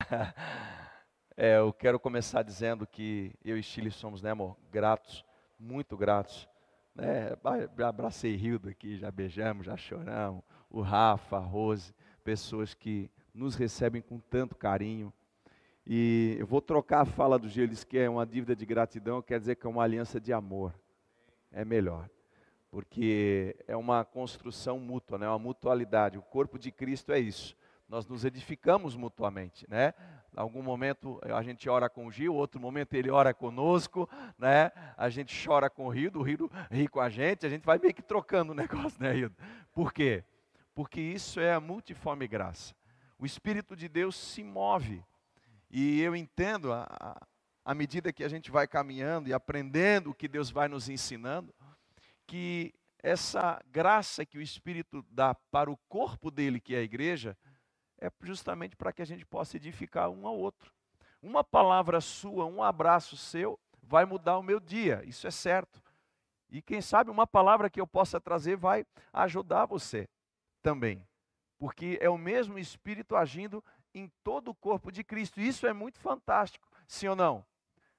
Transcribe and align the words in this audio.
É, 1.40 1.58
eu 1.58 1.72
quero 1.72 2.00
começar 2.00 2.42
dizendo 2.42 2.84
que 2.84 3.32
eu 3.44 3.56
e 3.56 3.62
Chile 3.62 3.92
somos, 3.92 4.20
né, 4.20 4.32
amor, 4.32 4.56
gratos, 4.72 5.24
muito 5.56 5.96
gratos. 5.96 6.48
Né? 6.96 7.28
Abracei 7.86 8.34
Hilda 8.34 8.70
aqui, 8.70 8.98
já 8.98 9.08
beijamos, 9.08 9.64
já 9.64 9.76
choramos. 9.76 10.42
O 10.68 10.80
Rafa, 10.80 11.36
a 11.36 11.38
Rose, 11.38 11.94
pessoas 12.24 12.74
que 12.74 13.08
nos 13.32 13.54
recebem 13.54 14.02
com 14.02 14.18
tanto 14.18 14.56
carinho. 14.56 15.12
E 15.86 16.36
eu 16.40 16.46
vou 16.46 16.60
trocar 16.60 17.02
a 17.02 17.06
fala 17.06 17.38
do 17.38 17.48
Gênesis, 17.48 17.84
que 17.84 17.98
é 17.98 18.10
uma 18.10 18.26
dívida 18.26 18.56
de 18.56 18.66
gratidão, 18.66 19.22
quer 19.22 19.38
dizer 19.38 19.54
que 19.54 19.64
é 19.64 19.70
uma 19.70 19.84
aliança 19.84 20.20
de 20.20 20.32
amor. 20.32 20.74
É 21.52 21.64
melhor. 21.64 22.10
Porque 22.68 23.56
é 23.68 23.76
uma 23.76 24.04
construção 24.04 24.80
mútua, 24.80 25.18
né? 25.18 25.28
uma 25.28 25.38
mutualidade. 25.38 26.18
O 26.18 26.22
corpo 26.22 26.58
de 26.58 26.72
Cristo 26.72 27.12
é 27.12 27.20
isso. 27.20 27.56
Nós 27.88 28.06
nos 28.06 28.24
edificamos 28.24 28.94
mutuamente, 28.94 29.64
né? 29.68 29.94
Algum 30.36 30.62
momento 30.62 31.18
a 31.24 31.42
gente 31.42 31.68
ora 31.70 31.88
com 31.88 32.06
o 32.06 32.12
Gil, 32.12 32.34
outro 32.34 32.60
momento 32.60 32.92
ele 32.92 33.10
ora 33.10 33.32
conosco, 33.32 34.06
né? 34.38 34.70
A 34.96 35.08
gente 35.08 35.34
chora 35.46 35.70
com 35.70 35.86
o 35.86 35.88
Rio, 35.88 36.12
o 36.14 36.22
Rio 36.22 36.50
ri 36.70 36.86
com 36.86 37.00
a 37.00 37.08
gente, 37.08 37.46
a 37.46 37.48
gente 37.48 37.64
vai 37.64 37.78
meio 37.78 37.94
que 37.94 38.02
trocando 38.02 38.52
o 38.52 38.54
negócio, 38.54 39.02
né, 39.02 39.12
Rio? 39.12 39.32
Por 39.72 39.92
quê? 39.92 40.22
Porque 40.74 41.00
isso 41.00 41.40
é 41.40 41.54
a 41.54 41.60
multiforme 41.60 42.28
graça. 42.28 42.74
O 43.18 43.24
Espírito 43.24 43.74
de 43.74 43.88
Deus 43.88 44.16
se 44.16 44.44
move 44.44 45.02
e 45.70 46.00
eu 46.02 46.14
entendo, 46.14 46.72
à 46.72 47.74
medida 47.74 48.12
que 48.12 48.22
a 48.22 48.28
gente 48.28 48.50
vai 48.50 48.68
caminhando 48.68 49.28
e 49.28 49.32
aprendendo 49.32 50.10
o 50.10 50.14
que 50.14 50.28
Deus 50.28 50.50
vai 50.50 50.68
nos 50.68 50.88
ensinando, 50.90 51.54
que 52.26 52.74
essa 53.02 53.60
graça 53.70 54.26
que 54.26 54.38
o 54.38 54.42
Espírito 54.42 55.04
dá 55.10 55.34
para 55.34 55.70
o 55.70 55.76
corpo 55.88 56.30
dele, 56.30 56.60
que 56.60 56.74
é 56.74 56.78
a 56.78 56.82
igreja, 56.82 57.36
é 58.00 58.10
justamente 58.22 58.76
para 58.76 58.92
que 58.92 59.02
a 59.02 59.04
gente 59.04 59.24
possa 59.26 59.56
edificar 59.56 60.08
um 60.08 60.26
ao 60.26 60.36
outro. 60.36 60.72
Uma 61.22 61.42
palavra 61.42 62.00
sua, 62.00 62.46
um 62.46 62.62
abraço 62.62 63.16
seu, 63.16 63.58
vai 63.82 64.04
mudar 64.04 64.38
o 64.38 64.42
meu 64.42 64.60
dia, 64.60 65.02
isso 65.04 65.26
é 65.26 65.30
certo. 65.30 65.82
E 66.50 66.62
quem 66.62 66.80
sabe 66.80 67.10
uma 67.10 67.26
palavra 67.26 67.68
que 67.68 67.80
eu 67.80 67.86
possa 67.86 68.20
trazer 68.20 68.56
vai 68.56 68.86
ajudar 69.12 69.66
você 69.66 70.08
também. 70.62 71.06
Porque 71.58 71.98
é 72.00 72.08
o 72.08 72.16
mesmo 72.16 72.58
Espírito 72.58 73.16
agindo 73.16 73.62
em 73.92 74.10
todo 74.22 74.50
o 74.50 74.54
corpo 74.54 74.92
de 74.92 75.02
Cristo. 75.02 75.40
Isso 75.40 75.66
é 75.66 75.72
muito 75.72 75.98
fantástico, 75.98 76.68
sim 76.86 77.08
ou 77.08 77.16
não? 77.16 77.44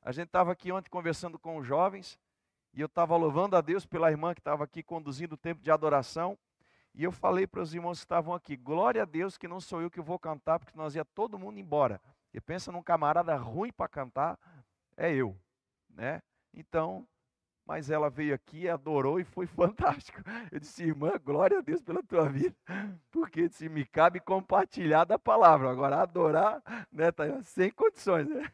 A 0.01 0.11
gente 0.11 0.27
estava 0.27 0.51
aqui 0.51 0.71
ontem 0.71 0.89
conversando 0.89 1.37
com 1.37 1.57
os 1.57 1.67
jovens 1.67 2.17
e 2.73 2.81
eu 2.81 2.85
estava 2.85 3.15
louvando 3.17 3.55
a 3.55 3.61
Deus 3.61 3.85
pela 3.85 4.09
irmã 4.09 4.33
que 4.33 4.39
estava 4.39 4.63
aqui 4.63 4.81
conduzindo 4.81 5.33
o 5.33 5.37
tempo 5.37 5.61
de 5.61 5.69
adoração. 5.69 6.37
E 6.93 7.03
eu 7.03 7.11
falei 7.11 7.47
para 7.47 7.61
os 7.61 7.73
irmãos 7.73 7.99
que 7.99 8.05
estavam 8.05 8.33
aqui: 8.33 8.55
glória 8.55 9.03
a 9.03 9.05
Deus 9.05 9.37
que 9.37 9.47
não 9.47 9.59
sou 9.59 9.81
eu 9.81 9.89
que 9.89 10.01
vou 10.01 10.19
cantar, 10.19 10.59
porque 10.59 10.77
nós 10.77 10.95
ia 10.95 11.05
todo 11.05 11.39
mundo 11.39 11.59
embora. 11.59 12.01
E 12.33 12.39
pensa 12.39 12.71
num 12.71 12.83
camarada 12.83 13.35
ruim 13.35 13.71
para 13.71 13.87
cantar, 13.87 14.37
é 14.95 15.13
eu, 15.13 15.35
né? 15.89 16.21
Então, 16.53 17.07
mas 17.65 17.91
ela 17.91 18.09
veio 18.09 18.33
aqui, 18.33 18.67
adorou 18.67 19.19
e 19.19 19.23
foi 19.23 19.45
fantástico. 19.47 20.21
Eu 20.51 20.59
disse, 20.59 20.83
irmã, 20.83 21.13
glória 21.23 21.59
a 21.59 21.61
Deus 21.61 21.81
pela 21.81 22.01
tua 22.01 22.27
vida, 22.27 22.55
porque 23.11 23.47
se 23.49 23.69
me 23.69 23.85
cabe 23.85 24.19
compartilhar 24.19 25.05
da 25.05 25.19
palavra. 25.19 25.69
Agora, 25.69 26.01
adorar, 26.01 26.61
né, 26.91 27.11
tá 27.11 27.41
sem 27.43 27.69
condições, 27.69 28.27
né? 28.27 28.51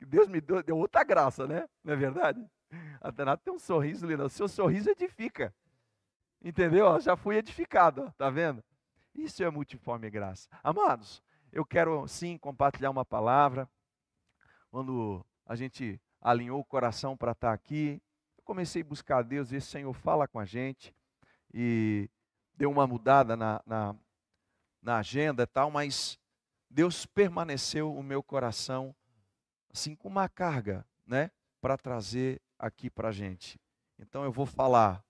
Deus 0.00 0.28
me 0.28 0.40
deu, 0.40 0.62
deu 0.62 0.76
outra 0.76 1.02
graça, 1.04 1.46
né? 1.46 1.68
Não 1.82 1.92
é 1.92 1.96
verdade? 1.96 2.44
A 3.00 3.10
Danata 3.10 3.42
tem 3.44 3.54
um 3.54 3.58
sorriso 3.58 4.06
lindo, 4.06 4.24
o 4.24 4.28
seu 4.28 4.48
sorriso 4.48 4.90
edifica. 4.90 5.54
Entendeu? 6.44 7.00
Já 7.00 7.16
fui 7.16 7.38
edificado, 7.38 8.12
tá 8.18 8.28
vendo? 8.28 8.62
Isso 9.14 9.42
é 9.42 9.48
multiforme 9.48 10.10
graça. 10.10 10.46
Amados, 10.62 11.22
eu 11.50 11.64
quero 11.64 12.06
sim 12.06 12.36
compartilhar 12.36 12.90
uma 12.90 13.04
palavra. 13.04 13.66
Quando 14.70 15.24
a 15.46 15.56
gente 15.56 15.98
alinhou 16.20 16.60
o 16.60 16.64
coração 16.64 17.16
para 17.16 17.32
estar 17.32 17.50
aqui, 17.50 17.98
comecei 18.44 18.82
a 18.82 18.84
buscar 18.84 19.18
a 19.20 19.22
Deus 19.22 19.52
e 19.52 19.56
esse 19.56 19.68
Senhor 19.68 19.94
fala 19.94 20.28
com 20.28 20.38
a 20.38 20.44
gente. 20.44 20.94
E 21.50 22.10
deu 22.54 22.70
uma 22.70 22.86
mudada 22.86 23.34
na, 23.38 23.62
na, 23.64 23.96
na 24.82 24.98
agenda 24.98 25.44
e 25.44 25.46
tal, 25.46 25.70
mas 25.70 26.18
Deus 26.68 27.06
permaneceu 27.06 27.90
o 27.90 28.02
meu 28.02 28.22
coração 28.22 28.94
assim 29.72 29.96
com 29.96 30.08
uma 30.08 30.28
carga, 30.28 30.86
né, 31.06 31.30
para 31.58 31.78
trazer 31.78 32.42
aqui 32.58 32.90
para 32.90 33.08
a 33.08 33.12
gente. 33.12 33.58
Então 33.98 34.24
eu 34.24 34.30
vou 34.30 34.44
falar 34.44 35.02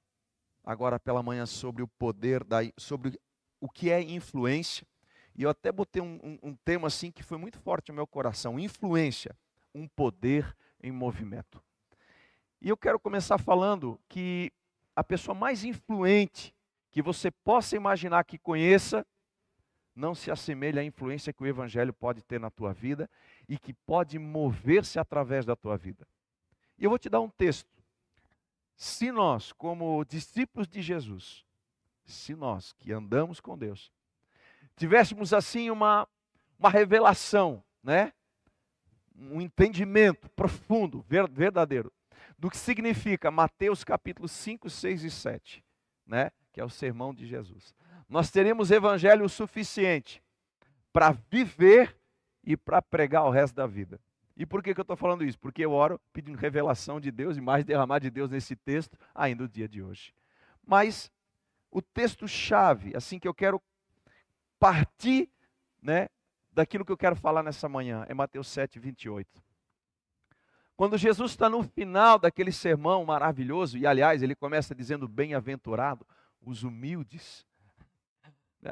agora 0.64 0.98
pela 0.98 1.22
manhã 1.22 1.47
sobre 1.47 1.82
o 1.82 1.88
poder 1.88 2.42
da, 2.42 2.58
sobre 2.76 3.19
o 3.60 3.69
que 3.69 3.91
é 3.91 4.00
influência. 4.00 4.86
E 5.36 5.42
eu 5.42 5.50
até 5.50 5.70
botei 5.70 6.00
um, 6.00 6.19
um, 6.22 6.50
um 6.50 6.54
tema 6.54 6.88
assim 6.88 7.10
que 7.10 7.22
foi 7.22 7.36
muito 7.36 7.58
forte 7.58 7.91
no 7.91 7.97
meu 7.97 8.06
coração: 8.06 8.58
influência, 8.58 9.36
um 9.74 9.86
poder 9.86 10.56
em 10.82 10.91
movimento. 10.92 11.62
E 12.60 12.69
eu 12.69 12.76
quero 12.76 12.98
começar 12.98 13.38
falando 13.38 14.00
que 14.08 14.53
a 14.97 15.04
pessoa 15.04 15.34
mais 15.34 15.64
influente 15.64 16.54
que 16.91 17.03
você 17.03 17.28
possa 17.28 17.74
imaginar 17.74 18.24
que 18.24 18.38
conheça, 18.38 19.04
não 19.97 20.14
se 20.14 20.30
assemelha 20.30 20.80
à 20.80 20.84
influência 20.84 21.32
que 21.32 21.42
o 21.42 21.47
Evangelho 21.47 21.92
pode 21.92 22.22
ter 22.22 22.38
na 22.38 22.50
tua 22.50 22.72
vida 22.72 23.10
e 23.48 23.58
que 23.58 23.72
pode 23.72 24.16
mover-se 24.16 24.97
através 24.98 25.44
da 25.44 25.56
tua 25.56 25.76
vida. 25.76 26.06
E 26.78 26.84
eu 26.84 26.91
vou 26.91 26.98
te 26.98 27.08
dar 27.08 27.20
um 27.20 27.28
texto. 27.28 27.73
Se 28.76 29.12
nós, 29.12 29.52
como 29.52 30.04
discípulos 30.04 30.68
de 30.68 30.82
Jesus, 30.82 31.44
se 32.04 32.34
nós 32.34 32.72
que 32.72 32.92
andamos 32.92 33.40
com 33.40 33.56
Deus, 33.56 33.92
tivéssemos 34.76 35.32
assim 35.32 35.70
uma, 35.70 36.08
uma 36.58 36.68
revelação, 36.68 37.62
né? 37.82 38.12
um 39.16 39.40
entendimento 39.40 40.28
profundo, 40.30 41.04
verdadeiro, 41.08 41.92
do 42.38 42.50
que 42.50 42.56
significa 42.56 43.30
Mateus 43.30 43.84
capítulo 43.84 44.28
5, 44.28 44.68
6 44.68 45.04
e 45.04 45.10
7, 45.10 45.64
né? 46.06 46.30
que 46.52 46.60
é 46.60 46.64
o 46.64 46.70
sermão 46.70 47.14
de 47.14 47.26
Jesus. 47.26 47.74
Nós 48.08 48.30
teremos 48.30 48.70
evangelho 48.70 49.28
suficiente 49.28 50.22
para 50.92 51.12
viver 51.30 51.96
e 52.42 52.56
para 52.56 52.82
pregar 52.82 53.24
o 53.24 53.30
resto 53.30 53.54
da 53.54 53.66
vida. 53.66 54.00
E 54.37 54.45
por 54.45 54.62
que, 54.62 54.75
que 54.75 54.81
eu 54.81 54.83
estou 54.83 54.97
falando 54.97 55.25
isso? 55.25 55.39
Porque 55.39 55.65
eu 55.65 55.72
oro 55.72 56.00
pedindo 56.12 56.37
revelação 56.37 57.00
de 57.00 57.11
Deus 57.11 57.37
e 57.37 57.41
mais 57.41 57.65
derramar 57.65 58.00
de 58.00 58.11
Deus 58.11 58.31
nesse 58.31 58.56
texto, 58.56 58.99
ainda 59.15 59.45
no 59.45 59.49
dia 59.49 59.69
de 59.69 59.83
hoje. 59.83 60.12
Mas 60.67 61.11
o 61.71 61.81
texto-chave, 61.81 62.97
assim 62.97 63.19
que 63.19 63.28
eu 63.28 63.34
quero 63.34 63.62
partir 64.59 65.31
né, 65.81 66.09
daquilo 66.50 66.84
que 66.84 66.93
eu 66.93 66.97
quero 66.97 67.15
falar 67.15 67.43
nessa 67.43 67.69
manhã, 67.69 68.05
é 68.09 68.15
Mateus 68.15 68.49
7, 68.49 68.78
28. 68.78 69.43
Quando 70.77 70.99
Jesus 70.99 71.31
está 71.31 71.49
no 71.49 71.62
final 71.62 72.19
daquele 72.19 72.51
sermão 72.51 73.05
maravilhoso, 73.05 73.78
e 73.78 73.87
aliás, 73.87 74.22
ele 74.22 74.34
começa 74.34 74.75
dizendo: 74.75 75.06
Bem-aventurado 75.06 76.05
os 76.41 76.65
humildes. 76.65 77.47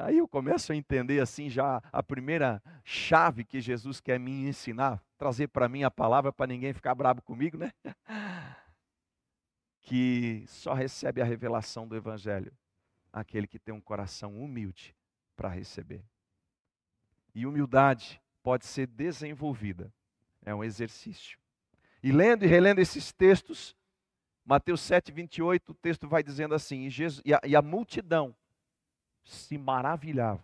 Aí 0.01 0.17
eu 0.17 0.27
começo 0.27 0.71
a 0.71 0.75
entender 0.75 1.19
assim 1.19 1.49
já 1.49 1.81
a 1.91 2.01
primeira 2.01 2.61
chave 2.83 3.43
que 3.43 3.61
Jesus 3.61 3.99
quer 3.99 4.19
me 4.19 4.47
ensinar, 4.47 5.03
trazer 5.17 5.47
para 5.47 5.69
mim 5.69 5.83
a 5.83 5.91
palavra 5.91 6.31
para 6.31 6.47
ninguém 6.47 6.73
ficar 6.73 6.95
bravo 6.95 7.21
comigo, 7.21 7.57
né? 7.57 7.71
Que 9.85 10.45
só 10.47 10.73
recebe 10.73 11.21
a 11.21 11.25
revelação 11.25 11.85
do 11.85 11.93
evangelho 11.93 12.53
aquele 13.13 13.45
que 13.45 13.59
tem 13.59 13.73
um 13.73 13.79
coração 13.79 14.35
humilde 14.41 14.95
para 15.37 15.47
receber. 15.47 16.03
E 17.35 17.45
humildade 17.45 18.19
pode 18.41 18.65
ser 18.65 18.87
desenvolvida, 18.87 19.93
é 20.43 20.53
um 20.53 20.63
exercício. 20.63 21.37
E 22.01 22.11
lendo 22.11 22.43
e 22.43 22.47
relendo 22.47 22.79
esses 22.79 23.13
textos, 23.13 23.75
Mateus 24.43 24.81
7, 24.81 25.11
28, 25.11 25.71
o 25.71 25.75
texto 25.75 26.07
vai 26.07 26.23
dizendo 26.23 26.55
assim: 26.55 26.85
e, 26.85 26.89
Jesus, 26.89 27.21
e, 27.23 27.33
a, 27.33 27.39
e 27.45 27.55
a 27.55 27.61
multidão 27.61 28.35
se 29.23 29.57
maravilhava, 29.57 30.43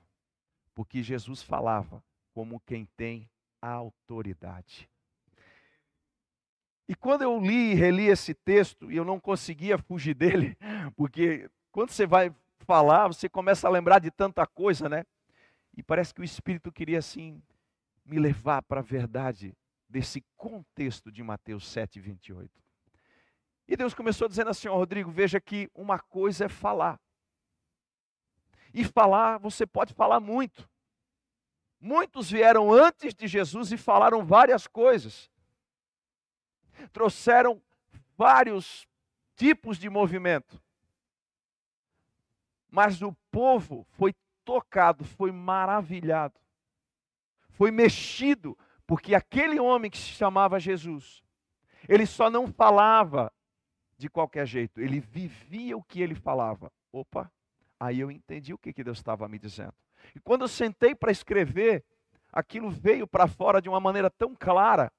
porque 0.74 1.04
Jesus 1.04 1.42
falava 1.42 2.04
como 2.34 2.60
quem 2.62 2.86
tem 2.98 3.30
autoridade. 3.62 4.90
E 6.88 6.96
quando 6.96 7.22
eu 7.22 7.40
li 7.40 7.72
e 7.72 7.76
reli 7.76 8.08
esse 8.08 8.34
texto, 8.34 8.92
e 8.92 8.98
eu 8.98 9.06
não 9.06 9.20
conseguia 9.20 9.78
fugir 9.78 10.16
dele, 10.16 10.58
porque 10.96 11.50
quando 11.72 11.92
você 11.92 12.08
vai 12.08 12.34
falar, 12.62 13.08
você 13.08 13.30
começa 13.30 13.68
a 13.68 13.72
lembrar 13.72 14.00
de 14.00 14.10
tanta 14.10 14.46
coisa, 14.48 14.90
né? 14.90 15.06
E 15.78 15.84
parece 15.84 16.14
que 16.14 16.22
o 16.22 16.24
Espírito 16.24 16.72
queria 16.72 17.00
assim 17.00 17.42
me 18.04 18.18
levar 18.18 18.64
para 18.64 18.80
a 18.80 18.84
verdade 18.84 19.56
desse 19.88 20.24
contexto 20.36 21.12
de 21.12 21.22
Mateus 21.22 21.68
7, 21.68 22.00
28. 22.00 22.52
E 23.68 23.78
Deus 23.78 23.94
começou 23.94 24.28
dizendo 24.28 24.50
assim, 24.50 24.68
ó 24.68 24.76
Rodrigo, 24.76 25.12
veja 25.12 25.40
que 25.40 25.70
uma 25.76 26.00
coisa 26.00 26.46
é 26.46 26.50
falar. 26.50 27.00
E 28.74 28.84
falar, 28.84 29.38
você 29.38 29.66
pode 29.66 29.94
falar 29.94 30.20
muito. 30.20 30.70
Muitos 31.80 32.30
vieram 32.30 32.72
antes 32.72 33.14
de 33.14 33.28
Jesus 33.28 33.72
e 33.72 33.78
falaram 33.78 34.26
várias 34.26 34.68
coisas. 34.68 35.30
Trouxeram 36.92 37.62
vários 38.18 38.88
tipos 39.36 39.78
de 39.78 39.90
movimento. 39.90 40.62
Mas 42.70 43.02
o 43.02 43.14
povo 43.32 43.88
foi 43.92 44.14
tocado, 44.44 45.04
foi 45.04 45.32
maravilhado 45.32 46.40
foi 47.60 47.72
mexido, 47.72 48.58
porque 48.88 49.14
aquele 49.14 49.60
homem 49.60 49.92
que 49.92 49.98
se 49.98 50.12
chamava 50.12 50.62
Jesus, 50.62 51.22
ele 51.90 52.06
só 52.06 52.30
não 52.30 52.48
falava 52.48 53.34
de 53.98 54.10
qualquer 54.10 54.48
jeito, 54.48 54.80
ele 54.80 55.02
vivia 55.02 55.76
o 55.76 55.84
que 55.84 56.02
ele 56.02 56.16
falava. 56.16 56.72
Opa, 56.90 57.30
aí 57.80 58.00
eu 58.00 58.12
entendi 58.12 58.54
o 58.54 58.58
que, 58.58 58.74
que 58.74 58.84
Deus 58.84 58.98
estava 58.98 59.28
me 59.28 59.40
dizendo. 59.40 59.74
E 60.16 60.20
quando 60.20 60.42
eu 60.42 60.48
sentei 60.48 60.94
para 60.94 61.12
escrever, 61.12 61.84
aquilo 62.32 62.70
veio 62.70 63.08
para 63.08 63.28
fora 63.28 63.62
de 63.62 63.70
uma 63.70 63.80
maneira 63.80 64.10
tão 64.10 64.36
clara, 64.36 64.92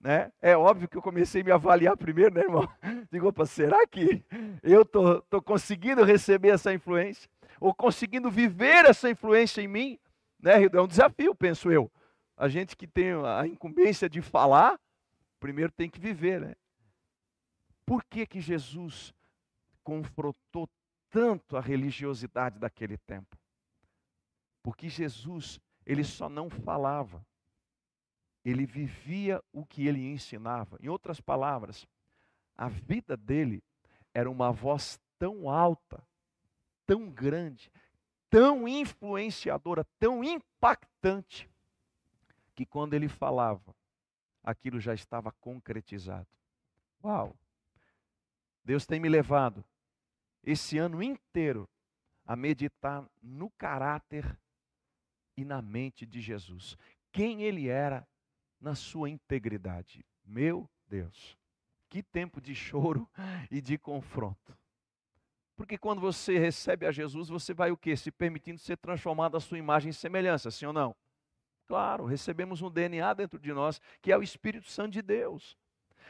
né? 0.00 0.32
É 0.40 0.56
óbvio 0.56 0.88
que 0.88 0.96
eu 0.96 1.02
comecei 1.02 1.42
a 1.42 1.44
me 1.44 1.50
avaliar 1.50 1.96
primeiro, 1.96 2.34
né, 2.34 2.42
irmão? 2.42 2.68
Digo, 3.10 3.28
opa, 3.28 3.44
será 3.44 3.86
que 3.86 4.24
eu 4.62 4.84
tô, 4.84 5.20
tô 5.22 5.42
conseguindo 5.42 6.04
receber 6.04 6.48
essa 6.48 6.72
influência? 6.72 7.28
Ou 7.60 7.74
conseguindo 7.74 8.30
viver 8.30 8.86
essa 8.86 9.10
influência 9.10 9.60
em 9.60 9.68
mim? 9.68 9.98
Né? 10.40 10.64
É 10.72 10.80
um 10.80 10.88
desafio, 10.88 11.34
penso 11.34 11.70
eu. 11.70 11.90
A 12.36 12.48
gente 12.48 12.74
que 12.74 12.86
tem 12.86 13.12
a 13.12 13.46
incumbência 13.46 14.08
de 14.08 14.22
falar, 14.22 14.80
primeiro 15.38 15.70
tem 15.70 15.90
que 15.90 16.00
viver, 16.00 16.40
né? 16.40 16.54
Por 17.84 18.02
que 18.04 18.24
que 18.24 18.40
Jesus 18.40 19.12
confrontou 19.84 20.68
tanto 21.10 21.56
a 21.56 21.60
religiosidade 21.60 22.58
daquele 22.58 22.96
tempo? 22.96 23.36
Porque 24.62 24.88
Jesus, 24.88 25.60
ele 25.84 26.04
só 26.04 26.28
não 26.28 26.48
falava, 26.48 27.24
ele 28.44 28.64
vivia 28.64 29.42
o 29.52 29.66
que 29.66 29.86
ele 29.86 30.06
ensinava. 30.06 30.78
Em 30.80 30.88
outras 30.88 31.20
palavras, 31.20 31.86
a 32.56 32.68
vida 32.68 33.16
dele 33.16 33.62
era 34.14 34.30
uma 34.30 34.52
voz 34.52 34.98
tão 35.18 35.50
alta, 35.50 36.02
tão 36.86 37.10
grande, 37.10 37.70
tão 38.28 38.66
influenciadora, 38.66 39.84
tão 39.98 40.22
impactante, 40.24 41.50
que 42.54 42.64
quando 42.64 42.94
ele 42.94 43.08
falava, 43.08 43.74
aquilo 44.42 44.80
já 44.80 44.94
estava 44.94 45.32
concretizado. 45.32 46.28
Uau! 47.02 47.34
Deus 48.64 48.86
tem 48.86 49.00
me 49.00 49.08
levado 49.08 49.64
esse 50.42 50.78
ano 50.78 51.02
inteiro 51.02 51.68
a 52.24 52.36
meditar 52.36 53.08
no 53.22 53.50
caráter 53.50 54.38
e 55.36 55.44
na 55.44 55.60
mente 55.60 56.06
de 56.06 56.20
Jesus. 56.20 56.76
Quem 57.12 57.42
ele 57.42 57.68
era 57.68 58.06
na 58.60 58.74
sua 58.74 59.08
integridade. 59.08 60.04
Meu 60.24 60.68
Deus, 60.86 61.36
que 61.88 62.02
tempo 62.02 62.40
de 62.40 62.54
choro 62.54 63.08
e 63.50 63.60
de 63.60 63.78
confronto. 63.78 64.56
Porque 65.56 65.76
quando 65.76 66.00
você 66.00 66.38
recebe 66.38 66.86
a 66.86 66.92
Jesus, 66.92 67.28
você 67.28 67.52
vai 67.52 67.70
o 67.70 67.76
quê? 67.76 67.96
Se 67.96 68.10
permitindo 68.10 68.58
ser 68.58 68.76
transformado 68.76 69.36
à 69.36 69.40
sua 69.40 69.58
imagem 69.58 69.90
e 69.90 69.94
semelhança, 69.94 70.50
sim 70.50 70.66
ou 70.66 70.72
não? 70.72 70.94
Claro, 71.66 72.04
recebemos 72.04 72.62
um 72.62 72.70
DNA 72.70 73.12
dentro 73.14 73.38
de 73.38 73.52
nós, 73.52 73.80
que 74.00 74.10
é 74.10 74.16
o 74.16 74.22
Espírito 74.22 74.68
Santo 74.68 74.92
de 74.92 75.02
Deus. 75.02 75.56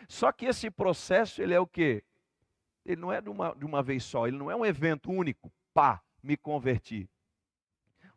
Só 0.08 0.32
que 0.32 0.46
esse 0.46 0.70
processo, 0.70 1.42
ele 1.42 1.52
é 1.52 1.60
o 1.60 1.66
quê? 1.66 2.02
Ele 2.84 3.00
não 3.00 3.12
é 3.12 3.20
de 3.20 3.28
uma, 3.28 3.54
de 3.54 3.64
uma 3.64 3.82
vez 3.82 4.04
só, 4.04 4.26
ele 4.26 4.36
não 4.36 4.50
é 4.50 4.56
um 4.56 4.64
evento 4.64 5.10
único, 5.10 5.52
pá, 5.72 6.02
me 6.22 6.36
converti. 6.36 7.08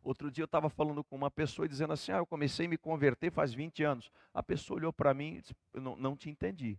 Outro 0.03 0.29
dia 0.29 0.43
eu 0.43 0.45
estava 0.45 0.69
falando 0.69 1.03
com 1.03 1.15
uma 1.15 1.31
pessoa 1.31 1.67
dizendo 1.67 1.93
assim: 1.93 2.11
Ah, 2.11 2.17
eu 2.17 2.25
comecei 2.25 2.65
a 2.65 2.69
me 2.69 2.77
converter 2.77 3.31
faz 3.31 3.53
20 3.53 3.83
anos. 3.83 4.11
A 4.33 4.43
pessoa 4.43 4.77
olhou 4.77 4.91
para 4.91 5.13
mim 5.13 5.35
e 5.35 5.41
disse: 5.41 5.55
não, 5.73 5.95
não 5.95 6.17
te 6.17 6.29
entendi. 6.29 6.77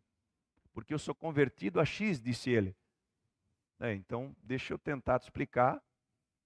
Porque 0.75 0.93
eu 0.93 0.99
sou 0.99 1.15
convertido 1.15 1.81
a 1.81 1.85
X, 1.85 2.21
disse 2.21 2.51
ele. 2.51 2.77
É, 3.81 3.95
então, 3.95 4.37
deixa 4.43 4.75
eu 4.75 4.79
tentar 4.79 5.19
te 5.19 5.25
explicar, 5.25 5.83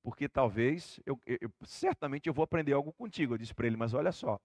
porque 0.03 0.29
talvez, 0.29 1.01
eu, 1.05 1.21
eu, 1.27 1.53
certamente 1.65 2.29
eu 2.29 2.33
vou 2.33 2.45
aprender 2.45 2.73
algo 2.73 2.93
contigo. 2.93 3.35
Eu 3.35 3.39
disse 3.39 3.55
para 3.55 3.67
ele: 3.67 3.77
Mas 3.77 3.93
olha 3.93 4.13
só, 4.13 4.41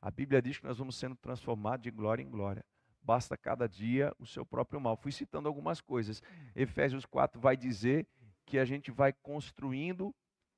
a 0.00 0.10
Bíblia 0.12 0.40
diz 0.40 0.58
que 0.58 0.66
nós 0.66 0.78
vamos 0.78 0.94
sendo 0.96 1.16
transformados 1.16 1.82
de 1.82 1.90
glória 1.90 2.22
em 2.22 2.30
glória. 2.30 2.64
Basta 3.04 3.36
cada 3.36 3.68
dia 3.68 4.14
o 4.18 4.26
seu 4.26 4.46
próprio 4.46 4.80
mal. 4.80 4.96
Fui 4.96 5.12
citando 5.12 5.46
algumas 5.46 5.80
coisas. 5.80 6.22
Efésios 6.56 7.04
4 7.04 7.38
vai 7.38 7.56
dizer 7.56 8.06
que 8.46 8.58
a 8.58 8.64
gente 8.64 8.90
vai 8.90 9.12
construindo 9.12 10.14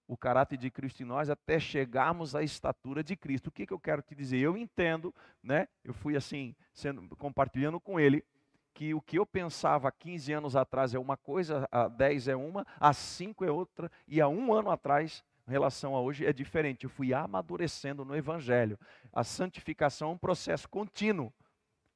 o 0.07 0.17
caráter 0.17 0.57
de 0.57 0.71
Cristo 0.71 1.03
em 1.03 1.07
nós 1.07 1.29
até 1.29 1.59
chegarmos 1.59 2.37
à 2.37 2.43
estatura 2.43 3.03
de 3.03 3.17
Cristo. 3.17 3.49
O 3.49 3.51
que, 3.51 3.67
que 3.67 3.73
eu 3.73 3.81
quero 3.81 4.01
te 4.01 4.15
dizer? 4.15 4.39
Eu 4.39 4.57
entendo, 4.57 5.13
né? 5.43 5.67
Eu 5.83 5.93
fui 5.93 6.17
assim, 6.17 6.55
sendo, 6.73 7.17
compartilhando 7.17 7.81
com 7.81 7.99
ele, 7.99 8.25
que 8.73 8.95
o 8.95 9.01
que 9.01 9.19
eu 9.19 9.27
pensava 9.27 9.89
há 9.89 9.93
15 9.93 10.33
anos 10.33 10.55
atrás 10.55 10.95
é 10.95 10.99
uma 10.99 11.17
coisa, 11.17 11.67
há 11.73 11.89
10 11.89 12.29
é 12.29 12.37
uma, 12.37 12.65
há 12.79 12.93
5 12.93 13.45
é 13.45 13.51
outra, 13.51 13.91
e 14.07 14.21
há 14.21 14.29
um 14.29 14.53
ano 14.53 14.71
atrás, 14.71 15.25
em 15.49 15.51
relação 15.51 15.97
a 15.97 16.01
hoje, 16.01 16.27
é 16.27 16.33
diferente. 16.33 16.85
Eu 16.85 16.91
fui 16.91 17.13
amadurecendo 17.13 18.05
no 18.05 18.15
Evangelho. 18.15 18.79
A 19.13 19.25
santificação 19.25 20.11
é 20.11 20.13
um 20.13 20.19
processo 20.19 20.69
contínuo. 20.69 21.33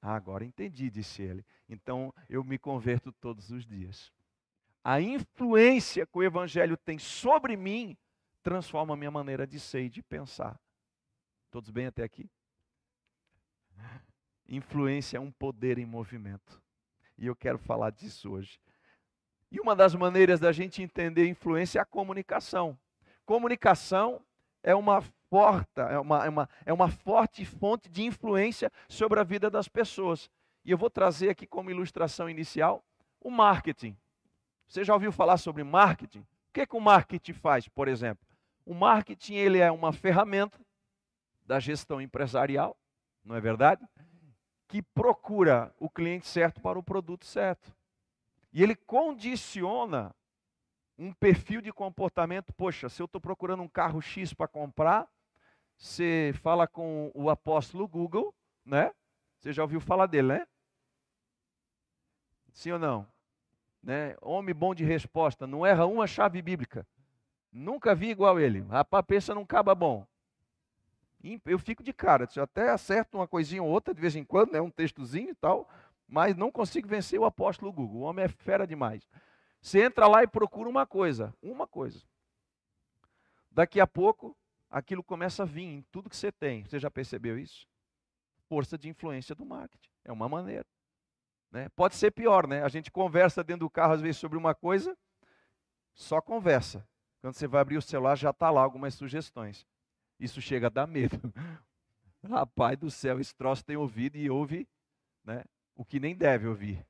Ah, 0.01 0.15
agora 0.15 0.45
entendi, 0.45 0.91
disse 0.91 1.23
ele. 1.23 1.45
Então 1.69 2.13
eu 2.29 2.43
me 2.43 2.59
converto 2.59 3.13
todos 3.13 3.51
os 3.51 3.67
dias 3.67 4.13
a 4.83 5.01
influência 5.01 6.07
que 6.07 6.19
o 6.19 6.23
Evangelho 6.23 6.77
tem 6.77 6.99
sobre 6.99 7.57
mim 7.57 7.97
transforma 8.43 8.95
a 8.95 8.97
minha 8.97 9.11
maneira 9.11 9.47
de 9.47 9.61
ser 9.61 9.83
e 9.83 9.91
de 9.91 10.03
pensar. 10.03 10.59
Todos 11.51 11.71
bem 11.71 11.87
até 11.87 12.03
aqui? 12.03 12.31
Influência 14.49 15.19
é 15.19 15.21
um 15.21 15.31
poder 15.31 15.79
em 15.79 15.85
movimento. 15.85 16.61
E 17.19 17.27
eu 17.27 17.37
quero 17.37 17.59
falar 17.59 17.91
disso 17.91 18.31
hoje. 18.31 18.59
E 19.51 19.61
uma 19.61 19.77
das 19.77 19.95
maneiras 19.95 20.41
da 20.41 20.53
gente 20.53 20.83
entender 20.83 21.29
influência 21.29 21.79
é 21.79 21.83
a 21.83 21.85
comunicação. 21.85 22.79
Comunicação 23.27 24.25
é 24.63 24.75
uma, 24.75 25.05
porta, 25.31 25.83
é 25.83 25.99
uma, 25.99 26.27
é 26.27 26.29
uma, 26.29 26.49
é 26.67 26.73
uma 26.73 26.91
forte 26.91 27.45
fonte 27.45 27.89
de 27.89 28.03
influência 28.03 28.71
sobre 28.89 29.21
a 29.21 29.25
vida 29.25 29.49
das 29.49 29.69
pessoas. 29.69 30.29
E 30.65 30.73
eu 30.73 30.77
vou 30.77 30.91
trazer 30.91 31.31
aqui 31.31 31.47
como 31.47 31.71
ilustração 31.71 32.29
inicial 32.29 32.85
o 33.21 33.31
marketing. 33.31 33.97
Você 34.67 34.85
já 34.85 34.93
ouviu 34.93 35.13
falar 35.13 35.37
sobre 35.37 35.63
marketing? 35.63 36.21
O 36.21 36.53
que, 36.53 36.63
é 36.63 36.67
que 36.67 36.77
o 36.77 36.81
marketing 36.81 37.33
faz, 37.33 37.69
por 37.69 37.87
exemplo? 37.87 38.27
O 38.67 38.75
marketing 38.75 39.35
ele 39.35 39.59
é 39.59 39.71
uma 39.71 39.93
ferramenta 39.93 40.59
da 41.47 41.59
gestão 41.61 42.01
empresarial, 42.01 42.77
não 43.25 43.37
é 43.37 43.41
verdade? 43.41 43.87
Que 44.69 44.83
procura 44.83 45.75
o 45.79 45.89
cliente 45.89 46.27
certo 46.27 46.61
para 46.61 46.79
o 46.79 46.83
produto 46.83 47.25
certo. 47.25 47.75
E 48.53 48.63
ele 48.63 48.75
condiciona 48.75 50.15
um 50.99 51.13
perfil 51.13 51.61
de 51.61 51.73
comportamento. 51.73 52.53
Poxa, 52.53 52.89
se 52.89 53.01
eu 53.01 53.07
estou 53.07 53.21
procurando 53.21 53.63
um 53.63 53.69
carro 53.69 54.03
X 54.03 54.35
para 54.35 54.47
comprar, 54.47 55.09
você 55.81 56.33
fala 56.43 56.69
com 56.69 57.11
o 57.15 57.29
apóstolo 57.29 57.89
Google, 57.89 58.33
né? 58.65 58.93
Você 59.39 59.53
já 59.53 59.63
ouviu 59.63 59.81
falar 59.81 60.07
dele, 60.07 60.29
né? 60.29 60.47
Sim 62.53 62.73
ou 62.73 62.79
não? 62.79 63.09
né? 63.83 64.17
Homem 64.21 64.55
bom 64.55 64.75
de 64.75 64.85
resposta, 64.85 65.47
não 65.47 65.65
erra 65.65 65.87
uma 65.87 66.07
chave 66.07 66.41
bíblica. 66.43 66.87
Nunca 67.53 67.95
vi 67.95 68.11
igual 68.11 68.39
ele. 68.39 68.61
Rapaz, 68.61 69.05
pensa 69.07 69.35
num 69.35 69.45
caba 69.45 69.75
bom. 69.75 70.07
Eu 71.45 71.59
fico 71.59 71.83
de 71.83 71.93
cara, 71.93 72.27
eu 72.35 72.43
até 72.43 72.71
acerto 72.71 73.19
uma 73.19 73.29
coisinha 73.29 73.63
ou 73.63 73.69
outra 73.69 73.93
de 73.93 74.01
vez 74.01 74.17
em 74.17 74.25
quando, 74.25 74.53
né? 74.53 74.61
um 74.61 74.71
textozinho 74.71 75.31
e 75.31 75.35
tal, 75.35 75.69
mas 76.09 76.35
não 76.35 76.51
consigo 76.51 76.89
vencer 76.89 77.21
o 77.21 77.27
apóstolo 77.27 77.73
Google. 77.73 78.01
O 78.01 78.05
homem 78.05 78.25
é 78.25 78.29
fera 78.29 78.67
demais. 78.67 79.07
Você 79.61 79.83
entra 79.83 80.07
lá 80.07 80.23
e 80.23 80.27
procura 80.27 80.69
uma 80.69 80.87
coisa, 80.87 81.35
uma 81.43 81.67
coisa. 81.67 82.03
Daqui 83.51 83.81
a 83.81 83.87
pouco, 83.87 84.35
aquilo 84.71 85.03
começa 85.03 85.43
a 85.43 85.47
vir 85.47 85.65
em 85.65 85.83
tudo 85.91 86.09
que 86.09 86.17
você 86.17 86.31
tem. 86.31 86.65
Você 86.65 86.79
já 86.79 86.91
percebeu 86.91 87.39
isso? 87.39 87.67
Força 88.49 88.79
de 88.79 88.89
influência 88.89 89.35
do 89.35 89.45
marketing. 89.45 89.91
É 90.05 90.13
uma 90.13 90.29
maneira. 90.29 90.67
Né? 91.51 91.69
Pode 91.71 91.97
ser 91.97 92.13
pior, 92.13 92.47
né? 92.47 92.63
A 92.63 92.69
gente 92.69 92.91
conversa 92.91 93.43
dentro 93.43 93.67
do 93.67 93.71
carro 93.71 93.95
às 93.95 94.01
vezes 94.01 94.19
sobre 94.19 94.39
uma 94.39 94.55
coisa, 94.55 94.97
só 95.95 96.21
conversa. 96.21 96.87
Quando 97.21 97.35
você 97.35 97.47
vai 97.47 97.61
abrir 97.61 97.77
o 97.77 97.83
celular, 97.83 98.17
já 98.17 98.31
está 98.31 98.51
lá 98.51 98.63
algumas 98.63 98.95
sugestões. 98.95 99.67
Isso 100.19 100.41
chega 100.41 100.69
a 100.69 100.71
dar 100.71 100.87
medo. 100.87 101.19
Rapaz 102.23 102.79
do 102.79 102.91
céu, 102.91 103.19
esse 103.19 103.35
troço 103.35 103.65
tem 103.65 103.77
ouvido 103.77 104.17
e 104.17 104.31
ouve 104.31 104.69
né, 105.25 105.45
o 105.75 105.85
que 105.85 105.99
nem 105.99 106.15
deve 106.15 106.47
ouvir. 106.47 106.87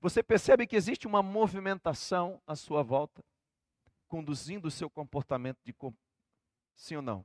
Você 0.00 0.22
percebe 0.22 0.66
que 0.66 0.76
existe 0.76 1.06
uma 1.06 1.22
movimentação 1.22 2.40
à 2.46 2.56
sua 2.56 2.82
volta, 2.82 3.22
conduzindo 4.08 4.66
o 4.66 4.70
seu 4.70 4.88
comportamento 4.88 5.58
de. 5.64 5.74
Sim 6.74 6.96
ou 6.96 7.02
não? 7.02 7.24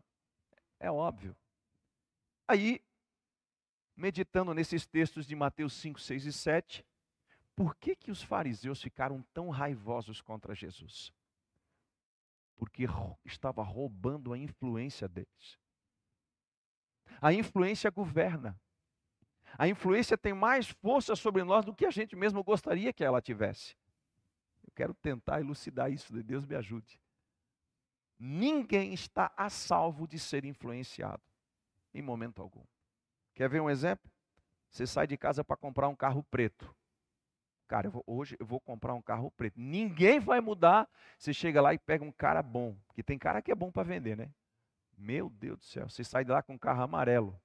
É 0.79 0.91
óbvio. 0.91 1.35
Aí 2.47 2.81
meditando 3.95 4.53
nesses 4.53 4.85
textos 4.85 5.25
de 5.25 5.35
Mateus 5.35 5.73
5, 5.73 5.99
6 5.99 6.25
e 6.25 6.33
7, 6.33 6.85
por 7.55 7.75
que, 7.75 7.95
que 7.95 8.11
os 8.11 8.21
fariseus 8.21 8.81
ficaram 8.81 9.21
tão 9.33 9.49
raivosos 9.49 10.21
contra 10.21 10.53
Jesus? 10.53 11.13
Porque 12.57 12.85
estava 13.23 13.63
roubando 13.63 14.33
a 14.33 14.37
influência 14.37 15.07
deles. 15.07 15.57
A 17.21 17.31
influência 17.31 17.89
governa. 17.89 18.59
A 19.57 19.67
influência 19.67 20.17
tem 20.17 20.33
mais 20.33 20.67
força 20.67 21.15
sobre 21.15 21.43
nós 21.43 21.63
do 21.63 21.73
que 21.73 21.85
a 21.85 21.91
gente 21.91 22.15
mesmo 22.15 22.43
gostaria 22.43 22.91
que 22.91 23.03
ela 23.03 23.21
tivesse. 23.21 23.77
Eu 24.65 24.71
quero 24.75 24.93
tentar 24.93 25.39
elucidar 25.39 25.89
isso, 25.89 26.11
Deus 26.23 26.45
me 26.45 26.55
ajude. 26.55 26.99
Ninguém 28.17 28.93
está 28.93 29.31
a 29.35 29.49
salvo 29.49 30.07
de 30.07 30.17
ser 30.19 30.45
influenciado. 30.45 31.21
em 31.93 32.01
momento 32.01 32.41
algum. 32.41 32.63
Quer 33.33 33.47
ver 33.49 33.61
um 33.61 33.69
exemplo? 33.69 34.11
Você 34.69 34.85
sai 34.85 35.07
de 35.07 35.15
casa 35.15 35.45
para 35.45 35.55
comprar 35.55 35.87
um 35.87 35.95
carro 35.95 36.21
preto. 36.23 36.75
Cara, 37.67 37.87
eu 37.87 37.91
vou, 37.91 38.03
hoje 38.05 38.35
eu 38.37 38.45
vou 38.45 38.59
comprar 38.59 38.93
um 38.93 39.01
carro 39.01 39.31
preto. 39.31 39.59
Ninguém 39.59 40.19
vai 40.19 40.41
mudar. 40.41 40.89
Você 41.17 41.33
chega 41.33 41.61
lá 41.61 41.73
e 41.73 41.79
pega 41.79 42.03
um 42.03 42.11
cara 42.11 42.43
bom. 42.43 42.75
Porque 42.87 43.01
tem 43.01 43.17
cara 43.17 43.41
que 43.41 43.51
é 43.51 43.55
bom 43.55 43.71
para 43.71 43.83
vender, 43.83 44.17
né? 44.17 44.29
Meu 44.97 45.29
Deus 45.29 45.59
do 45.59 45.63
céu. 45.65 45.89
Você 45.89 46.03
sai 46.03 46.25
de 46.25 46.31
lá 46.31 46.43
com 46.43 46.53
um 46.53 46.57
carro 46.57 46.83
amarelo. 46.83 47.39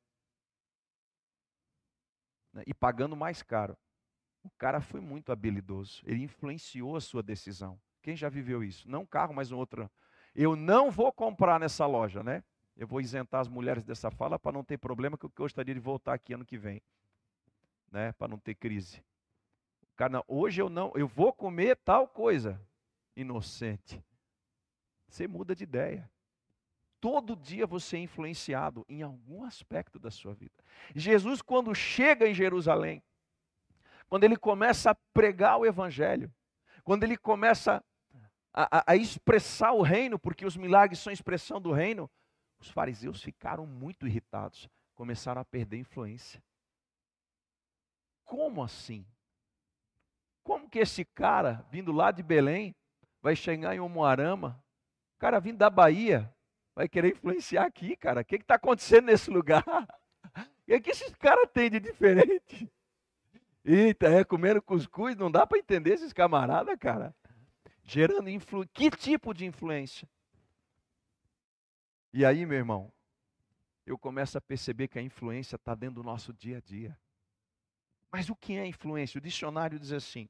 Né? 2.53 2.65
E 2.67 2.75
pagando 2.75 3.17
mais 3.17 3.43
caro. 3.43 3.77
O 4.43 4.51
cara 4.51 4.81
foi 4.81 5.01
muito 5.01 5.33
habilidoso. 5.33 6.03
Ele 6.05 6.23
influenciou 6.23 6.97
a 6.97 7.01
sua 7.01 7.23
decisão. 7.23 7.81
Quem 8.03 8.17
já 8.17 8.29
viveu 8.29 8.65
isso? 8.65 8.89
Não 8.89 9.03
um 9.03 9.07
carro, 9.07 9.35
mas 9.35 9.53
um 9.53 9.59
outro. 9.59 9.91
Eu 10.35 10.55
não 10.57 10.91
vou 10.91 11.13
comprar 11.13 11.59
nessa 11.59 11.87
loja, 11.87 12.23
né? 12.23 12.43
Eu 12.77 12.87
vou 12.87 13.01
isentar 13.01 13.41
as 13.41 13.49
mulheres 13.49 13.85
dessa 13.85 14.11
fala 14.11 14.39
para 14.39 14.53
não 14.53 14.65
ter 14.65 14.79
problema, 14.79 15.19
que 15.19 15.27
eu 15.27 15.33
gostaria 15.37 15.75
de 15.75 15.81
voltar 15.81 16.15
aqui 16.15 16.33
ano 16.33 16.45
que 16.45 16.57
vem. 16.57 16.81
Né? 17.91 18.13
Para 18.13 18.29
não 18.29 18.39
ter 18.39 18.55
crise. 18.55 19.03
Cara, 19.97 20.25
hoje 20.27 20.63
eu 20.63 20.71
não, 20.71 20.93
eu 20.95 21.07
vou 21.07 21.33
comer 21.33 21.77
tal 21.77 22.09
coisa. 22.09 22.61
Inocente. 23.15 24.03
Você 25.09 25.27
muda 25.27 25.55
de 25.55 25.65
ideia. 25.65 26.11
Todo 27.01 27.37
dia 27.37 27.67
você 27.67 27.97
é 27.97 28.01
influenciado 28.01 28.85
em 28.89 29.03
algum 29.03 29.45
aspecto 29.45 29.99
da 29.99 30.11
sua 30.11 30.33
vida. 30.33 30.55
Jesus, 30.95 31.43
quando 31.43 31.75
chega 31.75 32.27
em 32.29 32.35
Jerusalém, 32.35 33.03
quando 34.09 34.25
ele 34.25 34.37
começa 34.37 34.91
a 34.91 34.95
pregar 34.95 35.59
o 35.59 35.67
Evangelho, 35.67 36.33
quando 36.85 37.05
ele 37.05 37.17
começa 37.17 37.85
a, 38.53 38.93
a, 38.93 38.97
expressar 38.97 39.73
o 39.73 39.83
reino, 39.83 40.19
porque 40.19 40.45
os 40.45 40.57
milagres 40.57 40.99
são 40.99 41.13
expressão 41.13 41.61
do 41.61 41.73
reino, 41.73 42.11
os 42.59 42.69
fariseus 42.69 43.23
ficaram 43.23 43.67
muito 43.67 44.07
irritados, 44.07 44.69
começaram 44.95 45.41
a 45.41 45.45
perder 45.45 45.79
influência. 45.79 46.43
Como 48.25 48.63
assim? 48.63 49.07
Como 50.43 50.69
que 50.69 50.79
esse 50.79 51.05
cara, 51.05 51.65
vindo 51.71 51.93
lá 51.93 52.11
de 52.11 52.23
Belém, 52.23 52.75
vai 53.23 53.37
chegar 53.37 53.75
em 53.75 53.81
Omoarama? 53.81 54.63
O 55.17 55.21
cara 55.21 55.39
vindo 55.39 55.59
da 55.59 55.71
Bahia, 55.71 56.33
vai 56.75 56.89
querer 56.89 57.13
influenciar 57.13 57.67
aqui, 57.67 57.97
cara. 57.97 58.23
O 58.23 58.25
que 58.25 58.37
está 58.37 58.55
acontecendo 58.55 59.07
nesse 59.07 59.31
lugar? 59.31 59.65
O 60.69 60.81
que 60.81 60.91
esses 60.91 61.13
caras 61.17 61.51
têm 61.53 61.69
de 61.69 61.81
diferente? 61.81 62.71
Eita, 63.65 64.07
é 64.07 64.25
comendo 64.25 64.63
cuscuz, 64.63 65.17
não 65.17 65.31
dá 65.31 65.47
para 65.47 65.59
entender 65.59 65.95
esses 65.95 66.13
camaradas, 66.13 66.77
cara. 66.79 67.15
Gerando 67.93 68.31
influência. 68.31 68.71
Que 68.73 68.89
tipo 68.89 69.35
de 69.35 69.45
influência? 69.45 70.09
E 72.13 72.25
aí, 72.25 72.47
meu 72.47 72.57
irmão, 72.57 72.93
eu 73.85 73.99
começo 73.99 74.39
a 74.39 74.41
perceber 74.41 74.87
que 74.87 74.97
a 74.97 75.03
influência 75.03 75.57
está 75.57 75.75
dentro 75.75 75.97
do 75.97 76.05
nosso 76.05 76.33
dia 76.33 76.59
a 76.59 76.61
dia. 76.61 76.97
Mas 78.13 78.31
o 78.31 78.37
que 78.37 78.57
é 78.57 78.65
influência? 78.65 79.19
O 79.19 79.21
dicionário 79.21 79.77
diz 79.77 79.91
assim: 79.91 80.29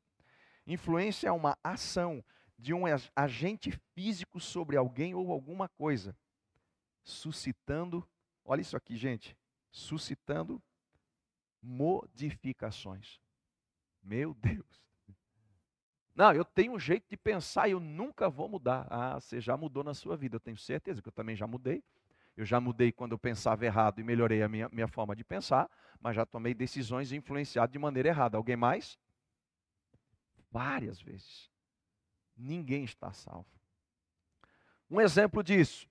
influência 0.67 1.29
é 1.29 1.33
uma 1.33 1.59
ação 1.63 2.25
de 2.59 2.73
um 2.73 2.85
agente 3.15 3.71
físico 3.93 4.41
sobre 4.41 4.79
alguém 4.79 5.15
ou 5.15 5.31
alguma 5.31 5.69
coisa, 5.69 6.17
suscitando, 7.03 8.09
olha 8.43 8.63
isso 8.63 8.77
aqui, 8.77 8.97
gente, 8.97 9.37
suscitando 9.71 10.63
modificações. 11.61 13.21
Meu 14.03 14.33
Deus. 14.33 14.90
Não, 16.21 16.35
eu 16.35 16.45
tenho 16.45 16.75
um 16.75 16.79
jeito 16.79 17.09
de 17.09 17.17
pensar 17.17 17.67
e 17.67 17.71
eu 17.71 17.81
nunca 17.81 18.29
vou 18.29 18.47
mudar. 18.47 18.87
Ah, 18.91 19.19
você 19.19 19.41
já 19.41 19.57
mudou 19.57 19.83
na 19.83 19.95
sua 19.95 20.19
vida, 20.19 20.37
eu 20.37 20.41
tenho 20.41 20.59
certeza 20.59 21.01
que 21.01 21.09
eu 21.09 21.13
também 21.13 21.35
já 21.35 21.47
mudei. 21.47 21.83
Eu 22.37 22.45
já 22.45 22.61
mudei 22.61 22.93
quando 22.93 23.13
eu 23.13 23.19
pensava 23.19 23.65
errado 23.65 24.01
e 24.01 24.05
melhorei 24.05 24.43
a 24.43 24.49
minha, 24.49 24.69
minha 24.69 24.87
forma 24.87 25.17
de 25.17 25.25
pensar, 25.25 25.67
mas 25.99 26.15
já 26.15 26.27
tomei 26.27 26.53
decisões 26.53 27.11
influenciadas 27.11 27.73
de 27.73 27.79
maneira 27.79 28.11
errada. 28.11 28.37
Alguém 28.37 28.55
mais? 28.55 28.99
Várias 30.51 31.01
vezes. 31.01 31.51
Ninguém 32.37 32.85
está 32.85 33.15
salvo. 33.15 33.49
Um 34.91 35.01
exemplo 35.01 35.43
disso. 35.43 35.89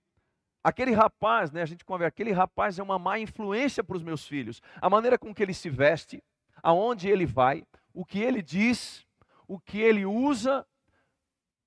Aquele 0.63 0.91
rapaz, 0.91 1.51
né, 1.51 1.63
a 1.63 1.65
gente 1.65 1.83
conversa, 1.83 2.09
aquele 2.09 2.33
rapaz 2.33 2.77
é 2.77 2.83
uma 2.83 2.99
má 2.99 3.17
influência 3.17 3.83
para 3.83 3.97
os 3.97 4.03
meus 4.03 4.27
filhos. 4.27 4.61
A 4.79 4.91
maneira 4.91 5.17
com 5.17 5.33
que 5.33 5.41
ele 5.41 5.55
se 5.55 5.71
veste, 5.71 6.23
aonde 6.61 7.09
ele 7.09 7.25
vai, 7.25 7.65
o 7.91 8.05
que 8.05 8.19
ele 8.19 8.43
diz, 8.43 9.08
o 9.49 9.59
que 9.59 9.79
ele 9.81 10.05
usa, 10.05 10.63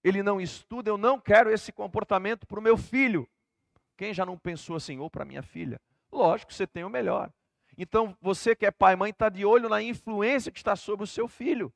ele 0.04 0.22
não 0.22 0.40
estuda, 0.40 0.88
eu 0.88 0.96
não 0.96 1.20
quero 1.20 1.50
esse 1.50 1.72
comportamento 1.72 2.46
para 2.46 2.60
o 2.60 2.62
meu 2.62 2.76
filho. 2.76 3.28
Quem 3.96 4.14
já 4.14 4.24
não 4.24 4.38
pensou 4.38 4.76
assim, 4.76 5.00
ou 5.00 5.10
para 5.10 5.24
minha 5.24 5.42
filha? 5.42 5.80
Lógico, 6.10 6.54
você 6.54 6.64
tem 6.64 6.84
o 6.84 6.88
melhor. 6.88 7.32
Então, 7.76 8.16
você 8.20 8.54
que 8.54 8.64
é 8.64 8.70
pai 8.70 8.92
e 8.92 8.96
mãe, 8.96 9.10
está 9.10 9.28
de 9.28 9.44
olho 9.44 9.68
na 9.68 9.82
influência 9.82 10.52
que 10.52 10.58
está 10.58 10.76
sobre 10.76 11.02
o 11.02 11.08
seu 11.08 11.26
filho. 11.26 11.74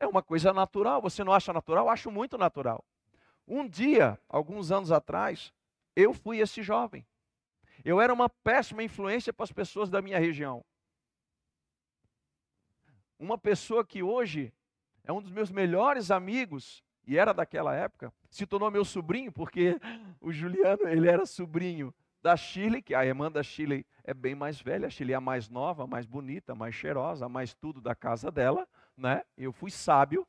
É 0.00 0.06
uma 0.06 0.22
coisa 0.22 0.54
natural. 0.54 1.02
Você 1.02 1.22
não 1.22 1.34
acha 1.34 1.52
natural? 1.52 1.84
Eu 1.84 1.90
acho 1.90 2.10
muito 2.10 2.38
natural. 2.38 2.82
Um 3.46 3.68
dia, 3.68 4.18
alguns 4.26 4.72
anos 4.72 4.90
atrás, 4.90 5.52
eu 5.94 6.14
fui 6.14 6.38
esse 6.38 6.62
jovem. 6.62 7.06
Eu 7.84 8.00
era 8.00 8.12
uma 8.12 8.30
péssima 8.30 8.82
influência 8.82 9.34
para 9.34 9.44
as 9.44 9.52
pessoas 9.52 9.90
da 9.90 10.00
minha 10.00 10.18
região. 10.18 10.64
Uma 13.18 13.36
pessoa 13.36 13.84
que 13.84 14.02
hoje 14.02 14.52
é 15.04 15.12
um 15.12 15.20
dos 15.20 15.30
meus 15.30 15.50
melhores 15.50 16.10
amigos, 16.10 16.82
e 17.06 17.18
era 17.18 17.32
daquela 17.32 17.74
época, 17.74 18.12
se 18.30 18.46
tornou 18.46 18.70
meu 18.70 18.84
sobrinho, 18.84 19.32
porque 19.32 19.78
o 20.20 20.32
Juliano, 20.32 20.88
ele 20.88 21.08
era 21.08 21.26
sobrinho 21.26 21.92
da 22.22 22.36
Shirley, 22.36 22.80
que 22.80 22.94
a 22.94 23.04
irmã 23.04 23.30
da 23.30 23.42
Shirley 23.42 23.84
é 24.04 24.14
bem 24.14 24.34
mais 24.34 24.60
velha, 24.60 24.86
a 24.86 24.90
Shirley 24.90 25.14
é 25.14 25.16
a 25.16 25.20
mais 25.20 25.48
nova, 25.48 25.86
mais 25.86 26.06
bonita, 26.06 26.54
mais 26.54 26.74
cheirosa, 26.74 27.28
mais 27.28 27.52
tudo 27.52 27.80
da 27.80 27.94
casa 27.94 28.30
dela, 28.30 28.66
né? 28.96 29.24
Eu 29.36 29.52
fui 29.52 29.70
sábio, 29.70 30.26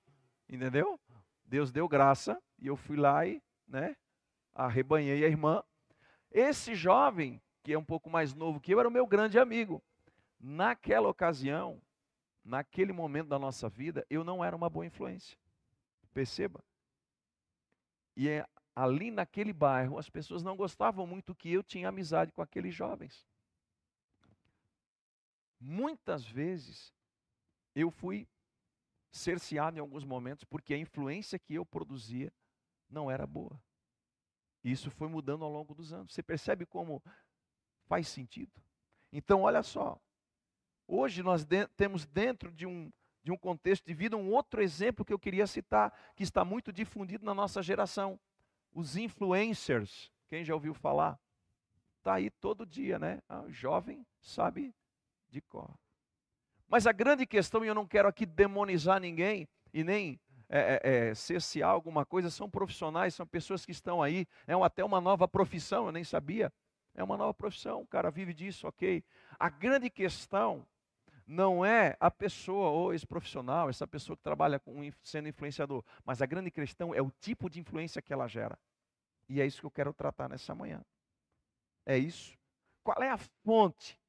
entendeu? 0.49 0.99
Deus 1.45 1.71
deu 1.71 1.87
graça 1.87 2.41
e 2.59 2.67
eu 2.67 2.75
fui 2.75 2.97
lá 2.97 3.25
e, 3.27 3.41
né, 3.67 3.95
arrebanhei 4.55 5.23
a 5.23 5.27
irmã. 5.27 5.63
Esse 6.31 6.73
jovem, 6.73 7.39
que 7.61 7.73
é 7.73 7.77
um 7.77 7.83
pouco 7.83 8.09
mais 8.09 8.33
novo 8.33 8.59
que 8.59 8.73
eu, 8.73 8.79
era 8.79 8.89
o 8.89 8.91
meu 8.91 9.05
grande 9.05 9.37
amigo. 9.37 9.81
Naquela 10.39 11.07
ocasião, 11.07 11.79
naquele 12.43 12.91
momento 12.91 13.29
da 13.29 13.39
nossa 13.39 13.69
vida, 13.69 14.05
eu 14.09 14.23
não 14.23 14.43
era 14.43 14.55
uma 14.55 14.69
boa 14.69 14.85
influência. 14.85 15.37
Perceba? 16.13 16.63
E 18.15 18.29
é, 18.29 18.45
ali 18.75 19.11
naquele 19.11 19.53
bairro, 19.53 19.97
as 19.97 20.09
pessoas 20.09 20.43
não 20.43 20.55
gostavam 20.55 21.07
muito 21.07 21.33
que 21.33 21.51
eu 21.51 21.63
tinha 21.63 21.89
amizade 21.89 22.31
com 22.31 22.41
aqueles 22.41 22.73
jovens. 22.73 23.25
Muitas 25.59 26.25
vezes 26.25 26.93
eu 27.73 27.89
fui 27.89 28.27
cerceado 29.11 29.77
em 29.77 29.79
alguns 29.79 30.03
momentos 30.03 30.43
porque 30.43 30.73
a 30.73 30.77
influência 30.77 31.39
que 31.39 31.53
eu 31.53 31.65
produzia 31.65 32.31
não 32.89 33.09
era 33.09 33.25
boa. 33.25 33.59
Isso 34.63 34.89
foi 34.91 35.07
mudando 35.07 35.43
ao 35.43 35.51
longo 35.51 35.73
dos 35.73 35.91
anos. 35.91 36.13
Você 36.13 36.23
percebe 36.23 36.65
como 36.65 37.01
faz 37.85 38.07
sentido? 38.07 38.51
Então, 39.11 39.41
olha 39.41 39.61
só, 39.61 39.99
Hoje 40.87 41.23
nós 41.23 41.45
de, 41.45 41.67
temos 41.69 42.05
dentro 42.05 42.51
de 42.51 42.65
um, 42.65 42.91
de 43.23 43.31
um 43.31 43.37
contexto 43.37 43.85
de 43.85 43.93
vida 43.93 44.17
um 44.17 44.31
outro 44.31 44.61
exemplo 44.61 45.05
que 45.05 45.13
eu 45.13 45.19
queria 45.19 45.47
citar, 45.47 45.93
que 46.15 46.23
está 46.23 46.43
muito 46.43 46.71
difundido 46.71 47.25
na 47.25 47.33
nossa 47.33 47.61
geração. 47.61 48.19
Os 48.71 48.97
influencers. 48.97 50.11
Quem 50.27 50.43
já 50.43 50.53
ouviu 50.53 50.73
falar? 50.73 51.19
Está 51.99 52.15
aí 52.15 52.29
todo 52.29 52.65
dia, 52.65 52.99
né? 52.99 53.21
Ah, 53.29 53.45
jovem 53.47 54.05
sabe 54.19 54.75
de 55.29 55.41
cor. 55.41 55.73
Mas 56.67 56.85
a 56.85 56.91
grande 56.91 57.25
questão, 57.25 57.63
e 57.63 57.67
eu 57.67 57.75
não 57.75 57.87
quero 57.87 58.07
aqui 58.07 58.25
demonizar 58.25 58.99
ninguém 58.99 59.47
e 59.73 59.83
nem 59.83 60.19
é, 60.49 60.81
é, 60.83 61.09
é 61.09 61.15
cessear 61.15 61.69
alguma 61.69 62.05
coisa, 62.05 62.29
são 62.29 62.49
profissionais, 62.49 63.13
são 63.13 63.25
pessoas 63.25 63.65
que 63.65 63.71
estão 63.71 64.01
aí, 64.01 64.27
é 64.45 64.53
até 64.53 64.83
uma 64.83 64.99
nova 64.99 65.27
profissão, 65.27 65.85
eu 65.85 65.91
nem 65.91 66.03
sabia. 66.03 66.51
É 66.95 67.03
uma 67.03 67.17
nova 67.17 67.33
profissão, 67.33 67.81
o 67.81 67.87
cara 67.87 68.11
vive 68.11 68.33
disso, 68.33 68.67
ok. 68.67 69.03
A 69.39 69.49
grande 69.49 69.89
questão 69.89 70.65
não 71.25 71.65
é 71.65 71.95
a 71.99 72.11
pessoa 72.11 72.69
ou 72.69 72.93
esse 72.93 73.05
profissional, 73.05 73.69
essa 73.69 73.87
pessoa 73.87 74.15
que 74.15 74.23
trabalha 74.23 74.59
com, 74.59 74.81
sendo 75.01 75.27
influenciador, 75.27 75.83
mas 76.05 76.21
a 76.21 76.25
grande 76.25 76.51
questão 76.51 76.93
é 76.93 77.01
o 77.01 77.11
tipo 77.19 77.49
de 77.49 77.59
influência 77.59 78.01
que 78.01 78.13
ela 78.13 78.27
gera. 78.27 78.57
E 79.29 79.41
é 79.41 79.45
isso 79.45 79.61
que 79.61 79.65
eu 79.65 79.71
quero 79.71 79.93
tratar 79.93 80.29
nessa 80.29 80.53
manhã. 80.53 80.83
É 81.85 81.97
isso. 81.97 82.37
Qual 82.83 83.01
é 83.01 83.09
a 83.09 83.17
fonte? 83.17 83.99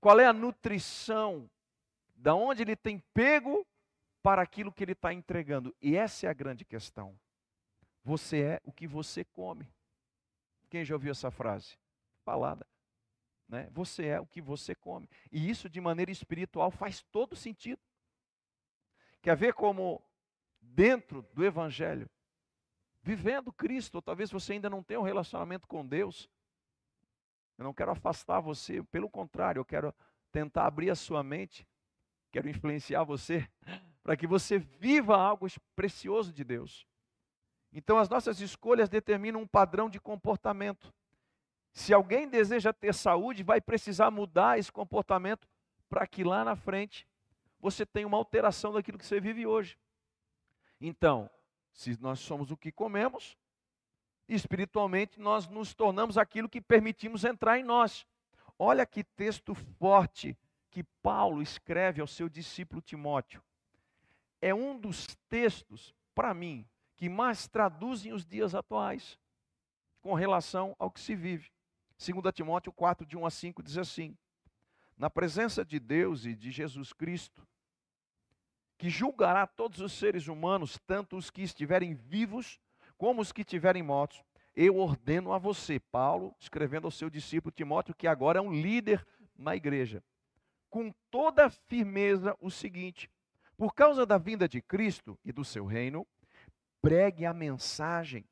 Qual 0.00 0.18
é 0.18 0.26
a 0.26 0.32
nutrição? 0.32 1.48
Da 2.14 2.34
onde 2.34 2.62
ele 2.62 2.76
tem 2.76 3.02
pego 3.12 3.66
para 4.22 4.42
aquilo 4.42 4.72
que 4.72 4.82
ele 4.82 4.92
está 4.92 5.12
entregando? 5.12 5.74
E 5.80 5.96
essa 5.96 6.26
é 6.26 6.30
a 6.30 6.34
grande 6.34 6.64
questão. 6.64 7.18
Você 8.02 8.40
é 8.40 8.60
o 8.64 8.72
que 8.72 8.86
você 8.86 9.24
come. 9.24 9.70
Quem 10.70 10.84
já 10.84 10.94
ouviu 10.94 11.12
essa 11.12 11.30
frase? 11.30 11.78
Falada. 12.24 12.66
Né? 13.48 13.68
Você 13.72 14.06
é 14.06 14.20
o 14.20 14.26
que 14.26 14.40
você 14.40 14.74
come. 14.74 15.08
E 15.30 15.48
isso, 15.48 15.68
de 15.68 15.80
maneira 15.80 16.10
espiritual, 16.10 16.70
faz 16.70 17.02
todo 17.12 17.36
sentido. 17.36 17.80
Quer 19.20 19.36
ver 19.36 19.54
como, 19.54 20.02
dentro 20.60 21.22
do 21.32 21.44
Evangelho, 21.44 22.08
vivendo 23.02 23.52
Cristo, 23.52 24.00
talvez 24.00 24.30
você 24.30 24.54
ainda 24.54 24.70
não 24.70 24.82
tenha 24.82 25.00
um 25.00 25.04
relacionamento 25.04 25.66
com 25.66 25.86
Deus, 25.86 26.28
Eu 27.56 27.62
não 27.62 27.72
quero 27.72 27.92
afastar 27.92 28.40
você, 28.40 28.82
pelo 28.82 29.08
contrário, 29.08 29.60
eu 29.60 29.64
quero 29.64 29.94
tentar 30.32 30.66
abrir 30.66 30.90
a 30.90 30.96
sua 30.96 31.22
mente, 31.22 31.64
quero 32.32 32.48
influenciar 32.48 33.04
você 33.04 33.48
para 34.02 34.16
que 34.16 34.26
você 34.26 34.58
viva 34.58 35.16
algo 35.16 35.46
precioso 35.76 36.32
de 36.32 36.42
Deus. 36.42 36.84
Então, 37.72 37.98
as 37.98 38.08
nossas 38.08 38.40
escolhas 38.40 38.88
determinam 38.88 39.40
um 39.40 39.46
padrão 39.46 39.88
de 39.88 40.00
comportamento. 40.00 40.92
Se 41.74 41.92
alguém 41.92 42.28
deseja 42.28 42.72
ter 42.72 42.94
saúde, 42.94 43.42
vai 43.42 43.60
precisar 43.60 44.08
mudar 44.08 44.60
esse 44.60 44.70
comportamento 44.70 45.48
para 45.88 46.06
que 46.06 46.22
lá 46.22 46.44
na 46.44 46.54
frente 46.54 47.06
você 47.58 47.84
tenha 47.84 48.06
uma 48.06 48.16
alteração 48.16 48.72
daquilo 48.72 48.96
que 48.96 49.04
você 49.04 49.20
vive 49.20 49.44
hoje. 49.44 49.76
Então, 50.80 51.28
se 51.72 52.00
nós 52.00 52.20
somos 52.20 52.52
o 52.52 52.56
que 52.56 52.70
comemos, 52.70 53.36
espiritualmente 54.28 55.20
nós 55.20 55.48
nos 55.48 55.74
tornamos 55.74 56.16
aquilo 56.16 56.48
que 56.48 56.60
permitimos 56.60 57.24
entrar 57.24 57.58
em 57.58 57.64
nós. 57.64 58.06
Olha 58.56 58.86
que 58.86 59.02
texto 59.02 59.52
forte 59.52 60.38
que 60.70 60.84
Paulo 61.02 61.42
escreve 61.42 62.00
ao 62.00 62.06
seu 62.06 62.28
discípulo 62.28 62.80
Timóteo. 62.80 63.42
É 64.40 64.54
um 64.54 64.78
dos 64.78 65.08
textos, 65.28 65.92
para 66.14 66.32
mim, 66.32 66.68
que 66.94 67.08
mais 67.08 67.48
traduzem 67.48 68.12
os 68.12 68.24
dias 68.24 68.54
atuais 68.54 69.18
com 70.00 70.14
relação 70.14 70.76
ao 70.78 70.88
que 70.88 71.00
se 71.00 71.16
vive. 71.16 71.53
2 71.98 72.34
Timóteo 72.34 72.72
4, 72.72 73.06
de 73.06 73.16
1 73.16 73.26
a 73.26 73.30
5, 73.30 73.62
diz 73.62 73.78
assim: 73.78 74.16
Na 74.96 75.08
presença 75.08 75.64
de 75.64 75.78
Deus 75.78 76.26
e 76.26 76.34
de 76.34 76.50
Jesus 76.50 76.92
Cristo, 76.92 77.46
que 78.76 78.90
julgará 78.90 79.46
todos 79.46 79.80
os 79.80 79.92
seres 79.92 80.28
humanos, 80.28 80.78
tanto 80.86 81.16
os 81.16 81.30
que 81.30 81.42
estiverem 81.42 81.94
vivos 81.94 82.58
como 82.96 83.22
os 83.22 83.32
que 83.32 83.42
estiverem 83.42 83.82
mortos, 83.82 84.22
eu 84.54 84.78
ordeno 84.78 85.32
a 85.32 85.38
você, 85.38 85.80
Paulo, 85.80 86.34
escrevendo 86.38 86.86
ao 86.86 86.90
seu 86.90 87.10
discípulo 87.10 87.52
Timóteo, 87.52 87.94
que 87.94 88.06
agora 88.06 88.38
é 88.38 88.42
um 88.42 88.52
líder 88.52 89.04
na 89.36 89.56
igreja, 89.56 90.02
com 90.70 90.92
toda 91.10 91.50
firmeza 91.50 92.36
o 92.40 92.50
seguinte: 92.50 93.10
por 93.56 93.74
causa 93.74 94.06
da 94.06 94.18
vinda 94.18 94.48
de 94.48 94.60
Cristo 94.60 95.18
e 95.24 95.32
do 95.32 95.44
seu 95.44 95.64
reino, 95.64 96.06
pregue 96.80 97.24
a 97.24 97.32
mensagem, 97.32 98.24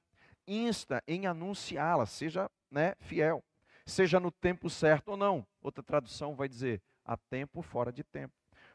insta 0.46 1.02
em 1.06 1.26
anunciá-la, 1.26 2.06
seja 2.06 2.50
né, 2.70 2.94
fiel, 3.00 3.42
seja 3.86 4.20
no 4.20 4.30
tempo 4.30 4.68
certo 4.70 5.08
ou 5.08 5.16
não. 5.16 5.46
Outra 5.60 5.82
tradução 5.82 6.34
vai 6.34 6.48
dizer, 6.48 6.82
a 7.04 7.16
tempo 7.16 7.62
fora 7.62 7.92
de 7.92 8.02
tempo. 8.02 8.34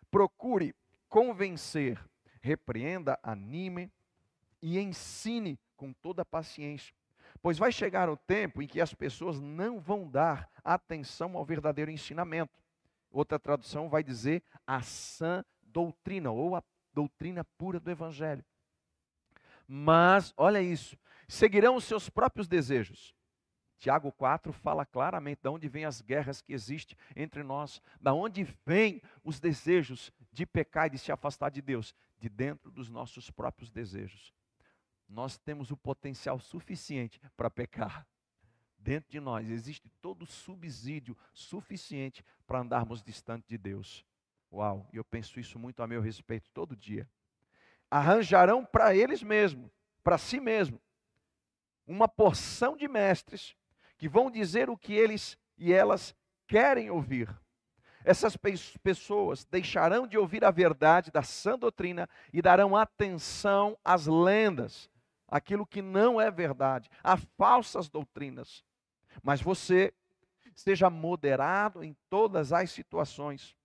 Procure 0.09 0.75
convencer, 1.09 1.99
repreenda, 2.41 3.19
anime 3.23 3.91
e 4.61 4.79
ensine 4.79 5.59
com 5.75 5.93
toda 5.93 6.25
paciência. 6.25 6.93
Pois 7.41 7.57
vai 7.57 7.71
chegar 7.71 8.09
o 8.09 8.17
tempo 8.17 8.61
em 8.61 8.67
que 8.67 8.81
as 8.81 8.93
pessoas 8.93 9.39
não 9.39 9.79
vão 9.79 10.09
dar 10.09 10.49
atenção 10.63 11.37
ao 11.37 11.45
verdadeiro 11.45 11.91
ensinamento. 11.91 12.61
Outra 13.11 13.39
tradução 13.39 13.89
vai 13.89 14.03
dizer 14.03 14.43
a 14.65 14.81
sã 14.81 15.43
doutrina, 15.61 16.31
ou 16.31 16.55
a 16.55 16.63
doutrina 16.93 17.43
pura 17.57 17.79
do 17.79 17.91
Evangelho. 17.91 18.43
Mas, 19.67 20.33
olha 20.37 20.61
isso, 20.61 20.97
seguirão 21.27 21.75
os 21.75 21.83
seus 21.83 22.09
próprios 22.09 22.47
desejos. 22.47 23.13
Tiago 23.77 24.11
4 24.11 24.51
fala 24.51 24.85
claramente 24.85 25.41
de 25.41 25.49
onde 25.49 25.67
vêm 25.67 25.85
as 25.85 26.01
guerras 26.01 26.41
que 26.41 26.53
existem 26.53 26.97
entre 27.15 27.43
nós, 27.43 27.81
da 28.01 28.13
onde 28.13 28.43
vêm 28.65 29.01
os 29.23 29.39
desejos 29.39 30.11
de 30.31 30.45
pecar 30.45 30.87
e 30.87 30.91
de 30.91 30.97
se 30.97 31.11
afastar 31.11 31.49
de 31.49 31.61
Deus, 31.61 31.93
de 32.19 32.29
dentro 32.29 32.71
dos 32.71 32.89
nossos 32.89 33.29
próprios 33.29 33.69
desejos. 33.69 34.33
Nós 35.07 35.37
temos 35.37 35.71
o 35.71 35.77
potencial 35.77 36.39
suficiente 36.39 37.19
para 37.35 37.49
pecar. 37.49 38.05
Dentro 38.77 39.09
de 39.09 39.19
nós 39.19 39.49
existe 39.49 39.89
todo 40.01 40.23
o 40.23 40.27
subsídio 40.27 41.17
suficiente 41.33 42.23
para 42.45 42.59
andarmos 42.59 43.03
distante 43.03 43.47
de 43.47 43.57
Deus. 43.57 44.05
Uau, 44.51 44.87
e 44.91 44.97
eu 44.97 45.03
penso 45.03 45.39
isso 45.39 45.59
muito 45.59 45.83
a 45.83 45.87
meu 45.87 46.01
respeito 46.01 46.49
todo 46.51 46.75
dia 46.75 47.07
arranjarão 47.89 48.65
para 48.65 48.95
eles 48.95 49.23
mesmos, 49.23 49.71
para 50.03 50.17
si 50.17 50.39
mesmo, 50.39 50.81
uma 51.85 52.07
porção 52.07 52.75
de 52.75 52.87
mestres 52.87 53.55
que 53.97 54.07
vão 54.07 54.29
dizer 54.29 54.69
o 54.69 54.77
que 54.77 54.93
eles 54.93 55.37
e 55.57 55.73
elas 55.73 56.15
querem 56.47 56.89
ouvir. 56.89 57.29
Essas 58.03 58.37
pessoas 58.81 59.43
deixarão 59.45 60.07
de 60.07 60.17
ouvir 60.17 60.45
a 60.45 60.51
verdade 60.51 61.11
da 61.11 61.23
sã 61.23 61.57
doutrina 61.57 62.07
e 62.31 62.41
darão 62.41 62.75
atenção 62.75 63.77
às 63.83 64.07
lendas, 64.07 64.89
aquilo 65.27 65.65
que 65.65 65.81
não 65.81 66.21
é 66.21 66.31
verdade, 66.31 66.89
a 67.03 67.17
falsas 67.17 67.89
doutrinas. 67.89 68.63
Mas 69.21 69.41
você 69.41 69.93
seja 70.55 70.89
moderado 70.89 71.83
em 71.83 71.95
todas 72.09 72.53
as 72.53 72.71
situações 72.71 73.57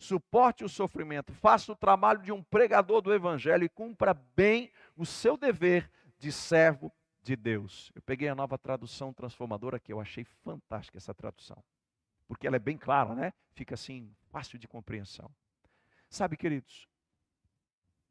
suporte 0.00 0.64
o 0.64 0.68
sofrimento, 0.68 1.32
faça 1.34 1.70
o 1.70 1.76
trabalho 1.76 2.22
de 2.22 2.32
um 2.32 2.42
pregador 2.42 3.02
do 3.02 3.12
Evangelho 3.12 3.64
e 3.64 3.68
cumpra 3.68 4.14
bem 4.34 4.72
o 4.96 5.04
seu 5.04 5.36
dever 5.36 5.90
de 6.18 6.32
servo 6.32 6.90
de 7.22 7.36
Deus. 7.36 7.90
Eu 7.94 8.02
peguei 8.02 8.28
a 8.28 8.34
nova 8.34 8.58
tradução 8.58 9.12
transformadora 9.12 9.78
que 9.78 9.92
eu 9.92 10.00
achei 10.00 10.24
fantástica 10.24 10.98
essa 10.98 11.14
tradução, 11.14 11.62
porque 12.26 12.46
ela 12.46 12.56
é 12.56 12.60
bem 12.60 12.76
clara, 12.76 13.14
né? 13.14 13.32
Fica 13.52 13.74
assim, 13.74 14.14
fácil 14.30 14.58
de 14.58 14.66
compreensão. 14.66 15.30
Sabe, 16.08 16.36
queridos, 16.36 16.88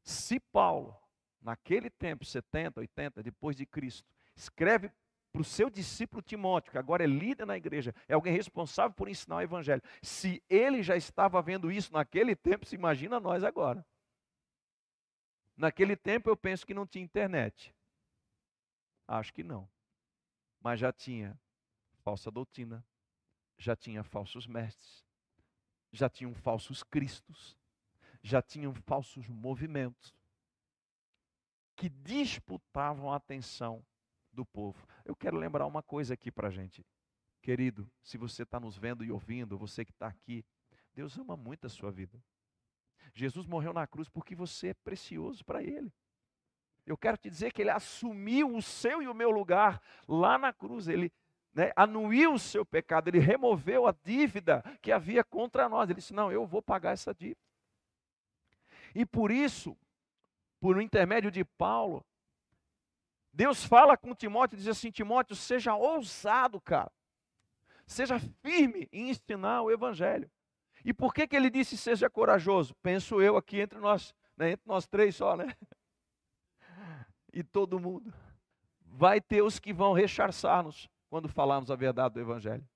se 0.04 0.40
Paulo, 0.40 0.96
naquele 1.42 1.90
tempo, 1.90 2.24
70, 2.26 2.80
80, 2.80 3.24
depois 3.24 3.56
de 3.56 3.66
Cristo, 3.66 4.08
escreve 4.36 4.92
para 5.32 5.42
o 5.42 5.46
seu 5.46 5.70
discípulo 5.70 6.22
Timóteo, 6.22 6.72
que 6.72 6.78
agora 6.78 7.04
é 7.04 7.08
líder 7.08 7.46
na 7.46 7.56
igreja, 7.56 7.94
é 8.08 8.14
alguém 8.14 8.34
responsável 8.34 8.94
por 8.94 9.08
ensinar 9.08 9.38
o 9.38 9.42
evangelho. 9.42 9.82
Se 10.02 10.42
ele 10.50 10.82
já 10.82 10.96
estava 10.96 11.42
vendo 11.42 11.72
isso 11.72 11.94
naquele 11.94 12.36
tempo, 12.36 12.66
se 12.66 12.76
imagina 12.76 13.20
nós 13.20 13.44
agora. 13.44 13.86
Naquele 15.56 15.96
tempo 15.96 16.30
eu 16.30 16.38
penso 16.38 16.66
que 16.66 16.74
não 16.74 16.88
tinha 16.88 17.04
internet. 17.04 17.76
Acho 19.10 19.34
que 19.34 19.44
não. 19.44 19.68
Mas 20.62 20.80
já 20.80 20.94
tinha 20.94 21.40
falsa 22.04 22.30
doutrina, 22.30 22.86
já 23.58 23.76
tinha 23.76 24.04
falsos 24.04 24.46
mestres, 24.46 25.04
já 25.92 26.08
tinham 26.08 26.36
falsos 26.36 26.84
cristos, 26.84 27.58
já 28.22 28.40
tinham 28.40 28.72
falsos 28.72 29.28
movimentos 29.28 30.16
que 31.76 31.90
disputavam 31.90 33.12
a 33.12 33.16
atenção 33.16 33.84
do 34.32 34.46
povo. 34.46 34.88
Eu 35.04 35.16
quero 35.16 35.38
lembrar 35.38 35.66
uma 35.66 35.82
coisa 35.82 36.14
aqui 36.14 36.32
para 36.32 36.50
a 36.50 36.52
gente. 36.52 36.86
Querido, 37.42 37.92
se 38.04 38.16
você 38.16 38.44
está 38.44 38.60
nos 38.60 38.78
vendo 38.78 39.04
e 39.04 39.12
ouvindo, 39.12 39.58
você 39.58 39.84
que 39.84 39.92
está 39.92 40.08
aqui, 40.08 40.46
Deus 40.94 41.18
ama 41.18 41.36
muito 41.36 41.66
a 41.66 41.70
sua 41.70 41.92
vida. 41.92 42.24
Jesus 43.16 43.48
morreu 43.48 43.74
na 43.74 43.88
cruz 43.88 44.08
porque 44.08 44.36
você 44.36 44.68
é 44.68 44.74
precioso 44.76 45.44
para 45.44 45.64
Ele. 45.64 45.92
Eu 46.90 46.98
quero 46.98 47.18
te 47.18 47.30
dizer 47.30 47.54
que 47.54 47.62
Ele 47.62 47.70
assumiu 47.70 48.56
o 48.56 48.64
seu 48.64 49.00
e 49.00 49.08
o 49.08 49.14
meu 49.14 49.30
lugar 49.30 49.80
lá 50.08 50.40
na 50.40 50.52
cruz. 50.52 50.88
Ele 50.88 51.14
né, 51.54 51.72
anuiu 51.76 52.34
o 52.34 52.40
seu 52.40 52.66
pecado, 52.66 53.10
Ele 53.10 53.20
removeu 53.20 53.86
a 53.86 53.96
dívida 54.04 54.64
que 54.82 54.92
havia 54.92 55.24
contra 55.24 55.70
nós. 55.70 55.88
Ele 55.88 56.00
disse: 56.00 56.16
Não, 56.16 56.32
eu 56.32 56.48
vou 56.48 56.64
pagar 56.64 56.94
essa 56.94 57.14
dívida. 57.14 57.40
E 58.96 59.06
por 59.06 59.30
isso, 59.30 59.78
por 60.60 60.82
intermédio 60.82 61.30
de 61.30 61.46
Paulo, 61.46 62.04
Deus 63.32 63.64
fala 63.64 63.96
com 63.96 64.16
Timóteo 64.16 64.56
e 64.56 64.58
diz 64.58 64.68
assim: 64.68 64.90
Timóteo, 64.90 65.36
seja 65.36 65.76
ousado, 65.76 66.60
cara. 66.60 66.92
Seja 67.86 68.20
firme 68.42 68.90
em 68.92 69.12
ensinar 69.12 69.62
o 69.62 69.70
evangelho. 69.70 70.28
E 70.84 70.92
por 70.92 71.14
que, 71.14 71.28
que 71.28 71.36
ele 71.36 71.52
disse 71.52 71.78
seja 71.78 72.10
corajoso? 72.10 72.74
Penso 72.82 73.22
eu 73.22 73.38
aqui 73.38 73.60
entre 73.60 73.78
nós, 73.78 74.16
né, 74.36 74.54
entre 74.54 74.68
nós 74.68 74.88
três 74.88 75.16
só, 75.16 75.38
né? 75.38 75.56
E 77.34 77.44
todo 77.44 77.80
mundo. 77.80 78.14
Vai 78.86 79.22
ter 79.22 79.42
os 79.42 79.60
que 79.60 79.72
vão 79.72 79.94
rechaçar-nos 79.94 80.90
quando 81.10 81.30
falarmos 81.30 81.72
a 81.72 81.76
verdade 81.76 82.16
do 82.16 82.20
evangelho. 82.20 82.68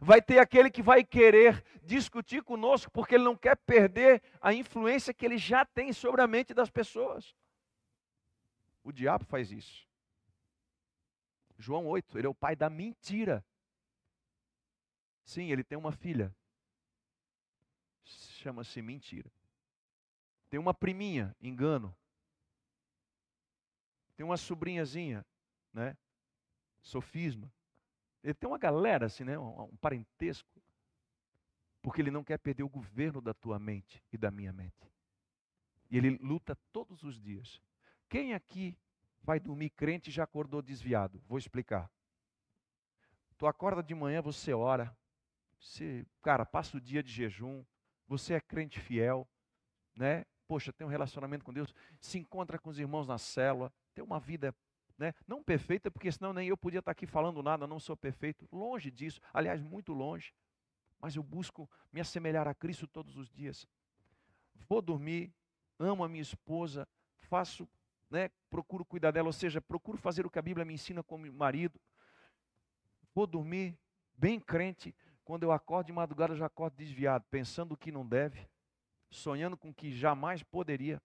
Vai 0.00 0.20
ter 0.20 0.38
aquele 0.38 0.70
que 0.70 0.82
vai 0.82 1.02
querer 1.02 1.64
discutir 1.82 2.42
conosco 2.42 2.90
porque 2.90 3.14
ele 3.14 3.24
não 3.24 3.36
quer 3.36 3.56
perder 3.56 4.22
a 4.40 4.52
influência 4.52 5.14
que 5.14 5.24
ele 5.24 5.38
já 5.38 5.64
tem 5.64 5.92
sobre 5.92 6.20
a 6.20 6.26
mente 6.26 6.52
das 6.52 6.70
pessoas. 6.70 7.34
O 8.84 8.92
diabo 8.92 9.24
faz 9.24 9.50
isso. 9.50 9.86
João 11.58 11.86
8, 11.86 12.18
ele 12.18 12.26
é 12.26 12.30
o 12.30 12.34
pai 12.34 12.54
da 12.54 12.68
mentira. 12.68 13.44
Sim, 15.24 15.50
ele 15.50 15.64
tem 15.64 15.78
uma 15.78 15.90
filha. 15.90 16.34
Chama-se 18.04 18.80
mentira. 18.82 19.30
Tem 20.48 20.60
uma 20.60 20.74
priminha, 20.74 21.34
engano. 21.40 21.96
Tem 24.16 24.24
uma 24.24 24.36
sobrinhazinha, 24.36 25.24
né? 25.72 25.96
Sofisma. 26.80 27.52
Ele 28.22 28.34
tem 28.34 28.48
uma 28.48 28.58
galera 28.58 29.06
assim, 29.06 29.24
né? 29.24 29.38
Um, 29.38 29.76
parentesco. 29.76 30.60
Porque 31.82 32.00
ele 32.00 32.10
não 32.10 32.24
quer 32.24 32.38
perder 32.38 32.64
o 32.64 32.68
governo 32.68 33.20
da 33.20 33.32
tua 33.32 33.58
mente 33.58 34.02
e 34.12 34.16
da 34.16 34.30
minha 34.30 34.52
mente. 34.52 34.90
E 35.90 35.96
ele 35.96 36.18
luta 36.18 36.56
todos 36.72 37.02
os 37.04 37.20
dias. 37.20 37.60
Quem 38.08 38.34
aqui 38.34 38.76
vai 39.22 39.38
dormir 39.38 39.70
crente 39.70 40.10
e 40.10 40.12
já 40.12 40.24
acordou 40.24 40.62
desviado. 40.62 41.22
Vou 41.28 41.38
explicar. 41.38 41.90
Tu 43.36 43.46
acorda 43.46 43.82
de 43.82 43.94
manhã, 43.94 44.22
você 44.22 44.52
ora. 44.52 44.96
Você, 45.60 46.06
cara, 46.22 46.44
passa 46.44 46.76
o 46.76 46.80
dia 46.80 47.02
de 47.02 47.12
jejum. 47.12 47.64
Você 48.08 48.34
é 48.34 48.40
crente 48.40 48.80
fiel, 48.80 49.28
né? 49.94 50.24
Poxa, 50.46 50.72
tem 50.72 50.86
um 50.86 50.90
relacionamento 50.90 51.44
com 51.44 51.52
Deus, 51.52 51.74
se 52.00 52.18
encontra 52.18 52.58
com 52.58 52.70
os 52.70 52.78
irmãos 52.78 53.06
na 53.06 53.18
célula, 53.18 53.72
tem 53.96 54.04
uma 54.04 54.20
vida 54.20 54.54
né? 54.98 55.14
não 55.26 55.42
perfeita, 55.42 55.90
porque 55.90 56.12
senão 56.12 56.32
nem 56.32 56.48
eu 56.48 56.56
podia 56.56 56.78
estar 56.78 56.90
aqui 56.90 57.06
falando 57.06 57.42
nada, 57.42 57.66
não 57.66 57.80
sou 57.80 57.96
perfeito, 57.96 58.48
longe 58.52 58.90
disso, 58.90 59.20
aliás, 59.32 59.62
muito 59.62 59.92
longe, 59.92 60.32
mas 61.00 61.16
eu 61.16 61.22
busco 61.22 61.68
me 61.92 62.00
assemelhar 62.00 62.46
a 62.48 62.54
Cristo 62.54 62.86
todos 62.86 63.16
os 63.16 63.30
dias. 63.30 63.66
Vou 64.68 64.80
dormir, 64.80 65.32
amo 65.78 66.02
a 66.04 66.08
minha 66.08 66.22
esposa, 66.22 66.88
faço, 67.18 67.68
né, 68.10 68.30
procuro 68.48 68.84
cuidar 68.84 69.10
dela, 69.10 69.28
ou 69.28 69.32
seja, 69.32 69.60
procuro 69.60 69.98
fazer 69.98 70.24
o 70.24 70.30
que 70.30 70.38
a 70.38 70.42
Bíblia 70.42 70.64
me 70.64 70.74
ensina 70.74 71.02
como 71.02 71.30
marido. 71.30 71.78
Vou 73.14 73.26
dormir 73.26 73.78
bem 74.16 74.40
crente, 74.40 74.94
quando 75.24 75.42
eu 75.42 75.52
acordo 75.52 75.88
de 75.88 75.92
madrugada 75.92 76.32
eu 76.32 76.38
já 76.38 76.46
acordo 76.46 76.76
desviado, 76.76 77.24
pensando 77.30 77.72
o 77.72 77.76
que 77.76 77.92
não 77.92 78.06
deve, 78.06 78.48
sonhando 79.10 79.56
com 79.56 79.70
o 79.70 79.74
que 79.74 79.92
jamais 79.92 80.42
poderia 80.42 81.02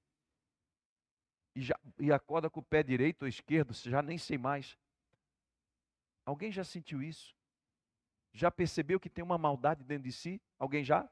e, 1.55 1.61
já, 1.61 1.79
e 1.99 2.11
acorda 2.11 2.49
com 2.49 2.59
o 2.59 2.63
pé 2.63 2.81
direito 2.83 3.23
ou 3.23 3.27
esquerdo, 3.27 3.73
já 3.73 4.01
nem 4.01 4.17
sei 4.17 4.37
mais. 4.37 4.77
Alguém 6.25 6.51
já 6.51 6.63
sentiu 6.63 7.01
isso? 7.01 7.35
Já 8.33 8.49
percebeu 8.49 8.99
que 8.99 9.09
tem 9.09 9.23
uma 9.23 9.37
maldade 9.37 9.83
dentro 9.83 10.03
de 10.03 10.11
si? 10.11 10.41
Alguém 10.57 10.83
já? 10.83 11.09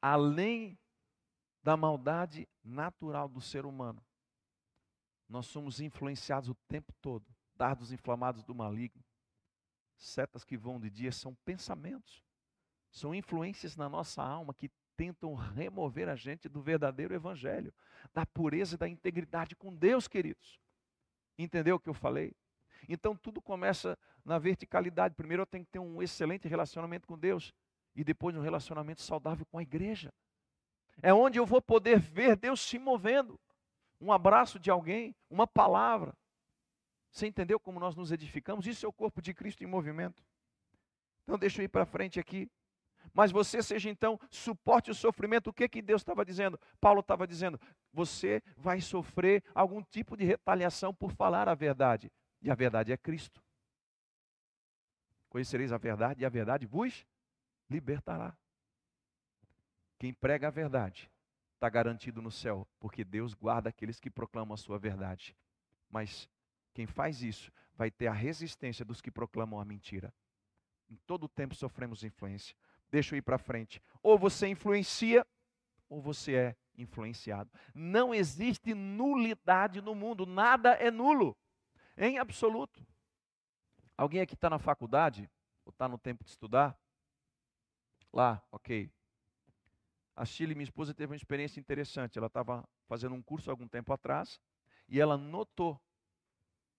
Além 0.00 0.78
da 1.62 1.76
maldade 1.76 2.48
natural 2.62 3.28
do 3.28 3.40
ser 3.40 3.64
humano, 3.64 4.04
nós 5.28 5.46
somos 5.46 5.80
influenciados 5.80 6.48
o 6.48 6.54
tempo 6.68 6.92
todo, 7.00 7.26
dardos 7.54 7.92
inflamados 7.92 8.44
do 8.44 8.54
maligno. 8.54 9.04
Setas 9.96 10.44
que 10.44 10.56
vão 10.56 10.78
de 10.78 10.90
dia 10.90 11.10
são 11.10 11.34
pensamentos, 11.44 12.22
são 12.90 13.14
influências 13.14 13.76
na 13.76 13.88
nossa 13.88 14.22
alma 14.22 14.54
que 14.54 14.70
tentam 14.96 15.34
remover 15.34 16.08
a 16.08 16.16
gente 16.16 16.48
do 16.48 16.60
verdadeiro 16.60 17.14
evangelho, 17.14 17.72
da 18.12 18.24
pureza 18.24 18.74
e 18.74 18.78
da 18.78 18.88
integridade 18.88 19.54
com 19.54 19.74
Deus, 19.74 20.08
queridos. 20.08 20.58
Entendeu 21.38 21.76
o 21.76 21.80
que 21.80 21.88
eu 21.88 21.94
falei? 21.94 22.34
Então 22.88 23.16
tudo 23.16 23.40
começa 23.40 23.98
na 24.24 24.38
verticalidade. 24.38 25.14
Primeiro 25.14 25.42
eu 25.42 25.46
tenho 25.46 25.64
que 25.64 25.70
ter 25.70 25.78
um 25.78 26.02
excelente 26.02 26.48
relacionamento 26.48 27.06
com 27.06 27.18
Deus 27.18 27.52
e 27.94 28.02
depois 28.02 28.36
um 28.36 28.40
relacionamento 28.40 29.02
saudável 29.02 29.44
com 29.46 29.58
a 29.58 29.62
igreja. 29.62 30.12
É 31.02 31.12
onde 31.12 31.38
eu 31.38 31.44
vou 31.44 31.60
poder 31.60 31.98
ver 31.98 32.36
Deus 32.36 32.60
se 32.60 32.78
movendo. 32.78 33.38
Um 34.00 34.12
abraço 34.12 34.58
de 34.58 34.70
alguém, 34.70 35.14
uma 35.30 35.46
palavra. 35.46 36.14
Você 37.10 37.26
entendeu 37.26 37.58
como 37.58 37.80
nós 37.80 37.94
nos 37.94 38.12
edificamos? 38.12 38.66
Isso 38.66 38.84
é 38.84 38.88
o 38.88 38.92
corpo 38.92 39.22
de 39.22 39.32
Cristo 39.32 39.62
em 39.64 39.66
movimento. 39.66 40.22
Então 41.22 41.38
deixa 41.38 41.60
eu 41.60 41.64
ir 41.64 41.68
para 41.68 41.84
frente 41.84 42.20
aqui 42.20 42.50
mas 43.16 43.32
você 43.32 43.62
seja 43.62 43.88
então, 43.88 44.20
suporte 44.28 44.90
o 44.90 44.94
sofrimento. 44.94 45.48
O 45.48 45.52
que 45.52 45.66
que 45.70 45.80
Deus 45.80 46.02
estava 46.02 46.22
dizendo? 46.22 46.60
Paulo 46.78 47.00
estava 47.00 47.26
dizendo: 47.26 47.58
você 47.90 48.42
vai 48.58 48.78
sofrer 48.78 49.42
algum 49.54 49.82
tipo 49.82 50.18
de 50.18 50.24
retaliação 50.26 50.92
por 50.92 51.10
falar 51.12 51.48
a 51.48 51.54
verdade. 51.54 52.12
E 52.42 52.50
a 52.50 52.54
verdade 52.54 52.92
é 52.92 52.96
Cristo. 52.98 53.42
Conhecereis 55.30 55.72
a 55.72 55.78
verdade 55.78 56.20
e 56.20 56.26
a 56.26 56.28
verdade 56.28 56.66
vos 56.66 57.06
libertará. 57.70 58.36
Quem 59.98 60.12
prega 60.12 60.48
a 60.48 60.50
verdade 60.50 61.10
está 61.54 61.70
garantido 61.70 62.20
no 62.20 62.30
céu, 62.30 62.68
porque 62.78 63.02
Deus 63.02 63.32
guarda 63.32 63.70
aqueles 63.70 63.98
que 63.98 64.10
proclamam 64.10 64.52
a 64.52 64.58
sua 64.58 64.78
verdade. 64.78 65.34
Mas 65.88 66.28
quem 66.74 66.86
faz 66.86 67.22
isso 67.22 67.50
vai 67.74 67.90
ter 67.90 68.08
a 68.08 68.12
resistência 68.12 68.84
dos 68.84 69.00
que 69.00 69.10
proclamam 69.10 69.58
a 69.58 69.64
mentira. 69.64 70.12
Em 70.90 70.96
todo 71.06 71.24
o 71.24 71.28
tempo 71.28 71.54
sofremos 71.54 72.04
influência. 72.04 72.54
Deixa 72.90 73.14
eu 73.14 73.18
ir 73.18 73.22
para 73.22 73.38
frente. 73.38 73.82
Ou 74.02 74.18
você 74.18 74.46
influencia, 74.48 75.26
ou 75.88 76.00
você 76.00 76.34
é 76.34 76.56
influenciado. 76.76 77.50
Não 77.74 78.14
existe 78.14 78.74
nulidade 78.74 79.80
no 79.80 79.94
mundo, 79.94 80.26
nada 80.26 80.72
é 80.72 80.90
nulo, 80.90 81.36
em 81.96 82.18
absoluto. 82.18 82.86
Alguém 83.96 84.20
aqui 84.20 84.34
está 84.34 84.50
na 84.50 84.58
faculdade, 84.58 85.30
ou 85.64 85.70
está 85.70 85.88
no 85.88 85.98
tempo 85.98 86.22
de 86.22 86.30
estudar? 86.30 86.78
Lá, 88.12 88.42
ok. 88.52 88.90
A 90.14 90.24
Chile, 90.24 90.54
minha 90.54 90.64
esposa, 90.64 90.94
teve 90.94 91.12
uma 91.12 91.16
experiência 91.16 91.60
interessante. 91.60 92.18
Ela 92.18 92.26
estava 92.26 92.66
fazendo 92.86 93.14
um 93.14 93.22
curso 93.22 93.50
algum 93.50 93.66
tempo 93.66 93.92
atrás, 93.92 94.40
e 94.88 95.00
ela 95.00 95.16
notou 95.16 95.80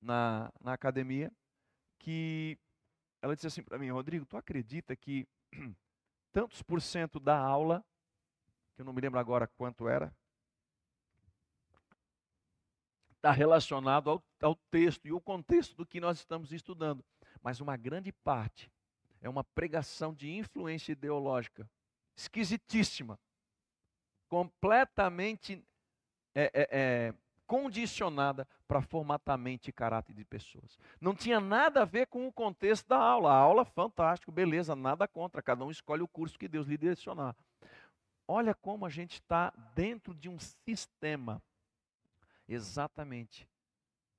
na, 0.02 0.52
na 0.62 0.74
academia 0.74 1.32
que 2.00 2.58
ela 3.22 3.36
disse 3.36 3.48
assim 3.48 3.63
para 3.63 3.78
mim, 3.78 3.89
Rodrigo, 3.89 4.26
tu 4.26 4.38
acredita 4.38 4.96
que 4.96 5.28
tantos 6.38 6.62
por 6.62 6.80
cento 6.80 7.19
da 7.19 7.36
aula, 7.36 7.84
que 8.76 8.82
eu 8.84 8.86
não 8.86 8.93
me 8.93 9.02
lembro 9.02 9.19
agora 9.19 9.47
quanto 9.58 9.89
era, 9.89 10.15
está 13.15 13.32
relacionado 13.32 14.12
ao, 14.12 14.23
ao 14.39 14.56
texto 14.69 15.08
e 15.08 15.12
o 15.12 15.19
contexto 15.19 15.76
do 15.76 15.84
que 15.84 16.00
nós 16.00 16.19
estamos 16.19 16.52
estudando. 16.52 17.04
Mas 17.41 17.60
uma 17.60 17.76
grande 17.76 18.12
parte 18.12 18.71
é 19.19 19.28
uma 19.28 19.43
pregação 19.43 20.13
de 20.13 20.30
influência 20.30 20.91
ideológica, 20.91 21.67
esquisitíssima, 22.15 23.19
completamente 24.30 25.65
é, 26.36 26.52
é, 26.54 26.67
é, 26.69 27.13
condicionada 27.48 28.46
para 28.68 28.82
formatar 28.82 29.38
mente 29.38 29.70
e 29.70 29.74
caráter 29.74 30.14
de 30.14 30.26
pessoas. 30.26 30.78
Não 31.00 31.16
tinha 31.16 31.40
nada 31.40 31.82
a 31.82 31.86
ver 31.86 32.08
com 32.08 32.28
o 32.28 32.32
contexto 32.32 32.88
da 32.88 32.98
aula. 32.98 33.32
A 33.32 33.38
aula, 33.38 33.64
fantástico, 33.64 34.32
beleza, 34.32 34.76
nada 34.76 35.08
contra. 35.08 35.42
Cada 35.42 35.64
um 35.64 35.72
escolhe 35.72 36.04
o 36.04 36.08
curso 36.08 36.38
que 36.38 36.48
Deus 36.48 36.68
lhe 36.68 36.78
direcionar. 36.78 37.36
Olha 38.28 38.54
como 38.54 38.86
a 38.86 38.90
gente 38.90 39.14
está 39.14 39.52
dentro 39.74 40.14
de 40.14 40.28
um 40.28 40.38
sistema, 40.38 41.42
exatamente 42.48 43.50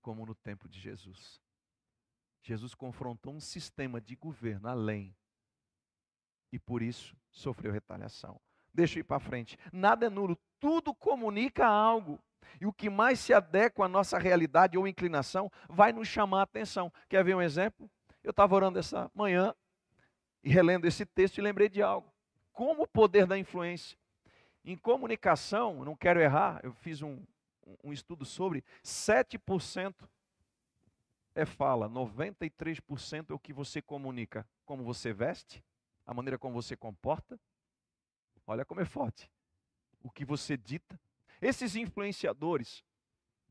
como 0.01 0.25
no 0.25 0.35
tempo 0.35 0.67
de 0.67 0.81
Jesus. 0.81 1.41
Jesus 2.41 2.75
confrontou 2.75 3.35
um 3.35 3.41
sistema 3.41 4.01
de 4.01 4.17
governo 4.17 4.69
além 4.69 5.15
e 6.51 6.59
por 6.59 6.81
isso 6.81 7.15
sofreu 7.31 7.71
retaliação. 7.71 8.41
Deixa 8.73 8.99
eu 8.99 9.01
ir 9.01 9.05
para 9.05 9.21
frente. 9.21 9.59
Nada 9.71 10.07
é 10.07 10.09
nulo, 10.09 10.39
tudo 10.59 10.95
comunica 10.95 11.67
algo. 11.67 12.19
E 12.61 12.67
o 12.67 12.73
que 12.73 12.91
mais 12.91 13.21
se 13.21 13.33
adequa 13.33 13.85
à 13.85 13.89
nossa 13.89 14.19
realidade 14.19 14.77
ou 14.77 14.87
inclinação 14.87 15.51
vai 15.69 15.93
nos 15.93 16.09
chamar 16.09 16.41
a 16.41 16.43
atenção. 16.43 16.93
Quer 17.09 17.25
ver 17.25 17.37
um 17.37 17.43
exemplo? 17.43 17.91
Eu 18.23 18.31
estava 18.31 18.55
orando 18.55 18.79
essa 18.79 19.11
manhã 19.15 19.55
e 20.43 20.51
relendo 20.51 20.87
esse 20.87 21.07
texto 21.07 21.39
e 21.39 21.43
lembrei 21.43 21.69
de 21.69 21.83
algo. 21.83 22.13
Como 22.53 22.83
o 22.83 22.89
poder 22.89 23.27
da 23.27 23.39
influência. 23.39 23.97
Em 24.65 24.77
comunicação, 24.77 25.85
não 25.85 25.97
quero 25.97 26.21
errar, 26.21 26.61
eu 26.63 26.73
fiz 26.73 27.01
um, 27.01 27.23
um 27.83 27.93
estudo 27.93 28.25
sobre 28.25 28.65
7% 28.83 29.95
é 31.35 31.45
fala, 31.45 31.89
93% 31.89 33.31
é 33.31 33.35
o 33.35 33.39
que 33.39 33.53
você 33.53 33.81
comunica, 33.81 34.47
como 34.67 34.83
você 34.83 35.13
veste, 35.13 35.65
a 36.05 36.13
maneira 36.13 36.37
como 36.37 36.61
você 36.61 36.77
comporta. 36.77 37.39
Olha 38.45 38.65
como 38.65 38.81
é 38.81 38.85
forte. 38.85 39.31
O 40.03 40.11
que 40.11 40.25
você 40.25 40.57
dita, 40.57 40.99
esses 41.41 41.77
influenciadores, 41.77 42.85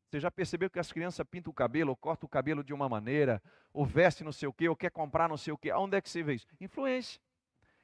você 0.09 0.19
já 0.19 0.31
percebeu 0.31 0.69
que 0.69 0.79
as 0.79 0.91
crianças 0.91 1.25
pintam 1.29 1.51
o 1.51 1.53
cabelo, 1.53 1.89
ou 1.89 1.95
cortam 1.95 2.27
o 2.27 2.29
cabelo 2.29 2.63
de 2.63 2.73
uma 2.73 2.87
maneira, 2.87 3.41
ou 3.73 3.85
vestem 3.85 4.23
não 4.23 4.31
sei 4.31 4.47
o 4.47 4.53
quê, 4.53 4.69
ou 4.69 4.75
quer 4.75 4.89
comprar 4.89 5.27
não 5.27 5.37
sei 5.37 5.51
o 5.53 5.57
quê. 5.57 5.69
Aonde 5.69 5.97
é 5.97 6.01
que 6.01 6.09
você 6.09 6.23
vê 6.23 6.35
isso? 6.35 6.47
Influência. 6.61 7.19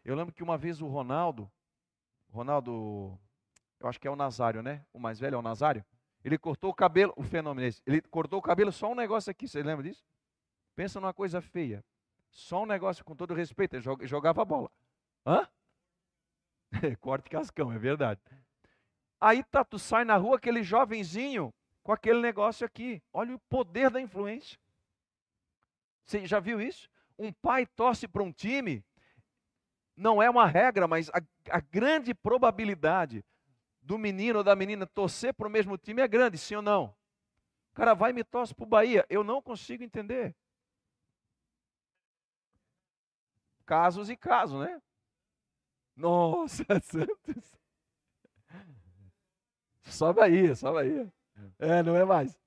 Eu 0.06 0.16
lembro 0.16 0.34
que 0.34 0.44
uma 0.44 0.58
vez 0.58 0.82
o 0.82 0.88
Ronaldo, 0.88 1.52
Ronaldo, 2.30 3.20
eu 3.80 3.88
acho 3.88 4.00
que 4.00 4.08
é 4.08 4.12
o 4.12 4.16
Nazário, 4.16 4.64
né? 4.64 4.86
O 4.94 5.00
mais 5.00 5.20
velho 5.20 5.36
é 5.36 5.38
o 5.38 5.42
Nazário. 5.42 5.84
Ele 6.24 6.38
cortou 6.38 6.72
o 6.72 6.74
cabelo, 6.74 7.14
o 7.18 7.24
fenômeno 7.24 7.66
é 7.66 7.70
esse, 7.70 7.82
ele 7.86 8.02
cortou 8.02 8.40
o 8.40 8.42
cabelo 8.42 8.72
só 8.72 8.90
um 8.90 8.96
negócio 8.96 9.30
aqui, 9.30 9.48
você 9.48 9.62
lembra 9.62 9.84
disso? 9.84 10.06
Pensa 10.76 11.00
numa 11.00 11.14
coisa 11.14 11.42
feia. 11.42 11.84
Só 12.32 12.64
um 12.64 12.66
negócio, 12.66 13.04
com 13.04 13.16
todo 13.16 13.34
respeito, 13.34 13.76
ele 13.76 14.08
jogava 14.08 14.42
a 14.42 14.46
bola. 14.46 14.72
Hã? 15.26 15.48
Corte 17.00 17.30
cascão, 17.30 17.72
é 17.72 17.78
verdade. 17.78 18.20
Aí 19.26 19.42
tá, 19.42 19.64
tu 19.64 19.80
sai 19.80 20.04
na 20.04 20.18
rua, 20.18 20.36
aquele 20.36 20.62
jovenzinho 20.62 21.54
com 21.82 21.94
aquele 21.94 22.20
negócio 22.20 22.66
aqui. 22.66 23.02
Olha 23.14 23.34
o 23.34 23.40
poder 23.40 23.90
da 23.90 24.02
influência. 24.02 24.60
Você 26.04 26.28
já 26.28 26.42
viu 26.42 26.60
isso? 26.60 26.90
Um 27.18 27.32
pai 27.32 27.66
torce 27.66 28.06
para 28.06 28.22
um 28.22 28.34
time, 28.34 28.84
não 29.96 30.22
é 30.22 30.30
uma 30.30 30.46
regra, 30.46 30.90
mas 30.90 31.10
a, 31.12 31.22
a 31.50 31.62
grande 31.62 32.14
probabilidade 32.14 33.24
do 33.82 33.98
menino 33.98 34.40
ou 34.40 34.44
da 34.44 34.58
menina 34.58 34.86
torcer 34.86 35.34
para 35.34 35.48
o 35.48 35.52
mesmo 35.52 35.78
time 35.78 36.02
é 36.02 36.08
grande, 36.08 36.38
sim 36.38 36.56
ou 36.56 36.62
não? 36.62 36.94
O 37.72 37.76
cara 37.76 37.94
vai 37.94 38.12
e 38.12 38.14
me 38.14 38.26
torce 38.26 38.54
para 38.54 38.66
o 38.66 38.68
Bahia. 38.68 39.06
Eu 39.10 39.24
não 39.24 39.42
consigo 39.42 39.86
entender. 39.86 40.36
Casos 43.66 44.10
e 44.10 44.18
casos, 44.18 44.60
né? 44.60 44.82
Nossa, 45.96 46.66
Santos. 46.84 47.63
Só 49.84 50.12
Bahia, 50.14 50.56
só 50.56 50.74
Bahia. 50.74 51.12
É, 51.60 51.84
não 51.84 51.96
é 51.96 52.06
mais. 52.06 52.38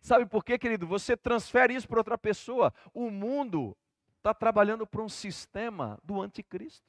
Sabe 0.00 0.26
por 0.26 0.44
quê, 0.44 0.58
querido? 0.58 0.86
Você 0.86 1.16
transfere 1.16 1.74
isso 1.74 1.86
para 1.86 2.00
outra 2.00 2.18
pessoa. 2.18 2.72
O 2.92 3.10
mundo 3.10 3.76
está 4.18 4.34
trabalhando 4.34 4.86
para 4.86 5.02
um 5.02 5.08
sistema 5.08 5.98
do 6.02 6.20
anticristo. 6.20 6.86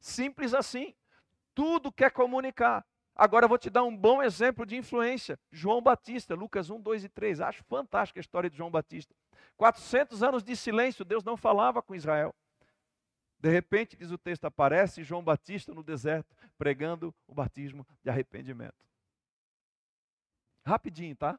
Simples 0.00 0.54
assim. 0.54 0.94
Tudo 1.54 1.92
quer 1.92 2.10
comunicar. 2.10 2.86
Agora 3.14 3.44
eu 3.44 3.48
vou 3.48 3.58
te 3.58 3.68
dar 3.68 3.82
um 3.82 3.94
bom 3.94 4.22
exemplo 4.22 4.64
de 4.64 4.76
influência. 4.76 5.38
João 5.50 5.82
Batista, 5.82 6.34
Lucas 6.34 6.70
1, 6.70 6.80
2 6.80 7.04
e 7.04 7.08
3. 7.08 7.40
Acho 7.40 7.64
fantástica 7.64 8.20
a 8.20 8.22
história 8.22 8.48
de 8.48 8.56
João 8.56 8.70
Batista. 8.70 9.12
400 9.56 10.22
anos 10.22 10.44
de 10.44 10.54
silêncio, 10.54 11.04
Deus 11.04 11.24
não 11.24 11.36
falava 11.36 11.82
com 11.82 11.96
Israel. 11.96 12.32
De 13.40 13.48
repente, 13.48 13.96
diz 13.96 14.10
o 14.10 14.18
texto, 14.18 14.44
aparece 14.46 15.04
João 15.04 15.22
Batista 15.22 15.72
no 15.72 15.82
deserto, 15.82 16.34
pregando 16.56 17.14
o 17.26 17.34
batismo 17.34 17.86
de 18.02 18.10
arrependimento. 18.10 18.74
Rapidinho, 20.66 21.14
tá? 21.16 21.38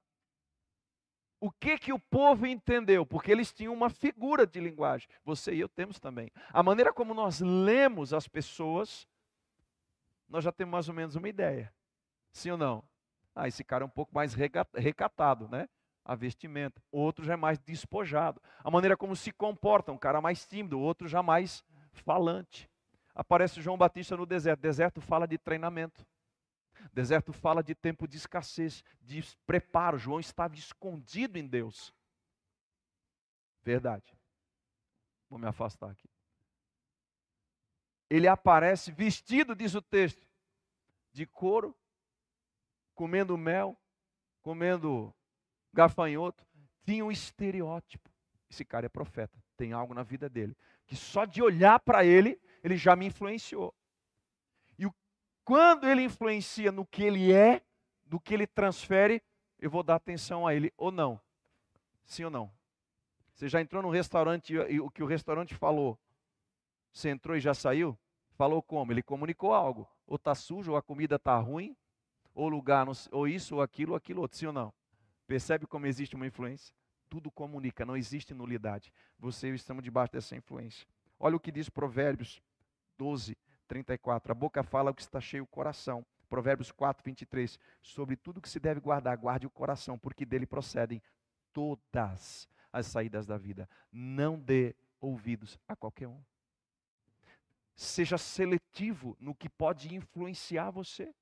O 1.42 1.52
que 1.52 1.78
que 1.78 1.94
o 1.94 2.00
povo 2.00 2.46
entendeu? 2.46 3.06
Porque 3.06 3.32
eles 3.32 3.54
tinham 3.54 3.74
uma 3.74 3.90
figura 3.90 4.46
de 4.46 4.60
linguagem. 4.60 5.08
Você 5.24 5.54
e 5.54 5.60
eu 5.60 5.70
temos 5.70 6.00
também. 6.00 6.30
A 6.50 6.62
maneira 6.62 6.92
como 6.92 7.14
nós 7.14 7.40
lemos 7.40 8.14
as 8.14 8.28
pessoas, 8.28 9.08
nós 10.28 10.44
já 10.44 10.52
temos 10.52 10.72
mais 10.72 10.90
ou 10.90 10.94
menos 10.94 11.16
uma 11.16 11.30
ideia. 11.30 11.74
Sim 12.32 12.52
ou 12.52 12.58
não? 12.58 12.84
Ah, 13.34 13.48
esse 13.48 13.64
cara 13.64 13.84
é 13.84 13.88
um 13.88 13.90
pouco 13.90 14.14
mais 14.14 14.34
recatado, 14.34 15.48
né? 15.48 15.70
A 16.04 16.14
vestimenta. 16.14 16.82
Outro 16.92 17.24
já 17.24 17.34
é 17.34 17.38
mais 17.38 17.58
despojado. 17.58 18.42
A 18.62 18.70
maneira 18.70 18.98
como 18.98 19.16
se 19.16 19.32
comporta, 19.32 19.92
um 19.94 19.98
cara 19.98 20.20
mais 20.20 20.46
tímido, 20.46 20.80
outro 20.80 21.08
já 21.08 21.24
mais 21.24 21.64
falante. 21.94 22.70
Aparece 23.14 23.62
João 23.62 23.78
Batista 23.78 24.16
no 24.16 24.26
deserto. 24.26 24.62
Deserto 24.62 25.02
fala 25.02 25.28
de 25.28 25.38
treinamento. 25.38 26.06
Deserto 26.94 27.34
fala 27.34 27.62
de 27.62 27.76
tempo 27.76 28.08
de 28.08 28.18
escassez, 28.18 28.84
de 29.02 29.24
preparo. 29.46 29.98
João 29.98 30.20
estava 30.20 30.56
escondido 30.56 31.38
em 31.38 31.46
Deus. 31.46 31.94
Verdade. 33.62 34.18
Vou 35.30 35.38
me 35.38 35.48
afastar 35.48 35.92
aqui. 35.92 36.10
Ele 38.10 38.28
aparece 38.28 38.92
vestido, 38.92 39.56
diz 39.56 39.76
o 39.76 39.82
texto, 39.82 40.26
de 41.12 41.28
couro, 41.28 41.78
comendo 42.96 43.38
mel, 43.38 43.78
comendo 44.42 45.14
gafanhoto. 45.72 46.44
Tinha 46.84 47.06
um 47.06 47.12
estereótipo. 47.12 48.10
Esse 48.50 48.66
cara 48.66 48.88
é 48.88 48.90
profeta, 48.90 49.38
tem 49.56 49.74
algo 49.74 49.94
na 49.94 50.02
vida 50.02 50.28
dele, 50.28 50.58
que 50.90 50.96
só 50.98 51.24
de 51.24 51.42
olhar 51.42 51.80
para 51.80 52.04
ele, 52.04 52.38
ele 52.62 52.76
já 52.76 52.98
me 52.98 53.06
influenciou. 53.06 53.74
Quando 55.50 55.90
ele 55.90 56.04
influencia 56.04 56.72
no 56.72 56.86
que 56.86 57.02
ele 57.02 57.34
é, 57.34 57.64
do 58.06 58.20
que 58.20 58.36
ele 58.36 58.46
transfere, 58.46 59.20
eu 59.58 59.68
vou 59.68 59.82
dar 59.82 59.96
atenção 59.96 60.46
a 60.46 60.54
ele 60.54 60.72
ou 60.78 60.92
não. 60.92 61.20
Sim 62.06 62.26
ou 62.26 62.30
não? 62.30 62.52
Você 63.34 63.50
já 63.50 63.60
entrou 63.60 63.82
no 63.82 63.90
restaurante 63.90 64.54
e 64.54 64.80
o 64.80 64.92
que 64.92 65.02
o 65.02 65.08
restaurante 65.08 65.56
falou, 65.56 65.98
você 66.94 67.10
entrou 67.10 67.36
e 67.36 67.40
já 67.40 67.56
saiu? 67.56 67.98
Falou 68.36 68.62
como? 68.62 68.92
Ele 68.92 69.02
comunicou 69.02 69.52
algo. 69.52 69.90
Ou 70.06 70.18
está 70.18 70.36
sujo, 70.36 70.74
ou 70.74 70.78
a 70.78 70.84
comida 70.84 71.16
está 71.16 71.36
ruim, 71.40 71.76
ou 72.36 72.48
lugar, 72.48 72.86
ou 73.10 73.28
isso, 73.28 73.56
ou 73.56 73.64
aquilo, 73.64 73.94
ou 73.94 73.98
aquilo 73.98 74.22
outro. 74.22 74.38
Sim 74.38 74.46
ou 74.46 74.54
não? 74.54 74.72
Percebe 75.26 75.66
como 75.66 75.88
existe 75.88 76.16
uma 76.16 76.28
influência? 76.28 76.76
Tudo 77.10 77.32
comunica, 77.32 77.86
não 77.86 77.98
existe 77.98 78.34
nulidade. 78.34 78.94
Você 79.18 79.48
e 79.48 79.50
eu 79.50 79.56
estamos 79.56 79.84
debaixo 79.84 80.14
dessa 80.14 80.36
influência. 80.36 80.88
Olha 81.20 81.36
o 81.36 81.40
que 81.40 81.52
diz 81.52 81.70
Provérbios 81.70 82.42
12, 82.98 83.38
34. 83.68 84.32
A 84.32 84.36
boca 84.36 84.64
fala 84.64 84.92
o 84.92 84.94
que 84.94 85.02
está 85.02 85.20
cheio 85.20 85.44
o 85.44 85.48
coração. 85.48 86.06
Provérbios 86.30 86.72
4, 86.72 87.04
23. 87.04 87.60
Sobre 87.82 88.16
tudo 88.16 88.42
que 88.42 88.50
se 88.50 88.60
deve 88.60 88.80
guardar, 88.80 89.18
guarde 89.18 89.48
o 89.48 89.50
coração, 89.50 89.98
porque 89.98 90.26
dele 90.26 90.46
procedem 90.46 91.02
todas 91.52 92.48
as 92.72 92.86
saídas 92.86 93.26
da 93.26 93.38
vida. 93.38 93.68
Não 93.92 94.40
dê 94.40 94.76
ouvidos 95.02 95.58
a 95.68 95.76
qualquer 95.76 96.08
um. 96.08 96.22
Seja 97.76 98.18
seletivo 98.18 99.18
no 99.20 99.34
que 99.34 99.50
pode 99.50 99.96
influenciar 99.96 100.70
você. 100.70 101.14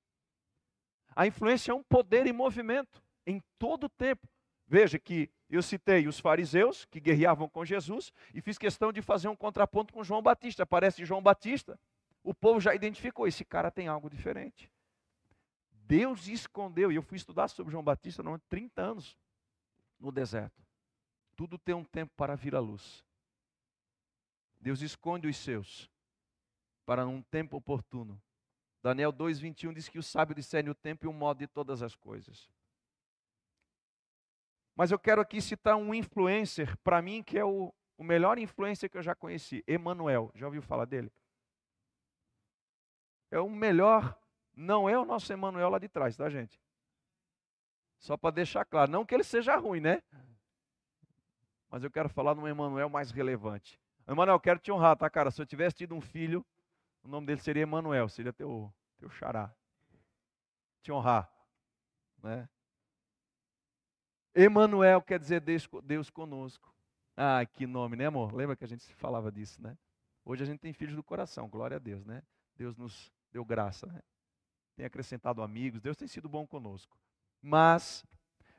A 1.15 1.25
influência 1.25 1.71
é 1.71 1.75
um 1.75 1.83
poder 1.83 2.27
em 2.27 2.33
movimento, 2.33 3.01
em 3.25 3.41
todo 3.57 3.85
o 3.85 3.89
tempo. 3.89 4.27
Veja 4.67 4.99
que 4.99 5.31
eu 5.55 5.61
citei 5.61 6.07
os 6.07 6.19
fariseus 6.19 6.85
que 6.85 6.99
guerreavam 6.99 7.47
com 7.47 7.63
Jesus 7.63 8.11
e 8.33 8.41
fiz 8.41 8.57
questão 8.57 8.91
de 8.91 9.01
fazer 9.01 9.27
um 9.27 9.35
contraponto 9.35 9.93
com 9.93 10.03
João 10.03 10.21
Batista. 10.21 10.63
Aparece 10.63 11.05
João 11.05 11.21
Batista 11.21 11.79
o 12.27 12.33
povo 12.33 12.59
já 12.59 12.75
identificou: 12.75 13.25
esse 13.25 13.45
cara 13.45 13.71
tem 13.71 13.87
algo 13.87 14.09
diferente. 14.09 14.69
Deus 15.71 16.27
escondeu, 16.27 16.91
e 16.91 16.95
eu 16.95 17.01
fui 17.01 17.15
estudar 17.15 17.47
sobre 17.47 17.71
João 17.71 17.83
Batista 17.83 18.21
há 18.21 18.39
30 18.49 18.81
anos 18.81 19.17
no 19.97 20.11
deserto. 20.11 20.61
Tudo 21.37 21.57
tem 21.57 21.73
um 21.73 21.85
tempo 21.85 22.13
para 22.17 22.35
vir 22.35 22.53
à 22.53 22.59
luz. 22.59 23.05
Deus 24.59 24.81
esconde 24.81 25.25
os 25.25 25.37
seus 25.37 25.89
para 26.85 27.07
um 27.07 27.21
tempo 27.21 27.55
oportuno. 27.55 28.21
Daniel 28.83 29.13
2,21 29.13 29.73
diz 29.73 29.87
que 29.87 29.97
o 29.99 30.03
sábio 30.03 30.35
discerne 30.35 30.69
o 30.69 30.75
tempo 30.75 31.05
e 31.05 31.07
o 31.07 31.13
modo 31.13 31.37
de 31.37 31.47
todas 31.47 31.81
as 31.81 31.95
coisas. 31.95 32.49
Mas 34.77 34.91
eu 34.91 34.99
quero 34.99 35.19
aqui 35.19 35.41
citar 35.41 35.75
um 35.75 35.93
influencer, 35.93 36.77
para 36.83 37.01
mim, 37.01 37.23
que 37.23 37.37
é 37.37 37.43
o, 37.43 37.73
o 37.97 38.03
melhor 38.03 38.37
influencer 38.37 38.89
que 38.89 38.97
eu 38.97 39.01
já 39.01 39.15
conheci, 39.15 39.63
Emanuel. 39.67 40.31
Já 40.35 40.45
ouviu 40.45 40.61
falar 40.61 40.85
dele? 40.85 41.11
é 43.31 43.39
o 43.39 43.49
melhor, 43.49 44.17
não 44.55 44.87
é 44.87 44.97
o 44.97 45.05
nosso 45.05 45.31
Emanuel 45.31 45.69
lá 45.69 45.79
de 45.79 45.87
trás, 45.87 46.15
tá, 46.15 46.29
gente? 46.29 46.59
Só 47.99 48.15
para 48.15 48.31
deixar 48.35 48.63
claro, 48.65 48.91
não 48.91 49.05
que 49.05 49.13
ele 49.13 49.23
seja 49.23 49.55
ruim, 49.57 49.79
né? 49.79 50.01
Mas 51.69 51.83
eu 51.83 51.91
quero 51.91 52.07
falar 52.07 52.35
no 52.35 52.47
Emanuel 52.47 52.89
mais 52.89 53.11
relevante. 53.11 53.79
Emanuel, 54.07 54.39
quero 54.39 54.59
te 54.59 54.71
honrar, 54.71 54.95
tá, 54.95 55.09
cara? 55.09 55.31
Se 55.31 55.41
eu 55.41 55.45
tivesse 55.45 55.77
tido 55.77 55.93
um 55.93 56.01
filho, 56.01 56.45
o 57.03 57.07
nome 57.07 57.27
dele 57.27 57.41
seria 57.41 57.63
Emanuel, 57.63 58.07
seria 58.07 58.31
teu, 58.31 58.73
teu 58.97 59.09
xará. 59.09 59.53
Te 60.81 60.91
honrar, 60.91 61.29
né? 62.23 62.47
Emanuel 64.39 65.01
quer 65.01 65.19
dizer 65.19 65.41
Deus, 65.41 65.67
Deus 65.83 66.09
conosco. 66.09 66.71
Ah, 67.15 67.43
que 67.43 67.65
nome, 67.65 67.95
né, 67.95 68.05
amor? 68.05 68.33
Lembra 68.33 68.55
que 68.55 68.63
a 68.63 68.67
gente 68.67 68.85
falava 68.93 69.31
disso, 69.31 69.59
né? 69.61 69.75
Hoje 70.23 70.43
a 70.43 70.45
gente 70.45 70.59
tem 70.59 70.71
filhos 70.73 70.95
do 70.95 71.03
coração, 71.03 71.49
glória 71.49 71.77
a 71.77 71.79
Deus, 71.79 72.05
né? 72.05 72.21
Deus 72.55 72.77
nos 72.77 73.11
deu 73.31 73.43
graça, 73.43 73.87
né? 73.87 73.99
tem 74.75 74.85
acrescentado 74.85 75.41
amigos, 75.41 75.81
Deus 75.81 75.97
tem 75.97 76.07
sido 76.07 76.29
bom 76.29 76.45
conosco. 76.45 76.95
Mas, 77.41 78.05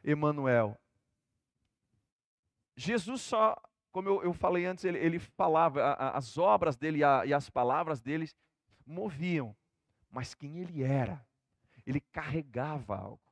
Emanuel, 0.02 0.76
Jesus 2.76 3.22
só, 3.22 3.56
como 3.92 4.08
eu, 4.08 4.24
eu 4.24 4.32
falei 4.32 4.66
antes, 4.66 4.84
ele, 4.84 4.98
ele 4.98 5.20
falava, 5.20 5.80
a, 5.80 6.16
as 6.16 6.36
obras 6.36 6.76
dele 6.76 7.04
a, 7.04 7.24
e 7.24 7.32
as 7.32 7.48
palavras 7.48 8.00
dele 8.00 8.28
moviam, 8.84 9.56
mas 10.10 10.34
quem 10.34 10.58
ele 10.58 10.82
era, 10.82 11.24
ele 11.86 12.00
carregava 12.00 12.96
algo. 12.96 13.27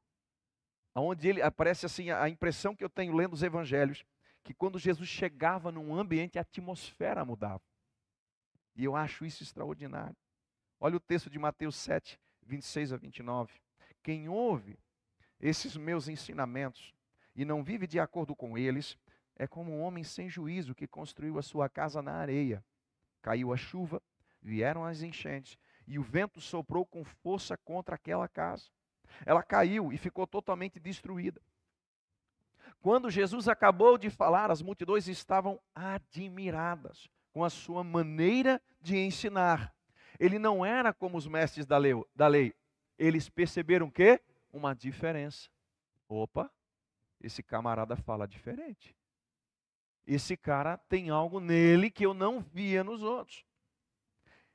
Onde 0.99 1.29
ele 1.29 1.43
aparece 1.43 1.85
assim, 1.85 2.11
a 2.11 2.29
impressão 2.29 2.75
que 2.75 2.83
eu 2.83 2.89
tenho 2.89 3.15
lendo 3.15 3.35
os 3.35 3.43
evangelhos, 3.43 4.05
que 4.43 4.55
quando 4.55 4.79
Jesus 4.79 5.09
chegava 5.09 5.71
num 5.71 5.95
ambiente, 5.95 6.39
a 6.39 6.41
atmosfera 6.41 7.25
mudava. 7.25 7.63
E 8.75 8.85
eu 8.85 8.97
acho 8.97 9.25
isso 9.27 9.43
extraordinário. 9.43 10.17
Olha 10.81 10.97
o 10.97 11.01
texto 11.01 11.29
de 11.29 11.39
Mateus 11.39 11.77
7, 11.77 12.19
26 12.43 12.93
a 12.93 12.97
29. 12.97 13.53
Quem 14.03 14.29
ouve 14.29 14.79
esses 15.39 15.77
meus 15.77 16.09
ensinamentos 16.09 16.95
e 17.35 17.45
não 17.45 17.63
vive 17.63 17.87
de 17.87 18.01
acordo 18.01 18.35
com 18.35 18.57
eles, 18.57 18.97
é 19.37 19.47
como 19.47 19.73
um 19.73 19.83
homem 19.83 20.03
sem 20.03 20.31
juízo 20.31 20.75
que 20.75 20.87
construiu 20.87 21.39
a 21.39 21.43
sua 21.43 21.69
casa 21.69 22.01
na 22.01 22.15
areia. 22.15 22.65
Caiu 23.21 23.53
a 23.53 23.57
chuva, 23.57 24.03
vieram 24.41 24.85
as 24.85 25.03
enchentes, 25.03 25.59
e 25.87 25.99
o 25.99 26.03
vento 26.03 26.41
soprou 26.41 26.87
com 26.87 27.05
força 27.05 27.55
contra 27.59 27.97
aquela 27.97 28.27
casa. 28.27 28.71
Ela 29.25 29.43
caiu 29.43 29.93
e 29.93 29.99
ficou 29.99 30.27
totalmente 30.27 30.79
destruída. 30.81 31.41
Quando 32.81 33.11
Jesus 33.11 33.49
acabou 33.49 33.99
de 33.99 34.11
falar, 34.11 34.51
as 34.51 34.63
multidões 34.63 35.09
estavam 35.09 35.61
admiradas 35.75 37.09
com 37.33 37.43
a 37.45 37.51
sua 37.51 37.83
maneira 37.83 38.63
de 38.81 38.97
ensinar. 38.97 39.75
Ele 40.19 40.39
não 40.39 40.65
era 40.65 40.93
como 40.93 41.19
os 41.19 41.27
mestres 41.27 41.67
da 41.67 41.77
lei. 41.77 42.55
Eles 42.99 43.29
perceberam 43.29 43.91
que 43.91 44.21
uma 44.53 44.75
diferença. 44.75 45.51
Opa, 46.09 46.51
esse 47.21 47.43
camarada 47.43 47.97
fala 47.97 48.27
diferente. 48.27 48.97
Esse 50.07 50.37
cara 50.37 50.79
tem 50.79 51.11
algo 51.11 51.41
nele 51.41 51.91
que 51.91 52.07
eu 52.07 52.15
não 52.15 52.41
via 52.41 52.85
nos 52.85 53.03
outros. 53.03 53.45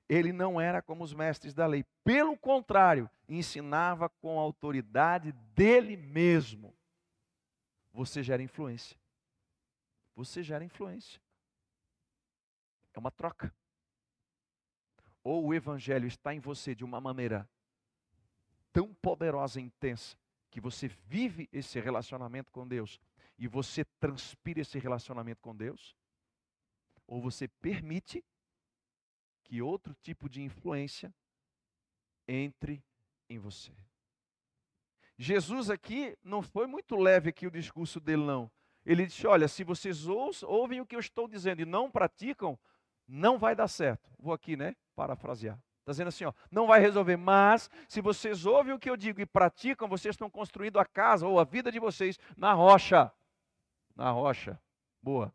Ele 0.07 0.31
não 0.31 0.59
era 0.59 0.81
como 0.81 1.03
os 1.03 1.13
mestres 1.13 1.53
da 1.53 1.67
lei. 1.67 1.85
Pelo 2.03 2.37
contrário, 2.37 3.09
ensinava 3.37 4.09
com 4.09 4.39
a 4.39 4.41
autoridade 4.41 5.31
dele 5.53 5.95
mesmo. 5.95 6.75
Você 7.93 8.23
gera 8.23 8.41
influência. 8.41 8.97
Você 10.15 10.43
gera 10.43 10.63
influência. 10.63 11.21
É 12.93 12.99
uma 12.99 13.11
troca 13.11 13.53
ou 15.23 15.47
o 15.47 15.53
evangelho 15.53 16.07
está 16.07 16.33
em 16.33 16.39
você 16.39 16.73
de 16.73 16.83
uma 16.83 16.99
maneira 16.99 17.49
tão 18.73 18.93
poderosa 18.95 19.59
e 19.59 19.63
intensa 19.63 20.17
que 20.49 20.59
você 20.59 20.87
vive 20.87 21.47
esse 21.51 21.79
relacionamento 21.79 22.51
com 22.51 22.67
Deus 22.67 22.99
e 23.37 23.47
você 23.47 23.85
transpira 23.99 24.61
esse 24.61 24.77
relacionamento 24.77 25.41
com 25.41 25.55
Deus, 25.55 25.95
ou 27.07 27.21
você 27.21 27.47
permite 27.47 28.23
que 29.43 29.61
outro 29.61 29.95
tipo 29.95 30.29
de 30.29 30.41
influência 30.41 31.13
entre 32.27 32.83
em 33.33 33.39
você. 33.39 33.71
Jesus 35.17 35.69
aqui 35.69 36.17
não 36.23 36.41
foi 36.41 36.67
muito 36.67 36.95
leve 36.95 37.29
aqui 37.29 37.45
o 37.45 37.51
discurso 37.51 37.99
dele 37.99 38.23
não. 38.23 38.51
Ele 38.85 39.05
disse: 39.05 39.27
"Olha, 39.27 39.47
se 39.47 39.63
vocês 39.63 40.07
ouvem 40.07 40.81
o 40.81 40.85
que 40.85 40.95
eu 40.95 40.99
estou 40.99 41.27
dizendo 41.27 41.61
e 41.61 41.65
não 41.65 41.91
praticam, 41.91 42.57
não 43.07 43.37
vai 43.37 43.55
dar 43.55 43.67
certo". 43.67 44.09
Vou 44.17 44.33
aqui, 44.33 44.55
né, 44.55 44.75
parafrasear. 44.95 45.59
Está 45.81 45.91
dizendo 45.93 46.09
assim, 46.09 46.25
ó, 46.25 46.33
não 46.51 46.67
vai 46.67 46.79
resolver, 46.79 47.17
mas 47.17 47.69
se 47.87 48.01
vocês 48.01 48.45
ouvem 48.45 48.73
o 48.73 48.79
que 48.79 48.89
eu 48.89 48.95
digo 48.95 49.19
e 49.19 49.25
praticam, 49.25 49.87
vocês 49.87 50.13
estão 50.13 50.29
construindo 50.29 50.77
a 50.77 50.85
casa 50.85 51.27
ou 51.27 51.39
a 51.39 51.43
vida 51.43 51.71
de 51.71 51.79
vocês 51.79 52.19
na 52.37 52.53
rocha. 52.53 53.11
Na 53.95 54.11
rocha. 54.11 54.61
Boa. 55.01 55.33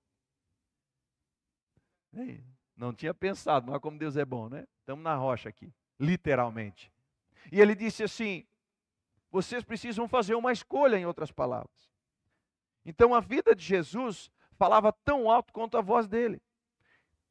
Não 2.76 2.92
tinha 2.92 3.12
pensado, 3.12 3.70
mas 3.70 3.80
como 3.80 3.98
Deus 3.98 4.16
é 4.16 4.24
bom, 4.24 4.48
né? 4.48 4.66
Estamos 4.80 5.02
na 5.02 5.16
rocha 5.16 5.48
aqui, 5.48 5.72
literalmente. 5.98 6.92
E 7.50 7.60
ele 7.60 7.74
disse 7.74 8.02
assim: 8.02 8.46
vocês 9.30 9.62
precisam 9.64 10.08
fazer 10.08 10.34
uma 10.34 10.52
escolha, 10.52 10.96
em 10.96 11.06
outras 11.06 11.30
palavras. 11.30 11.90
Então 12.84 13.14
a 13.14 13.20
vida 13.20 13.54
de 13.54 13.64
Jesus 13.64 14.30
falava 14.52 14.92
tão 14.92 15.30
alto 15.30 15.52
quanto 15.52 15.76
a 15.76 15.82
voz 15.82 16.06
dele. 16.06 16.40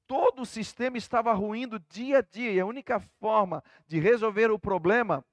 Todo 0.08 0.44
o 0.44 0.46
sistema 0.46 0.98
estava 0.98 1.34
ruindo 1.34 1.80
dia 1.80 2.20
a 2.20 2.22
dia, 2.22 2.52
e 2.52 2.60
a 2.60 2.66
única 2.66 3.00
forma 3.20 3.64
de 3.88 4.00
resolver 4.00 4.52
o 4.52 4.60
problema 4.60 5.26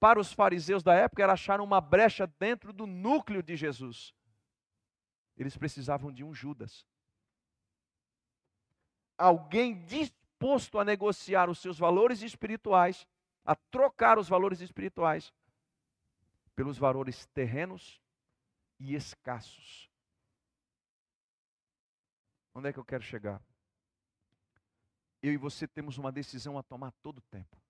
para 0.00 0.18
os 0.18 0.32
fariseus 0.32 0.82
da 0.82 0.94
época 0.94 1.22
era 1.22 1.32
achar 1.32 1.60
uma 1.60 1.80
brecha 1.80 2.26
dentro 2.26 2.72
do 2.72 2.86
núcleo 2.86 3.42
de 3.42 3.56
Jesus. 3.56 4.12
Eles 5.36 5.56
precisavam 5.56 6.12
de 6.12 6.24
um 6.24 6.34
Judas. 6.34 6.84
Alguém 9.16 9.84
disposto 9.84 10.78
a 10.78 10.84
negociar 10.84 11.48
os 11.48 11.58
seus 11.58 11.78
valores 11.78 12.20
espirituais, 12.20 13.06
a 13.44 13.54
trocar 13.54 14.18
os 14.18 14.28
valores 14.28 14.60
espirituais 14.60 15.32
pelos 16.54 16.78
valores 16.78 17.26
terrenos 17.26 18.00
e 18.78 18.94
escassos. 18.94 19.90
Onde 22.54 22.68
é 22.68 22.72
que 22.72 22.78
eu 22.78 22.84
quero 22.84 23.02
chegar? 23.02 23.42
Eu 25.22 25.32
e 25.32 25.36
você 25.36 25.66
temos 25.66 25.98
uma 25.98 26.12
decisão 26.12 26.56
a 26.56 26.62
tomar 26.62 26.92
todo 27.02 27.18
o 27.18 27.22
tempo. 27.22 27.60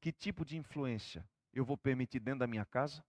Que 0.00 0.12
tipo 0.12 0.44
de 0.44 0.56
influência 0.56 1.28
eu 1.52 1.64
vou 1.64 1.76
permitir 1.76 2.20
dentro 2.20 2.40
da 2.40 2.46
minha 2.46 2.64
casa? 2.64 3.04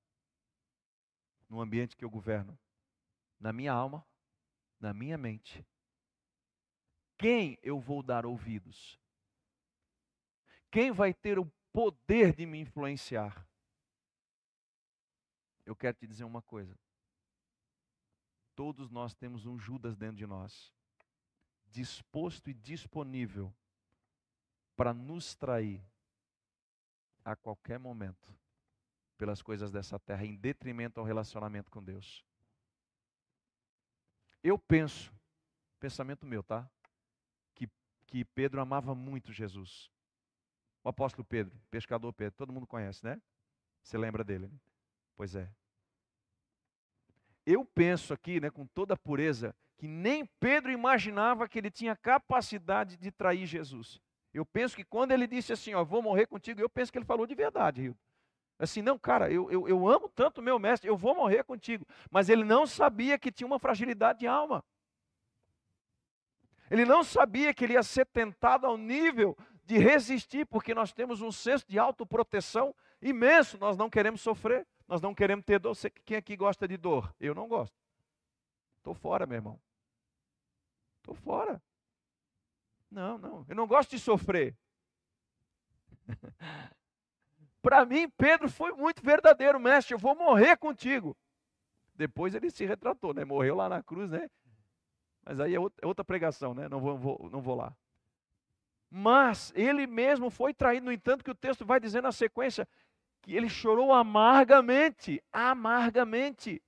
No 1.49 1.61
ambiente 1.61 1.95
que 1.95 2.05
eu 2.05 2.09
governo? 2.09 2.57
Na 3.39 3.51
minha 3.51 3.73
alma? 3.73 4.05
Na 4.79 4.93
minha 4.93 5.17
mente? 5.17 5.65
Quem 7.17 7.57
eu 7.61 7.79
vou 7.79 8.01
dar 8.01 8.25
ouvidos? 8.25 8.99
Quem 10.71 10.91
vai 10.91 11.13
ter 11.13 11.39
o 11.39 11.51
poder 11.71 12.35
de 12.35 12.45
me 12.45 12.59
influenciar? 12.59 13.47
eu 15.67 15.75
quero 15.75 15.97
te 15.97 16.07
dizer 16.07 16.23
uma 16.23 16.41
coisa. 16.41 16.73
Todos 18.55 18.89
nós 18.89 19.13
temos 19.13 19.45
um 19.45 19.59
Judas 19.59 19.97
dentro 19.97 20.15
de 20.15 20.25
nós, 20.25 20.73
disposto 21.67 22.49
e 22.49 22.53
disponível 22.53 23.53
para 24.75 24.93
nos 24.93 25.35
trair 25.35 25.83
a 27.23 27.35
qualquer 27.35 27.77
momento 27.77 28.33
pelas 29.17 29.41
coisas 29.41 29.71
dessa 29.71 29.99
terra, 29.99 30.25
em 30.25 30.35
detrimento 30.35 30.99
ao 30.99 31.05
relacionamento 31.05 31.69
com 31.69 31.83
Deus. 31.83 32.23
Eu 34.41 34.57
penso, 34.57 35.13
pensamento 35.79 36.25
meu, 36.25 36.41
tá? 36.41 36.69
Que, 37.53 37.69
que 38.05 38.23
Pedro 38.23 38.61
amava 38.61 38.95
muito 38.95 39.33
Jesus. 39.33 39.91
O 40.87 40.89
apóstolo 40.89 41.25
Pedro, 41.25 41.53
pescador 41.69 42.13
Pedro, 42.13 42.37
todo 42.37 42.53
mundo 42.53 42.65
conhece, 42.65 43.03
né? 43.03 43.21
Você 43.83 43.97
lembra 43.97 44.23
dele? 44.23 44.47
Né? 44.47 44.57
Pois 45.17 45.35
é. 45.35 45.49
Eu 47.45 47.65
penso 47.65 48.13
aqui, 48.13 48.39
né, 48.39 48.49
com 48.49 48.65
toda 48.65 48.93
a 48.93 48.97
pureza, 48.97 49.53
que 49.75 49.85
nem 49.85 50.25
Pedro 50.39 50.71
imaginava 50.71 51.45
que 51.45 51.59
ele 51.59 51.69
tinha 51.69 51.93
capacidade 51.93 52.95
de 52.95 53.11
trair 53.11 53.45
Jesus. 53.45 53.99
Eu 54.33 54.45
penso 54.45 54.77
que 54.77 54.85
quando 54.85 55.11
ele 55.11 55.27
disse 55.27 55.51
assim, 55.51 55.73
ó, 55.73 55.83
vou 55.83 56.01
morrer 56.01 56.25
contigo, 56.25 56.61
eu 56.61 56.69
penso 56.69 56.89
que 56.89 56.97
ele 56.97 57.03
falou 57.03 57.27
de 57.27 57.35
verdade, 57.35 57.81
Rio. 57.81 57.97
Assim, 58.57 58.81
não, 58.81 58.97
cara, 58.97 59.29
eu, 59.29 59.51
eu, 59.51 59.67
eu 59.67 59.89
amo 59.89 60.07
tanto 60.07 60.41
meu 60.41 60.57
mestre, 60.57 60.89
eu 60.89 60.95
vou 60.95 61.13
morrer 61.13 61.43
contigo. 61.43 61.85
Mas 62.09 62.29
ele 62.29 62.45
não 62.45 62.65
sabia 62.65 63.19
que 63.19 63.29
tinha 63.29 63.45
uma 63.45 63.59
fragilidade 63.59 64.19
de 64.19 64.27
alma. 64.27 64.63
Ele 66.71 66.85
não 66.85 67.03
sabia 67.03 67.53
que 67.53 67.65
ele 67.65 67.73
ia 67.73 67.83
ser 67.83 68.05
tentado 68.05 68.65
ao 68.65 68.77
nível 68.77 69.37
de 69.67 69.77
resistir, 69.77 70.45
porque 70.45 70.73
nós 70.73 70.93
temos 70.93 71.21
um 71.21 71.29
senso 71.29 71.67
de 71.67 71.77
autoproteção 71.77 72.73
imenso, 73.01 73.57
nós 73.57 73.75
não 73.75 73.89
queremos 73.89 74.21
sofrer. 74.21 74.65
Nós 74.87 75.01
não 75.01 75.13
queremos 75.13 75.43
ter 75.43 75.59
dor. 75.59 75.75
Quem 76.05 76.15
aqui 76.15 76.37
gosta 76.37 76.65
de 76.65 76.77
dor? 76.77 77.13
Eu 77.19 77.35
não 77.35 77.49
gosto. 77.49 77.75
Estou 78.77 78.93
fora, 78.93 79.25
meu 79.25 79.35
irmão. 79.35 79.59
Estou 80.99 81.13
fora. 81.13 81.61
Não, 82.89 83.17
não. 83.17 83.45
Eu 83.49 83.55
não 83.55 83.67
gosto 83.67 83.89
de 83.89 83.99
sofrer. 83.99 84.55
Para 87.61 87.85
mim, 87.85 88.09
Pedro 88.11 88.49
foi 88.49 88.71
muito 88.71 89.03
verdadeiro, 89.03 89.59
mestre. 89.59 89.93
Eu 89.93 89.99
vou 89.99 90.15
morrer 90.15 90.55
contigo. 90.55 91.17
Depois 91.93 92.33
ele 92.33 92.49
se 92.49 92.65
retratou, 92.65 93.13
né? 93.13 93.25
Morreu 93.25 93.55
lá 93.55 93.67
na 93.67 93.83
cruz, 93.83 94.09
né? 94.09 94.29
Mas 95.25 95.41
aí 95.41 95.53
é 95.53 95.59
outra 95.59 96.03
é 96.03 96.03
pregação, 96.05 96.53
né? 96.53 96.69
Não 96.69 96.79
vou, 96.79 97.29
não 97.29 97.41
vou 97.41 97.55
lá. 97.55 97.75
Mas 98.89 99.51
ele 99.55 99.85
mesmo 99.85 100.29
foi 100.29 100.53
traído, 100.53 100.85
no 100.85 100.91
entanto, 100.91 101.23
que 101.23 101.31
o 101.31 101.35
texto 101.35 101.65
vai 101.65 101.79
dizer 101.79 102.01
na 102.01 102.11
sequência 102.11 102.67
que 103.21 103.35
ele 103.35 103.49
chorou 103.49 103.93
amargamente, 103.93 105.21
amargamente, 105.31 106.61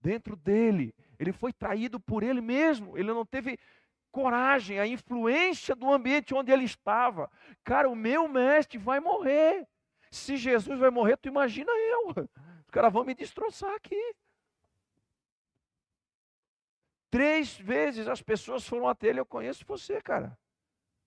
dentro 0.00 0.36
dele. 0.36 0.94
Ele 1.18 1.32
foi 1.32 1.52
traído 1.52 1.98
por 1.98 2.22
ele 2.22 2.40
mesmo, 2.40 2.96
ele 2.96 3.08
não 3.08 3.24
teve 3.24 3.58
coragem, 4.10 4.78
a 4.78 4.86
influência 4.86 5.74
do 5.74 5.92
ambiente 5.92 6.34
onde 6.34 6.52
ele 6.52 6.64
estava. 6.64 7.30
Cara, 7.64 7.88
o 7.88 7.96
meu 7.96 8.28
mestre 8.28 8.78
vai 8.78 9.00
morrer. 9.00 9.66
Se 10.10 10.36
Jesus 10.36 10.78
vai 10.78 10.90
morrer, 10.90 11.16
tu 11.16 11.28
imagina 11.28 11.70
eu. 11.70 12.10
Os 12.10 12.70
caras 12.70 12.92
vão 12.92 13.04
me 13.04 13.14
destroçar 13.14 13.74
aqui. 13.74 14.14
Três 17.10 17.56
vezes 17.56 18.06
as 18.06 18.22
pessoas 18.22 18.66
foram 18.66 18.88
até 18.88 19.08
ele. 19.08 19.20
Eu 19.20 19.26
conheço 19.26 19.64
você, 19.66 20.00
cara. 20.00 20.36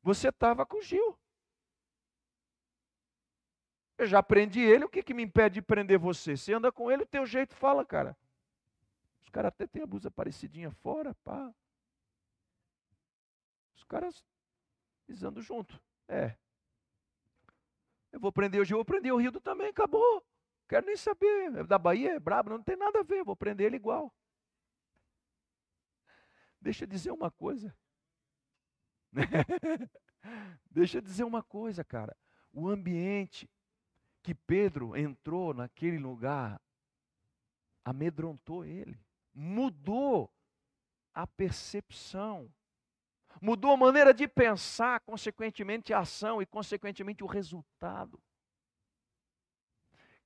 Você 0.02 0.30
estava 0.30 0.66
com 0.66 0.82
Gil. 0.82 1.18
Eu 3.98 4.08
já 4.08 4.24
prendi 4.24 4.60
ele, 4.60 4.86
o 4.86 4.90
que, 4.90 5.04
que 5.04 5.14
me 5.14 5.22
impede 5.22 5.56
de 5.56 5.62
prender 5.62 6.00
você? 6.00 6.36
Você 6.36 6.54
anda 6.54 6.72
com 6.72 6.90
ele, 6.90 7.04
o 7.04 7.08
teu 7.08 7.26
jeito 7.26 7.56
fala, 7.56 7.86
cara. 7.86 8.18
Os 9.22 9.30
caras 9.30 9.50
até 9.50 9.68
têm 9.68 9.84
a 9.84 9.86
blusa 9.86 10.10
parecidinha 10.10 10.72
fora, 10.72 11.14
pá. 11.24 11.54
Os 13.76 13.84
caras 13.84 14.26
pisando 15.06 15.40
junto. 15.40 15.80
É. 16.08 16.36
Eu 18.12 18.20
vou 18.20 18.32
prender 18.32 18.60
o 18.60 18.66
Gil, 18.66 18.78
vou 18.78 18.86
prender 18.86 19.14
o 19.14 19.18
Rildo 19.18 19.40
também, 19.40 19.68
acabou. 19.68 20.26
Quero 20.68 20.86
nem 20.86 20.98
saber. 20.98 21.56
É 21.56 21.64
da 21.64 21.78
Bahia, 21.78 22.14
é 22.14 22.20
brabo, 22.20 22.50
não 22.50 22.64
tem 22.64 22.76
nada 22.76 23.02
a 23.02 23.04
ver, 23.04 23.24
vou 23.24 23.36
prender 23.36 23.68
ele 23.68 23.76
igual. 23.76 24.12
Deixa 26.60 26.86
eu 26.86 26.88
dizer 26.88 27.12
uma 27.12 27.30
coisa. 27.30 27.76
Deixa 30.70 30.98
eu 30.98 31.02
dizer 31.02 31.24
uma 31.24 31.44
coisa, 31.44 31.84
cara. 31.84 32.16
O 32.54 32.68
ambiente 32.68 33.50
que 34.22 34.36
Pedro 34.36 34.96
entrou 34.96 35.54
naquele 35.54 35.98
lugar 35.98 36.62
amedrontou 37.84 38.64
ele, 38.64 39.00
mudou 39.34 40.32
a 41.14 41.26
percepção, 41.26 42.54
mudou 43.42 43.72
a 43.72 43.78
maneira 43.78 44.14
de 44.14 44.28
pensar, 44.28 45.00
consequentemente 45.02 45.94
a 45.94 46.00
ação 46.00 46.42
e 46.42 46.46
consequentemente 46.46 47.24
o 47.24 47.28
resultado. 47.28 48.22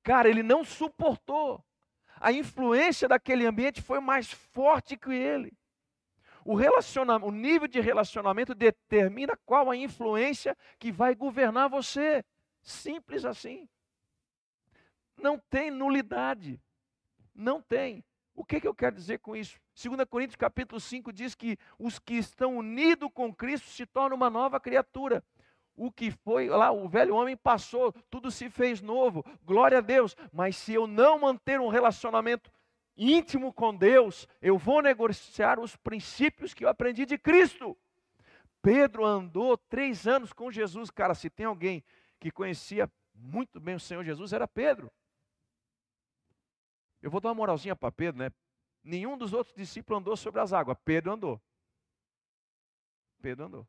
Cara, 0.04 0.30
ele 0.30 0.44
não 0.44 0.64
suportou. 0.64 1.64
A 2.20 2.32
influência 2.32 3.08
daquele 3.08 3.46
ambiente 3.46 3.82
foi 3.82 4.00
mais 4.00 4.32
forte 4.32 4.96
que 4.96 5.12
ele. 5.12 5.58
O, 6.46 6.54
relacionamento, 6.54 7.28
o 7.28 7.32
nível 7.32 7.68
de 7.68 7.82
relacionamento 7.82 8.54
determina 8.54 9.36
qual 9.48 9.72
a 9.72 9.76
influência 9.76 10.56
que 10.78 10.92
vai 10.92 11.16
governar 11.16 11.68
você. 11.68 12.24
Simples 12.62 13.26
assim. 13.26 13.68
Não 15.18 15.40
tem 15.50 15.72
nulidade. 15.72 16.62
Não 17.34 17.60
tem. 17.60 18.06
O 18.36 18.46
que, 18.46 18.62
que 18.62 18.68
eu 18.68 18.76
quero 18.76 18.96
dizer 18.96 19.18
com 19.18 19.36
isso? 19.36 19.60
2 19.74 20.08
Coríntios 20.08 20.36
capítulo 20.36 20.80
5 20.80 21.12
diz 21.12 21.34
que 21.34 21.58
os 21.80 21.98
que 21.98 22.14
estão 22.14 22.58
unidos 22.58 23.10
com 23.12 23.34
Cristo 23.34 23.68
se 23.70 23.88
tornam 23.88 24.16
uma 24.16 24.30
nova 24.30 24.60
criatura. 24.60 25.24
O 25.76 25.92
que 25.92 26.12
foi 26.12 26.48
lá, 26.48 26.72
o 26.72 26.88
velho 26.88 27.16
homem 27.16 27.36
passou, 27.36 27.92
tudo 28.10 28.30
se 28.30 28.52
fez 28.52 28.82
novo, 28.82 29.26
glória 29.44 29.80
a 29.80 29.82
Deus. 29.82 30.16
Mas 30.32 30.58
se 30.58 30.74
eu 30.76 30.86
não 30.86 31.20
manter 31.20 31.60
um 31.60 31.70
relacionamento 31.70 32.52
íntimo 32.98 33.54
com 33.54 33.76
Deus, 33.76 34.28
eu 34.42 34.58
vou 34.58 34.82
negociar 34.82 35.60
os 35.60 35.76
princípios 35.76 36.54
que 36.54 36.64
eu 36.64 36.70
aprendi 36.70 37.06
de 37.06 37.18
Cristo. 37.18 37.78
Pedro 38.62 39.06
andou 39.06 39.58
três 39.58 40.08
anos 40.08 40.34
com 40.34 40.52
Jesus. 40.52 40.90
Cara, 40.90 41.14
se 41.14 41.30
tem 41.30 41.46
alguém 41.46 41.84
que 42.20 42.32
conhecia 42.32 42.92
muito 43.14 43.60
bem 43.60 43.76
o 43.76 43.80
Senhor 43.80 44.04
Jesus, 44.04 44.34
era 44.34 44.48
Pedro. 44.48 44.92
Eu 47.02 47.12
vou 47.12 47.22
dar 47.22 47.30
uma 47.30 47.36
moralzinha 47.36 47.76
para 47.76 47.92
Pedro, 47.92 48.20
né? 48.20 48.32
Nenhum 48.84 49.18
dos 49.18 49.34
outros 49.34 49.56
discípulos 49.56 50.00
andou 50.00 50.18
sobre 50.18 50.42
as 50.42 50.54
águas. 50.54 50.78
Pedro 50.84 51.12
andou. 51.12 51.42
Pedro 53.22 53.46
andou. 53.46 53.68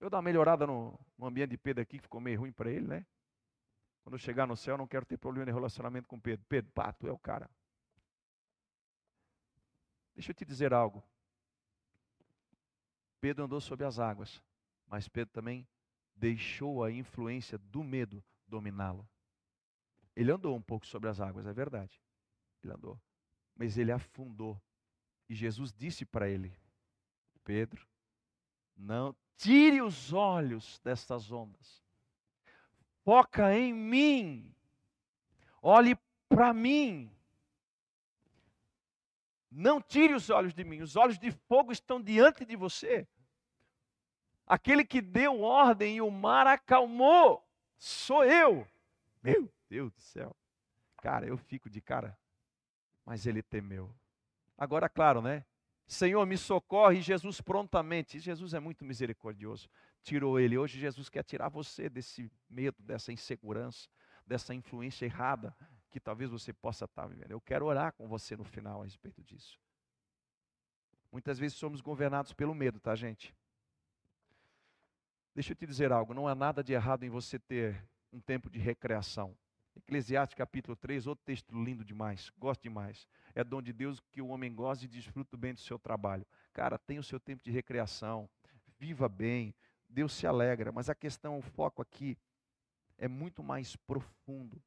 Eu 0.00 0.08
dar 0.10 0.18
uma 0.18 0.22
melhorada 0.22 0.66
no, 0.66 0.98
no 1.16 1.26
ambiente 1.26 1.50
de 1.50 1.58
Pedro 1.58 1.82
aqui, 1.82 1.98
que 1.98 2.02
ficou 2.02 2.20
meio 2.20 2.40
ruim 2.40 2.52
para 2.52 2.70
ele, 2.70 2.86
né? 2.86 3.06
Quando 4.02 4.14
eu 4.14 4.18
chegar 4.18 4.46
no 4.46 4.56
céu, 4.56 4.74
eu 4.74 4.78
não 4.78 4.86
quero 4.86 5.04
ter 5.04 5.16
problema 5.18 5.46
de 5.46 5.52
relacionamento 5.52 6.08
com 6.08 6.18
Pedro. 6.18 6.44
Pedro, 6.48 6.70
pá, 6.72 6.92
tu 6.92 7.06
é 7.06 7.12
o 7.12 7.18
cara. 7.18 7.50
Deixa 10.18 10.32
eu 10.32 10.34
te 10.34 10.44
dizer 10.44 10.74
algo. 10.74 11.00
Pedro 13.20 13.44
andou 13.44 13.60
sobre 13.60 13.86
as 13.86 14.00
águas, 14.00 14.42
mas 14.84 15.06
Pedro 15.08 15.32
também 15.32 15.64
deixou 16.12 16.82
a 16.82 16.90
influência 16.90 17.56
do 17.56 17.84
medo 17.84 18.20
dominá-lo. 18.44 19.08
Ele 20.16 20.32
andou 20.32 20.56
um 20.56 20.60
pouco 20.60 20.84
sobre 20.88 21.08
as 21.08 21.20
águas, 21.20 21.46
é 21.46 21.52
verdade. 21.52 22.02
Ele 22.64 22.72
andou. 22.72 23.00
Mas 23.54 23.78
ele 23.78 23.92
afundou. 23.92 24.60
E 25.28 25.36
Jesus 25.36 25.72
disse 25.72 26.04
para 26.04 26.28
ele: 26.28 26.52
Pedro, 27.44 27.86
não 28.76 29.14
tire 29.36 29.80
os 29.80 30.12
olhos 30.12 30.80
destas 30.80 31.30
ondas. 31.30 31.80
Foca 33.04 33.56
em 33.56 33.72
mim. 33.72 34.52
Olhe 35.62 35.96
para 36.28 36.52
mim. 36.52 37.08
Não 39.50 39.80
tire 39.80 40.14
os 40.14 40.28
olhos 40.28 40.52
de 40.52 40.62
mim, 40.62 40.82
os 40.82 40.96
olhos 40.96 41.18
de 41.18 41.30
fogo 41.30 41.72
estão 41.72 42.00
diante 42.00 42.44
de 42.44 42.54
você. 42.54 43.06
Aquele 44.46 44.84
que 44.84 45.00
deu 45.00 45.40
ordem 45.40 45.96
e 45.96 46.00
o 46.00 46.10
mar 46.10 46.46
acalmou, 46.46 47.46
sou 47.76 48.24
eu. 48.24 48.66
Meu 49.22 49.50
Deus 49.68 49.92
do 49.92 50.00
céu. 50.00 50.36
Cara, 50.98 51.26
eu 51.26 51.36
fico 51.36 51.68
de 51.68 51.80
cara. 51.80 52.18
Mas 53.04 53.26
ele 53.26 53.42
temeu. 53.42 53.94
Agora, 54.56 54.88
claro, 54.88 55.22
né? 55.22 55.44
Senhor, 55.86 56.24
me 56.26 56.36
socorre, 56.36 57.00
Jesus 57.00 57.40
prontamente. 57.40 58.18
Jesus 58.18 58.52
é 58.52 58.60
muito 58.60 58.84
misericordioso. 58.84 59.68
Tirou 60.02 60.38
ele. 60.38 60.58
Hoje 60.58 60.78
Jesus 60.78 61.08
quer 61.08 61.22
tirar 61.22 61.48
você 61.48 61.88
desse 61.88 62.30
medo, 62.48 62.76
dessa 62.82 63.12
insegurança, 63.12 63.88
dessa 64.26 64.54
influência 64.54 65.06
errada 65.06 65.56
que 65.90 66.00
talvez 66.00 66.30
você 66.30 66.52
possa 66.52 66.84
estar 66.84 67.06
vivendo. 67.06 67.30
Eu 67.30 67.40
quero 67.40 67.66
orar 67.66 67.92
com 67.92 68.06
você 68.06 68.36
no 68.36 68.44
final 68.44 68.82
a 68.82 68.84
respeito 68.84 69.22
disso. 69.22 69.58
Muitas 71.10 71.38
vezes 71.38 71.56
somos 71.56 71.80
governados 71.80 72.32
pelo 72.32 72.54
medo, 72.54 72.78
tá, 72.78 72.94
gente? 72.94 73.34
Deixa 75.34 75.52
eu 75.52 75.56
te 75.56 75.66
dizer 75.66 75.92
algo, 75.92 76.12
não 76.12 76.28
há 76.28 76.34
nada 76.34 76.62
de 76.62 76.72
errado 76.72 77.04
em 77.04 77.08
você 77.08 77.38
ter 77.38 77.82
um 78.12 78.20
tempo 78.20 78.50
de 78.50 78.58
recreação. 78.58 79.36
Eclesiastes 79.76 80.34
capítulo 80.34 80.76
3, 80.76 81.06
outro 81.06 81.24
texto 81.24 81.54
lindo 81.54 81.84
demais, 81.84 82.30
gosto 82.36 82.62
demais. 82.62 83.06
É 83.34 83.44
dom 83.44 83.62
de 83.62 83.72
Deus 83.72 84.00
que 84.10 84.20
o 84.20 84.28
homem 84.28 84.52
goze 84.52 84.86
e 84.86 84.88
desfruta 84.88 85.36
bem 85.36 85.54
do 85.54 85.60
seu 85.60 85.78
trabalho. 85.78 86.26
Cara, 86.52 86.76
tenha 86.76 87.00
o 87.00 87.04
seu 87.04 87.20
tempo 87.20 87.44
de 87.44 87.50
recreação, 87.50 88.28
viva 88.78 89.08
bem, 89.08 89.54
Deus 89.88 90.12
se 90.12 90.26
alegra, 90.26 90.72
mas 90.72 90.90
a 90.90 90.94
questão, 90.94 91.38
o 91.38 91.42
foco 91.42 91.80
aqui 91.80 92.18
é 92.98 93.08
muito 93.08 93.42
mais 93.42 93.76
profundo. 93.76 94.60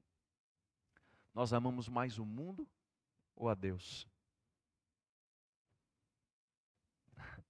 Nós 1.34 1.53
amamos 1.53 1.88
mais 1.88 2.17
o 2.17 2.25
mundo 2.25 2.67
ou 3.36 3.47
a 3.47 3.55
Deus? 3.55 4.05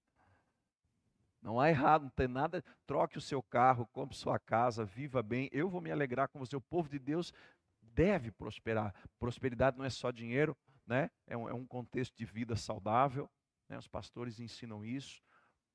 Não 1.41 1.59
há 1.59 1.69
errado, 1.69 2.03
não 2.03 2.09
tem 2.11 2.27
nada. 2.27 2.63
Troque 2.86 3.17
o 3.17 3.21
seu 3.21 3.41
carro, 3.41 3.88
compre 3.88 4.15
sua 4.15 4.38
casa, 4.38 4.86
viva 4.86 5.23
bem. 5.23 5.49
Eu 5.51 5.67
vou 5.67 5.82
me 5.82 5.91
alegrar 5.91 6.27
com 6.27 6.38
você. 6.38 6.55
O 6.55 6.61
povo 6.61 6.88
de 6.88 6.99
Deus 6.99 7.34
deve 7.82 8.32
prosperar. 8.32 8.93
Prosperidade 9.17 9.77
não 9.77 9.86
é 9.86 9.89
só 9.89 10.11
dinheiro, 10.11 10.55
né? 10.86 11.09
É 11.25 11.36
um, 11.36 11.49
é 11.49 11.53
um 11.53 11.65
contexto 11.65 12.15
de 12.15 12.25
vida 12.25 12.55
saudável. 12.55 13.27
Né? 13.67 13.77
Os 13.77 13.88
pastores 13.88 14.39
ensinam 14.39 14.86
isso. 14.86 15.19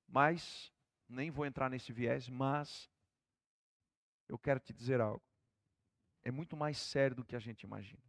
Mas, 0.07 0.73
nem 1.09 1.33
vou 1.33 1.45
entrar 1.45 1.69
nesse 1.69 1.93
viés, 1.93 2.29
mas 2.29 2.89
eu 4.29 4.39
quero 4.39 4.61
te 4.61 4.73
dizer 4.73 5.01
algo 5.01 5.23
é 6.27 6.31
muito 6.33 6.57
mais 6.57 6.77
sério 6.77 7.15
do 7.15 7.25
que 7.25 7.37
a 7.37 7.39
gente 7.39 7.63
imagina. 7.63 8.03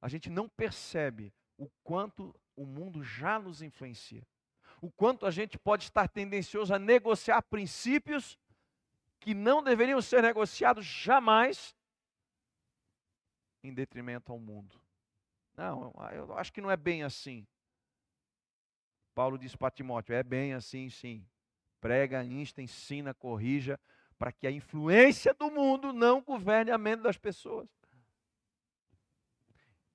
A 0.00 0.06
gente 0.06 0.30
não 0.30 0.48
percebe 0.48 1.34
o 1.58 1.68
quanto 1.82 2.32
o 2.54 2.64
mundo 2.64 3.02
já 3.02 3.36
nos 3.36 3.62
influencia. 3.62 4.24
O 4.80 4.92
quanto 4.92 5.26
a 5.26 5.30
gente 5.32 5.58
pode 5.58 5.82
estar 5.82 6.06
tendencioso 6.06 6.72
a 6.72 6.78
negociar 6.78 7.42
princípios 7.42 8.38
que 9.18 9.34
não 9.34 9.60
deveriam 9.60 10.00
ser 10.00 10.22
negociados 10.22 10.86
jamais 10.86 11.74
em 13.60 13.74
detrimento 13.74 14.30
ao 14.30 14.38
mundo. 14.38 14.80
Não, 15.56 15.92
eu 16.12 16.38
acho 16.38 16.52
que 16.52 16.60
não 16.60 16.70
é 16.70 16.76
bem 16.76 17.02
assim. 17.02 17.44
Paulo 19.16 19.36
diz 19.36 19.56
para 19.56 19.72
Timóteo: 19.72 20.14
é 20.14 20.22
bem 20.22 20.54
assim, 20.54 20.88
sim. 20.88 21.26
Prega, 21.80 22.22
insta, 22.22 22.62
ensina, 22.62 23.12
corrija, 23.12 23.80
para 24.18 24.32
que 24.32 24.46
a 24.46 24.50
influência 24.50 25.34
do 25.34 25.50
mundo 25.50 25.92
não 25.92 26.22
governe 26.22 26.70
a 26.70 26.78
mente 26.78 27.02
das 27.02 27.16
pessoas. 27.16 27.68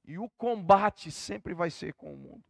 E 0.03 0.17
o 0.17 0.30
combate 0.32 1.11
sempre 1.11 1.53
vai 1.53 1.69
ser 1.69 1.93
com 1.93 2.13
o 2.13 2.17
mundo. 2.17 2.45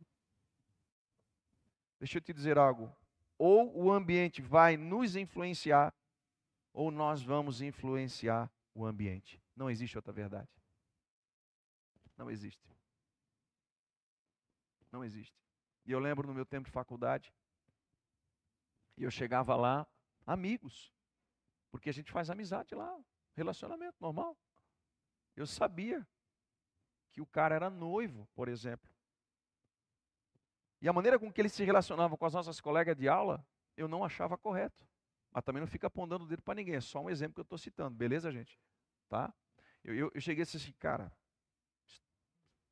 Deixa 2.00 2.18
eu 2.18 2.22
te 2.22 2.34
dizer 2.34 2.58
algo. 2.58 2.92
Ou 3.38 3.76
o 3.76 3.92
ambiente 3.92 4.42
vai 4.42 4.78
nos 4.78 5.16
influenciar, 5.16 5.94
ou 6.74 6.92
nós 6.92 7.22
vamos 7.22 7.62
influenciar 7.62 8.52
o 8.74 8.86
ambiente. 8.86 9.42
Não 9.56 9.70
existe 9.70 9.98
outra 9.98 10.14
verdade. 10.14 10.50
Não 12.18 12.30
existe. 12.30 12.70
Não 14.92 15.04
existe. 15.04 15.36
E 15.86 15.92
eu 15.92 16.00
lembro 16.00 16.28
no 16.28 16.34
meu 16.34 16.46
tempo 16.46 16.66
de 16.66 16.72
faculdade, 16.72 17.34
e 18.98 19.04
eu 19.04 19.12
chegava 19.12 19.56
lá, 19.56 19.88
amigos, 20.26 20.94
porque 21.72 21.90
a 21.90 21.94
gente 21.94 22.12
faz 22.12 22.30
amizade 22.30 22.76
lá, 22.76 23.00
relacionamento 23.34 23.96
normal. 24.00 24.38
Eu 25.36 25.48
sabia 25.48 26.06
que 27.12 27.22
o 27.22 27.26
cara 27.26 27.56
era 27.56 27.70
noivo, 27.70 28.28
por 28.36 28.48
exemplo. 28.48 28.90
E 30.82 30.90
a 30.90 30.94
maneira 30.94 31.18
com 31.18 31.32
que 31.32 31.40
ele 31.40 31.50
se 31.50 31.64
relacionava 31.64 32.18
com 32.18 32.26
as 32.26 32.34
nossas 32.34 32.60
colegas 32.60 32.96
de 32.96 33.08
aula, 33.08 33.46
eu 33.78 33.88
não 33.88 34.04
achava 34.04 34.38
correto. 34.38 34.86
Mas 35.32 35.44
também 35.44 35.62
não 35.62 35.68
fica 35.68 35.88
apontando 35.88 36.26
o 36.26 36.28
dedo 36.28 36.42
para 36.42 36.56
ninguém, 36.56 36.76
é 36.76 36.82
só 36.82 37.00
um 37.00 37.10
exemplo 37.10 37.36
que 37.36 37.40
eu 37.40 37.44
estou 37.44 37.58
citando, 37.58 37.96
beleza, 37.96 38.32
gente? 38.32 38.60
Tá? 39.08 39.34
Eu, 39.84 39.96
eu, 39.96 40.12
eu 40.14 40.20
cheguei 40.22 40.44
assim, 40.44 40.74
cara, 40.74 41.12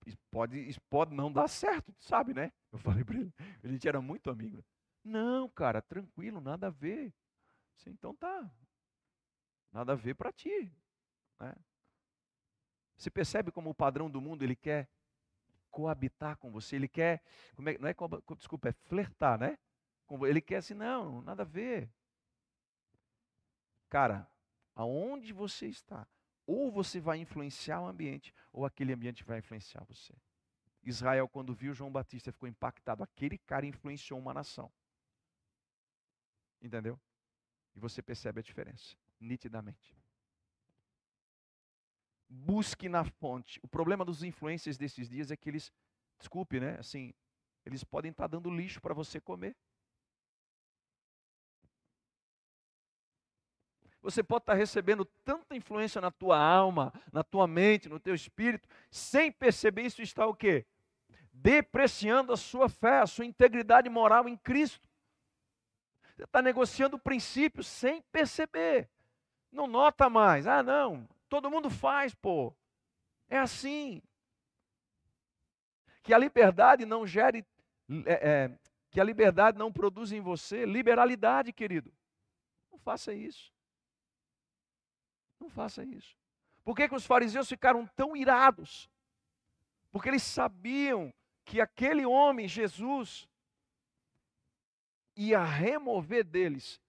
isso 0.06 0.18
pode, 0.30 0.60
isso 0.68 0.82
pode 0.90 1.16
não 1.16 1.32
dar 1.32 1.48
certo, 1.48 1.94
sabe, 2.00 2.34
né? 2.34 2.52
Eu 2.72 2.80
falei 2.80 3.04
para 3.04 3.16
ele, 3.16 3.34
a 3.64 3.68
gente 3.68 3.88
era 3.88 4.02
muito 4.02 4.30
amigo. 4.30 4.64
Não, 5.04 5.48
cara, 5.50 5.82
tranquilo, 5.82 6.42
nada 6.42 6.68
a 6.68 6.72
ver. 6.72 7.14
Assim, 7.78 7.92
então 7.92 8.14
tá, 8.14 8.52
Nada 9.72 9.94
a 9.94 9.96
ver 9.96 10.16
para 10.16 10.32
ti. 10.32 10.72
Né? 11.40 11.56
Você 12.98 13.10
percebe 13.10 13.52
como 13.52 13.70
o 13.70 13.76
padrão 13.76 14.10
do 14.10 14.20
mundo 14.20 14.44
ele 14.44 14.56
quer 14.56 14.90
coabitar 15.72 16.36
com 16.38 16.52
você, 16.52 16.76
ele 16.76 16.88
quer, 16.88 17.22
é, 17.58 17.78
não 17.78 17.88
é, 17.88 17.96
desculpa, 18.36 18.70
é 18.70 18.74
flertar, 18.74 19.40
né? 19.40 19.58
Ele 20.28 20.42
quer 20.42 20.58
assim, 20.58 20.74
não, 20.74 21.22
nada 21.22 21.44
a 21.44 21.46
ver. 21.46 21.90
Cara, 23.88 24.28
aonde 24.76 25.32
você 25.32 25.68
está, 25.68 26.08
ou 26.46 26.72
você 26.72 27.00
vai 27.00 27.20
influenciar 27.20 27.82
o 27.82 27.88
ambiente, 27.88 28.34
ou 28.52 28.66
aquele 28.66 28.92
ambiente 28.92 29.24
vai 29.24 29.38
influenciar 29.38 29.84
você. 29.84 30.14
Israel, 30.84 31.30
quando 31.30 31.54
viu 31.54 31.74
João 31.74 31.92
Batista, 31.92 32.32
ficou 32.32 32.50
impactado. 32.50 33.04
Aquele 33.04 33.38
cara 33.38 33.66
influenciou 33.66 34.20
uma 34.20 34.34
nação. 34.34 34.72
Entendeu? 36.60 37.00
E 37.76 37.80
você 37.80 38.02
percebe 38.02 38.40
a 38.40 38.44
diferença 38.44 38.98
nitidamente. 39.20 39.96
Busque 42.28 42.88
na 42.88 43.04
fonte. 43.04 43.60
O 43.64 43.68
problema 43.68 44.06
dos 44.06 44.24
influências 44.24 44.78
desses 44.78 45.10
dias 45.10 45.32
é 45.32 45.36
que 45.36 45.50
eles, 45.50 45.72
desculpe, 46.18 46.60
né? 46.60 46.78
Assim, 46.80 47.14
eles 47.66 47.84
podem 47.84 48.12
estar 48.12 48.28
dando 48.28 48.50
lixo 48.50 48.80
para 48.80 48.94
você 48.94 49.20
comer. 49.20 49.56
Você 54.02 54.24
pode 54.24 54.44
estar 54.44 54.54
recebendo 54.54 55.04
tanta 55.04 55.56
influência 55.56 56.00
na 56.00 56.10
tua 56.10 56.38
alma, 56.40 56.94
na 57.12 57.24
tua 57.24 57.46
mente, 57.48 57.90
no 57.90 58.00
teu 58.00 58.16
espírito, 58.16 58.68
sem 58.90 59.32
perceber 59.32 59.84
isso 59.84 60.02
está 60.02 60.26
o 60.26 60.34
quê? 60.34 60.66
Depreciando 61.34 62.32
a 62.32 62.38
sua 62.38 62.70
fé, 62.70 63.00
a 63.00 63.08
sua 63.08 63.26
integridade 63.26 63.90
moral 63.90 64.28
em 64.30 64.38
Cristo. 64.38 64.88
Você 66.16 66.24
está 66.24 66.42
negociando 66.42 66.98
princípios 66.98 67.68
sem 67.68 68.02
perceber. 68.04 68.90
Não 69.52 69.68
nota 69.68 70.10
mais. 70.10 70.48
Ah, 70.48 70.62
não. 70.62 71.08
Todo 71.28 71.50
mundo 71.50 71.70
faz, 71.70 72.14
pô. 72.14 72.54
É 73.28 73.38
assim. 73.38 74.02
que 76.02 76.14
a 76.14 76.18
liberdade 76.18 76.86
não 76.86 77.06
gere, 77.06 77.46
é, 78.06 78.30
é, 78.30 78.60
que 78.90 79.00
a 79.00 79.04
liberdade 79.04 79.58
não 79.58 79.72
produz 79.72 80.12
em 80.12 80.22
você 80.22 80.66
liberalidade, 80.66 81.54
querido. 81.54 81.94
Não 82.72 82.80
faça 82.80 83.14
isso. 83.14 83.54
Não 85.40 85.50
faça 85.50 85.84
isso. 85.84 86.18
Por 86.64 86.76
que, 86.76 86.88
que 86.88 86.96
os 86.96 87.06
fariseus 87.06 87.48
ficaram 87.48 87.86
tão 87.96 88.16
irados? 88.16 88.90
Porque 89.92 90.10
eles 90.10 90.24
sabiam 90.24 91.14
que 91.46 91.62
aquele 91.62 92.06
homem, 92.06 92.48
Jesus, 92.48 93.28
ia 95.16 95.44
remover 95.44 96.24
deles 96.24 96.82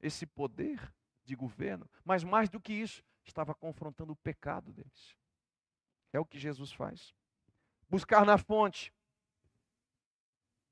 esse 0.00 0.26
poder 0.26 0.92
de 1.32 1.36
governo, 1.36 1.88
mas 2.04 2.22
mais 2.22 2.50
do 2.50 2.60
que 2.60 2.74
isso, 2.74 3.02
estava 3.24 3.54
confrontando 3.54 4.12
o 4.12 4.16
pecado 4.16 4.70
deles. 4.70 5.16
É 6.12 6.20
o 6.20 6.26
que 6.26 6.38
Jesus 6.38 6.70
faz. 6.70 7.14
Buscar 7.88 8.26
na 8.26 8.36
fonte. 8.36 8.92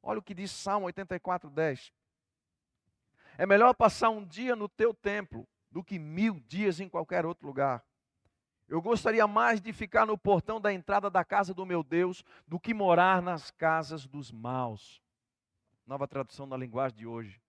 Olha 0.02 0.18
o 0.18 0.22
que 0.22 0.34
diz 0.34 0.50
Salmo 0.50 0.86
84, 0.86 1.48
10. 1.48 1.92
É 3.38 3.46
melhor 3.46 3.74
passar 3.74 4.10
um 4.10 4.24
dia 4.24 4.54
no 4.54 4.68
teu 4.68 4.92
templo 4.92 5.48
do 5.70 5.82
que 5.82 5.98
mil 5.98 6.40
dias 6.40 6.78
em 6.78 6.88
qualquer 6.88 7.24
outro 7.24 7.46
lugar. 7.46 7.82
Eu 8.68 8.82
gostaria 8.82 9.26
mais 9.26 9.62
de 9.62 9.72
ficar 9.72 10.06
no 10.06 10.18
portão 10.18 10.60
da 10.60 10.72
entrada 10.72 11.08
da 11.08 11.24
casa 11.24 11.54
do 11.54 11.64
meu 11.64 11.82
Deus 11.82 12.22
do 12.46 12.60
que 12.60 12.74
morar 12.74 13.22
nas 13.22 13.50
casas 13.50 14.06
dos 14.06 14.30
maus. 14.30 15.02
Nova 15.86 16.06
tradução 16.06 16.46
da 16.46 16.56
linguagem 16.56 16.98
de 16.98 17.06
hoje. 17.06 17.40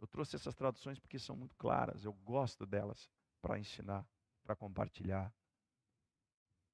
Eu 0.00 0.06
trouxe 0.06 0.34
essas 0.34 0.54
traduções 0.54 0.98
porque 0.98 1.18
são 1.18 1.36
muito 1.36 1.54
claras, 1.56 2.04
eu 2.04 2.12
gosto 2.12 2.64
delas 2.64 3.10
para 3.42 3.58
ensinar, 3.58 4.06
para 4.42 4.56
compartilhar. 4.56 5.32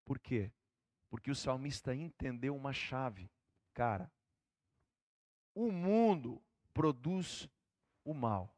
Por 0.05 0.21
quê? 0.21 0.53
Porque 1.11 1.31
o 1.31 1.35
salmista 1.35 1.93
entendeu 1.93 2.55
uma 2.55 2.73
chave. 2.73 3.29
Cara, 3.75 4.11
o 5.53 5.73
mundo 5.73 6.41
produz 6.73 7.49
o 8.05 8.15
mal. 8.15 8.55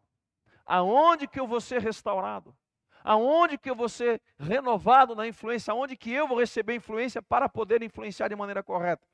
Aonde 0.67 1.27
que 1.27 1.41
eu 1.41 1.47
vou 1.47 1.63
ser 1.63 1.81
restaurado? 1.81 2.55
Aonde 3.03 3.57
que 3.57 3.71
eu 3.71 3.75
vou 3.75 3.89
ser 3.89 4.21
renovado 4.39 5.15
na 5.15 5.27
influência? 5.27 5.73
Aonde 5.73 5.97
que 5.97 6.11
eu 6.11 6.29
vou 6.29 6.39
receber 6.39 6.75
influência 6.75 7.23
para 7.23 7.49
poder 7.49 7.83
influenciar 7.83 8.29
de 8.29 8.37
maneira 8.37 8.63
correta? 8.63 9.09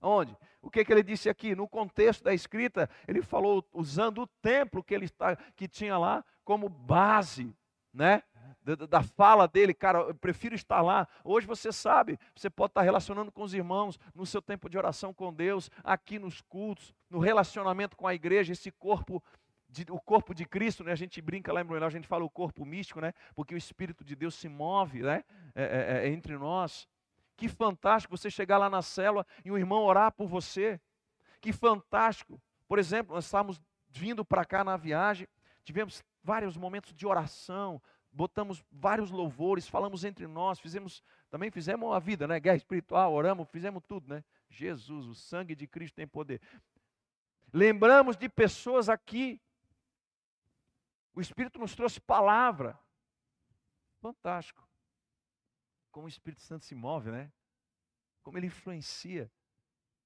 Onde? 0.00 0.36
O 0.62 0.70
que, 0.70 0.84
que 0.84 0.92
ele 0.92 1.02
disse 1.02 1.28
aqui? 1.28 1.54
No 1.54 1.68
contexto 1.68 2.24
da 2.24 2.32
escrita, 2.32 2.88
ele 3.06 3.22
falou 3.22 3.64
usando 3.72 4.22
o 4.22 4.26
templo 4.26 4.82
que 4.82 4.94
ele 4.94 5.06
está, 5.06 5.36
que 5.56 5.66
tinha 5.66 5.98
lá 5.98 6.24
como 6.44 6.68
base, 6.68 7.54
né? 7.92 8.22
Da, 8.88 9.02
fala 9.02 9.48
dele, 9.48 9.72
cara, 9.72 10.00
eu 10.00 10.14
prefiro 10.14 10.54
estar 10.54 10.82
lá. 10.82 11.08
Hoje 11.24 11.46
você 11.46 11.72
sabe, 11.72 12.18
você 12.34 12.50
pode 12.50 12.72
estar 12.72 12.82
relacionando 12.82 13.32
com 13.32 13.42
os 13.42 13.54
irmãos, 13.54 13.98
no 14.14 14.26
seu 14.26 14.42
tempo 14.42 14.68
de 14.68 14.76
oração 14.76 15.12
com 15.12 15.32
Deus, 15.32 15.70
aqui 15.82 16.18
nos 16.18 16.42
cultos, 16.42 16.94
no 17.08 17.18
relacionamento 17.18 17.96
com 17.96 18.06
a 18.06 18.14
igreja, 18.14 18.52
esse 18.52 18.70
corpo 18.70 19.22
de, 19.68 19.84
o 19.90 20.00
corpo 20.00 20.34
de 20.34 20.44
Cristo, 20.44 20.82
né? 20.82 20.92
A 20.92 20.96
gente 20.96 21.20
brinca 21.20 21.52
lá 21.52 21.60
em 21.60 21.64
Bruno, 21.64 21.84
a 21.84 21.90
gente 21.90 22.06
fala 22.06 22.24
o 22.24 22.30
corpo 22.30 22.64
místico, 22.64 23.00
né? 23.00 23.12
Porque 23.34 23.54
o 23.54 23.58
Espírito 23.58 24.04
de 24.04 24.14
Deus 24.14 24.34
se 24.34 24.48
move, 24.48 25.02
né? 25.02 25.24
É, 25.54 25.62
é, 25.62 26.06
é, 26.06 26.08
entre 26.08 26.36
nós. 26.36 26.88
Que 27.38 27.48
fantástico 27.48 28.14
você 28.14 28.30
chegar 28.30 28.58
lá 28.58 28.68
na 28.68 28.82
célula 28.82 29.26
e 29.42 29.50
um 29.50 29.56
irmão 29.56 29.82
orar 29.84 30.12
por 30.12 30.28
você. 30.28 30.78
Que 31.40 31.54
fantástico. 31.54 32.38
Por 32.66 32.78
exemplo, 32.78 33.14
nós 33.14 33.24
estávamos 33.24 33.58
vindo 33.88 34.22
para 34.22 34.44
cá 34.44 34.62
na 34.62 34.76
viagem, 34.76 35.26
tivemos 35.64 36.04
vários 36.22 36.58
momentos 36.58 36.92
de 36.92 37.06
oração, 37.06 37.80
botamos 38.12 38.62
vários 38.70 39.10
louvores, 39.10 39.66
falamos 39.66 40.04
entre 40.04 40.26
nós, 40.26 40.60
fizemos, 40.60 41.02
também 41.30 41.50
fizemos 41.50 41.90
a 41.94 41.98
vida, 41.98 42.28
né? 42.28 42.38
Guerra 42.38 42.56
espiritual, 42.56 43.14
oramos, 43.14 43.48
fizemos 43.48 43.82
tudo, 43.88 44.06
né? 44.06 44.22
Jesus, 44.50 45.06
o 45.06 45.14
sangue 45.14 45.54
de 45.54 45.66
Cristo 45.66 45.94
tem 45.94 46.06
poder. 46.06 46.42
Lembramos 47.50 48.14
de 48.18 48.28
pessoas 48.28 48.90
aqui 48.90 49.40
o 51.18 51.20
Espírito 51.20 51.58
nos 51.58 51.74
trouxe 51.74 52.00
palavra. 52.00 52.78
Fantástico. 54.00 54.67
Como 55.90 56.06
o 56.06 56.08
Espírito 56.08 56.42
Santo 56.42 56.64
se 56.64 56.74
move, 56.74 57.10
né? 57.10 57.32
Como 58.22 58.38
ele 58.38 58.46
influencia. 58.46 59.30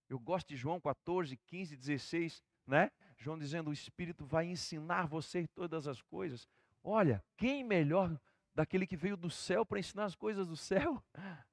Eu 0.08 0.18
gosto 0.18 0.48
de 0.48 0.56
João 0.56 0.80
14, 0.80 1.36
15, 1.36 1.76
16, 1.76 2.42
né? 2.66 2.90
João 3.16 3.38
dizendo: 3.38 3.70
o 3.70 3.72
Espírito 3.72 4.24
vai 4.24 4.46
ensinar 4.46 5.06
você 5.06 5.46
todas 5.48 5.86
as 5.86 6.00
coisas. 6.02 6.48
Olha, 6.82 7.22
quem 7.36 7.64
melhor 7.64 8.20
daquele 8.54 8.86
que 8.86 8.96
veio 8.96 9.16
do 9.16 9.30
céu 9.30 9.64
para 9.64 9.78
ensinar 9.78 10.04
as 10.04 10.14
coisas 10.14 10.46
do 10.46 10.56
céu? 10.56 11.02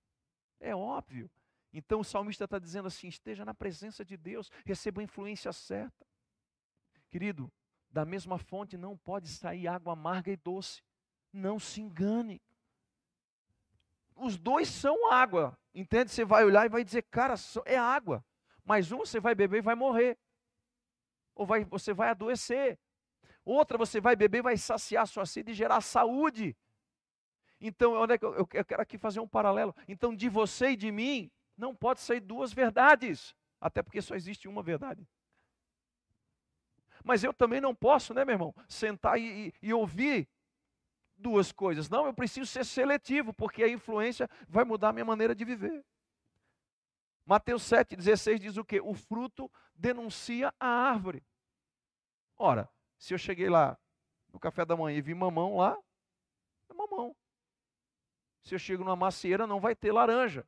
É 0.61 0.75
óbvio. 0.75 1.31
Então 1.71 2.01
o 2.01 2.03
salmista 2.03 2.43
está 2.43 2.59
dizendo 2.59 2.87
assim: 2.87 3.07
esteja 3.07 3.45
na 3.45 3.53
presença 3.53 4.03
de 4.03 4.17
Deus, 4.17 4.51
receba 4.65 4.99
a 4.99 5.03
influência 5.05 5.53
certa. 5.53 6.05
Querido, 7.09 7.49
da 7.89 8.05
mesma 8.05 8.37
fonte 8.37 8.77
não 8.77 8.97
pode 8.97 9.27
sair 9.27 9.67
água 9.67 9.93
amarga 9.93 10.31
e 10.31 10.35
doce. 10.35 10.83
Não 11.31 11.59
se 11.59 11.79
engane. 11.81 12.41
Os 14.19 14.37
dois 14.37 14.67
são 14.67 15.11
água. 15.11 15.57
Entende? 15.73 16.11
Você 16.11 16.25
vai 16.25 16.43
olhar 16.43 16.65
e 16.65 16.69
vai 16.69 16.83
dizer, 16.83 17.03
cara, 17.03 17.35
é 17.65 17.77
água. 17.77 18.23
Mas 18.63 18.91
um 18.91 18.99
você 18.99 19.19
vai 19.19 19.33
beber 19.33 19.57
e 19.57 19.61
vai 19.61 19.75
morrer. 19.75 20.17
Ou 21.35 21.45
vai, 21.45 21.63
você 21.63 21.93
vai 21.93 22.09
adoecer. 22.09 22.77
Outra 23.45 23.77
você 23.77 24.01
vai 24.01 24.15
beber 24.15 24.39
e 24.39 24.43
vai 24.43 24.57
saciar 24.57 25.07
sua 25.07 25.25
sede 25.25 25.51
e 25.51 25.55
gerar 25.55 25.81
saúde. 25.81 26.55
Então, 27.59 27.93
onde 27.93 28.13
é 28.13 28.17
que 28.17 28.25
eu, 28.25 28.47
eu 28.53 28.65
quero 28.65 28.81
aqui 28.81 28.97
fazer 28.97 29.19
um 29.19 29.27
paralelo. 29.27 29.75
Então, 29.87 30.15
de 30.15 30.29
você 30.29 30.71
e 30.71 30.75
de 30.75 30.91
mim, 30.91 31.31
não 31.57 31.75
pode 31.75 31.99
sair 31.99 32.19
duas 32.19 32.53
verdades. 32.53 33.35
Até 33.59 33.81
porque 33.81 34.01
só 34.01 34.15
existe 34.15 34.47
uma 34.47 34.63
verdade. 34.63 35.07
Mas 37.03 37.23
eu 37.23 37.33
também 37.33 37.59
não 37.61 37.73
posso, 37.73 38.13
né, 38.13 38.23
meu 38.25 38.33
irmão, 38.33 38.55
sentar 38.67 39.19
e, 39.19 39.47
e, 39.47 39.53
e 39.69 39.73
ouvir 39.73 40.27
duas 41.19 41.51
coisas. 41.51 41.89
Não, 41.89 42.05
eu 42.05 42.13
preciso 42.13 42.49
ser 42.49 42.65
seletivo, 42.65 43.33
porque 43.33 43.63
a 43.63 43.69
influência 43.69 44.29
vai 44.47 44.63
mudar 44.63 44.89
a 44.89 44.93
minha 44.93 45.05
maneira 45.05 45.35
de 45.35 45.45
viver. 45.45 45.85
Mateus 47.25 47.63
7,16 47.63 48.39
diz 48.39 48.57
o 48.57 48.65
quê? 48.65 48.81
O 48.81 48.93
fruto 48.93 49.51
denuncia 49.75 50.53
a 50.59 50.67
árvore. 50.67 51.23
Ora, 52.35 52.67
se 52.97 53.13
eu 53.13 53.17
cheguei 53.17 53.49
lá 53.49 53.77
no 54.33 54.39
café 54.39 54.65
da 54.65 54.75
manhã 54.75 54.97
e 54.97 55.01
vi 55.01 55.13
mamão 55.13 55.57
lá, 55.57 55.77
é 56.69 56.73
mamão. 56.73 57.15
Se 58.41 58.55
eu 58.55 58.59
chego 58.59 58.83
numa 58.83 58.95
macieira, 58.95 59.45
não 59.45 59.59
vai 59.59 59.75
ter 59.75 59.91
laranja. 59.91 60.47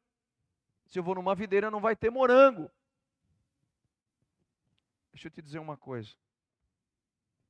Se 0.88 0.98
eu 0.98 1.04
vou 1.04 1.16
numa 1.16 1.36
videira, 1.36 1.70
não 1.70 1.80
vai 1.80 1.96
ter 1.96 2.10
morango. 2.10 2.72
Deixa 5.12 5.28
eu 5.28 5.32
te 5.32 5.42
dizer 5.42 5.60
uma 5.60 5.78
coisa. 5.78 6.16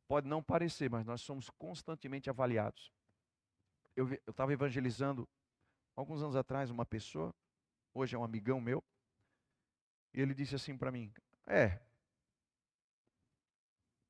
Pode 0.07 0.27
não 0.27 0.43
parecer, 0.43 0.89
mas 0.89 1.05
nós 1.05 1.21
somos 1.21 1.49
constantemente 1.51 2.29
avaliados. 2.29 2.91
Eu 3.95 4.11
estava 4.27 4.53
evangelizando 4.53 5.27
alguns 5.95 6.21
anos 6.21 6.35
atrás 6.35 6.69
uma 6.69 6.85
pessoa, 6.85 7.33
hoje 7.93 8.15
é 8.15 8.19
um 8.19 8.23
amigão 8.23 8.61
meu, 8.61 8.83
e 10.13 10.21
ele 10.21 10.33
disse 10.33 10.55
assim 10.55 10.77
para 10.77 10.91
mim: 10.91 11.13
É, 11.45 11.79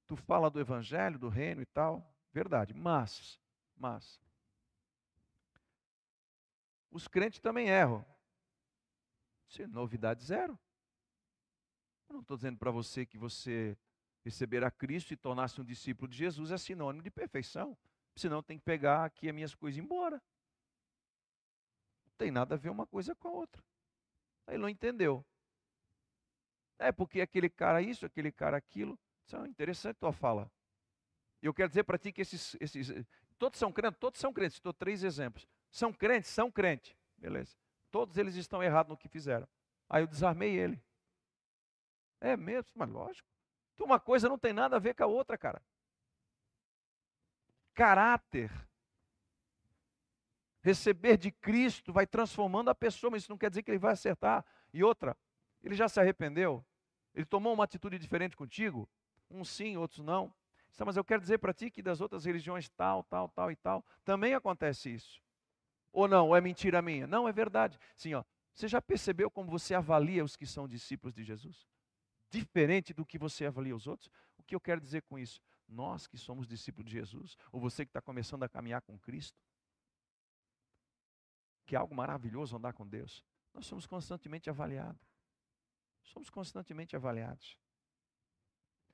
tu 0.07 0.15
fala 0.15 0.49
do 0.49 0.59
evangelho, 0.59 1.17
do 1.17 1.29
reino 1.29 1.61
e 1.61 1.65
tal, 1.65 2.13
verdade, 2.31 2.73
mas, 2.73 3.39
mas, 3.75 4.19
os 6.91 7.07
crentes 7.07 7.39
também 7.39 7.69
erram. 7.69 8.05
Isso 9.47 9.61
é 9.61 9.67
novidade 9.67 10.23
zero. 10.23 10.57
Eu 12.07 12.13
não 12.13 12.21
estou 12.21 12.37
dizendo 12.37 12.57
para 12.57 12.71
você 12.71 13.05
que 13.05 13.17
você 13.17 13.77
receber 14.23 14.63
a 14.63 14.71
Cristo 14.71 15.13
e 15.13 15.17
tornar-se 15.17 15.59
um 15.59 15.63
discípulo 15.63 16.07
de 16.07 16.17
Jesus 16.17 16.51
é 16.51 16.57
sinônimo 16.57 17.03
de 17.03 17.09
perfeição. 17.09 17.77
Senão 18.21 18.43
tem 18.43 18.59
que 18.59 18.63
pegar 18.63 19.03
aqui 19.03 19.27
as 19.27 19.33
minhas 19.33 19.55
coisas 19.55 19.77
e 19.77 19.81
ir 19.81 19.83
embora. 19.83 20.21
Não 22.05 22.13
tem 22.19 22.29
nada 22.29 22.53
a 22.53 22.57
ver 22.57 22.69
uma 22.69 22.85
coisa 22.85 23.15
com 23.15 23.27
a 23.27 23.31
outra. 23.31 23.63
Aí 24.45 24.59
não 24.59 24.69
entendeu. 24.69 25.25
É 26.77 26.91
porque 26.91 27.19
aquele 27.19 27.49
cara 27.49 27.81
isso, 27.81 28.05
aquele 28.05 28.31
cara 28.31 28.55
aquilo. 28.55 28.97
Isso 29.25 29.35
é 29.35 29.47
interessante 29.47 29.97
tua 29.97 30.13
fala. 30.13 30.51
Eu 31.41 31.51
quero 31.51 31.69
dizer 31.69 31.83
para 31.83 31.97
ti 31.97 32.11
que 32.11 32.21
esses, 32.21 32.55
esses. 32.59 32.93
Todos 33.39 33.57
são 33.57 33.71
crentes, 33.71 33.99
todos 33.99 34.19
são 34.19 34.31
crentes. 34.31 34.57
Estou 34.57 34.71
três 34.71 35.03
exemplos. 35.03 35.47
São 35.71 35.91
crentes, 35.91 36.29
são 36.29 36.51
crentes. 36.51 36.95
Beleza. 37.17 37.55
Todos 37.89 38.17
eles 38.17 38.35
estão 38.35 38.61
errados 38.61 38.91
no 38.91 38.97
que 38.97 39.09
fizeram. 39.09 39.47
Aí 39.89 40.03
eu 40.03 40.07
desarmei 40.07 40.55
ele. 40.55 40.79
É 42.19 42.37
mesmo, 42.37 42.71
mas 42.75 42.87
lógico. 42.87 43.27
Que 43.75 43.81
uma 43.81 43.99
coisa 43.99 44.29
não 44.29 44.37
tem 44.37 44.53
nada 44.53 44.75
a 44.75 44.79
ver 44.79 44.93
com 44.93 45.03
a 45.03 45.07
outra, 45.07 45.39
cara. 45.39 45.59
Caráter. 47.81 48.51
Receber 50.61 51.17
de 51.17 51.31
Cristo 51.31 51.91
vai 51.91 52.05
transformando 52.05 52.69
a 52.69 52.75
pessoa, 52.75 53.09
mas 53.09 53.23
isso 53.23 53.31
não 53.31 53.39
quer 53.39 53.49
dizer 53.49 53.63
que 53.63 53.71
ele 53.71 53.79
vai 53.79 53.93
acertar. 53.93 54.45
E 54.71 54.83
outra, 54.83 55.17
ele 55.63 55.73
já 55.73 55.89
se 55.89 55.99
arrependeu? 55.99 56.63
Ele 57.15 57.25
tomou 57.25 57.51
uma 57.51 57.63
atitude 57.63 57.97
diferente 57.97 58.37
contigo? 58.37 58.87
Uns 59.31 59.49
sim, 59.49 59.77
outros 59.77 60.05
não. 60.05 60.31
Mas 60.85 60.95
eu 60.95 61.03
quero 61.03 61.23
dizer 61.23 61.39
para 61.39 61.55
ti 61.55 61.71
que 61.71 61.81
das 61.81 62.01
outras 62.01 62.23
religiões 62.23 62.69
tal, 62.69 63.01
tal, 63.05 63.29
tal 63.29 63.51
e 63.51 63.55
tal, 63.55 63.83
também 64.05 64.35
acontece 64.35 64.93
isso. 64.93 65.19
Ou 65.91 66.07
não, 66.07 66.27
ou 66.27 66.35
é 66.35 66.39
mentira 66.39 66.83
minha? 66.83 67.07
Não, 67.07 67.27
é 67.27 67.33
verdade. 67.33 67.79
Sim, 67.97 68.13
ó, 68.13 68.23
Você 68.53 68.67
já 68.67 68.79
percebeu 68.79 69.31
como 69.31 69.49
você 69.49 69.73
avalia 69.73 70.23
os 70.23 70.35
que 70.35 70.45
são 70.45 70.67
discípulos 70.67 71.15
de 71.15 71.23
Jesus? 71.23 71.65
Diferente 72.29 72.93
do 72.93 73.03
que 73.03 73.17
você 73.17 73.47
avalia 73.47 73.75
os 73.75 73.87
outros? 73.87 74.07
O 74.37 74.43
que 74.43 74.53
eu 74.53 74.59
quero 74.59 74.79
dizer 74.79 75.01
com 75.01 75.17
isso? 75.17 75.41
Nós 75.71 76.05
que 76.05 76.17
somos 76.17 76.45
discípulos 76.45 76.91
de 76.91 76.97
Jesus, 76.97 77.37
ou 77.49 77.59
você 77.59 77.85
que 77.85 77.89
está 77.89 78.01
começando 78.01 78.43
a 78.43 78.49
caminhar 78.49 78.81
com 78.81 78.99
Cristo, 78.99 79.41
que 81.65 81.75
é 81.75 81.79
algo 81.79 81.95
maravilhoso 81.95 82.57
andar 82.57 82.73
com 82.73 82.85
Deus, 82.85 83.23
nós 83.53 83.65
somos 83.65 83.87
constantemente 83.87 84.49
avaliados. 84.49 85.01
Somos 86.03 86.29
constantemente 86.29 86.93
avaliados. 86.93 87.57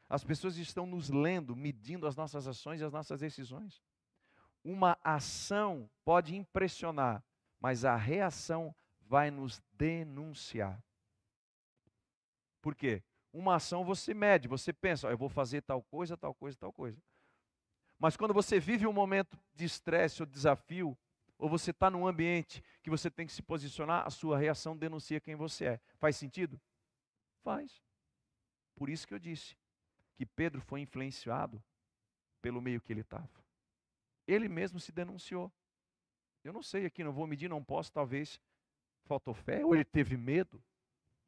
As 0.07 0.23
pessoas 0.23 0.55
estão 0.57 0.86
nos 0.86 1.09
lendo, 1.09 1.55
medindo 1.55 2.05
as 2.05 2.15
nossas 2.15 2.47
ações 2.47 2.80
e 2.80 2.84
as 2.84 2.93
nossas 2.93 3.19
decisões. 3.19 3.82
Uma 4.63 4.97
ação 5.03 5.89
pode 6.05 6.36
impressionar, 6.36 7.23
mas 7.59 7.84
a 7.84 7.95
reação 7.95 8.75
vai 9.01 9.32
nos 9.32 9.61
denunciar. 9.73 10.82
Por 12.61 12.75
quê? 12.75 13.03
Uma 13.32 13.55
ação 13.55 13.84
você 13.84 14.13
mede, 14.13 14.47
você 14.47 14.73
pensa, 14.73 15.07
oh, 15.07 15.11
eu 15.11 15.17
vou 15.17 15.30
fazer 15.30 15.61
tal 15.61 15.84
coisa, 15.84 16.17
tal 16.17 16.34
coisa, 16.34 16.57
tal 16.57 16.73
coisa. 16.73 17.01
Mas 17.99 18.15
quando 18.15 18.34
você 18.34 18.59
vive 18.59 18.88
um 18.88 18.93
momento 18.93 19.39
de 19.53 19.65
estresse 19.65 20.21
ou 20.21 20.25
desafio, 20.25 20.97
ou 21.38 21.49
você 21.49 21.71
está 21.71 21.89
num 21.89 22.07
ambiente 22.07 22.63
que 22.82 22.89
você 22.89 23.11
tem 23.11 23.28
que 23.28 23.34
se 23.34 23.41
posicionar, 23.41 24.05
a 24.05 24.09
sua 24.09 24.38
reação 24.38 24.75
denuncia 24.75 25.19
quem 25.19 25.36
você 25.36 25.65
é. 25.65 25.82
Faz 25.97 26.15
sentido? 26.15 26.59
Faz. 27.43 27.82
Por 28.75 28.89
isso 28.89 29.07
que 29.07 29.13
eu 29.13 29.19
disse 29.19 29.55
que 30.15 30.25
Pedro 30.25 30.61
foi 30.61 30.82
influenciado 30.82 31.63
pelo 32.41 32.61
meio 32.61 32.82
que 32.82 32.91
ele 32.91 33.01
estava. 33.01 33.30
Ele 34.28 34.47
mesmo 34.47 34.80
se 34.80 34.91
denunciou. 34.91 35.51
Eu 36.43 36.53
não 36.53 36.63
sei 36.63 36.86
aqui, 36.86 37.03
não 37.03 37.11
vou 37.11 37.28
medir, 37.28 37.49
não 37.49 37.63
posso, 37.63 37.91
talvez 37.91 38.39
faltou 39.05 39.34
fé, 39.34 39.65
ou 39.65 39.73
ele 39.73 39.86
teve 39.86 40.17
medo. 40.17 40.63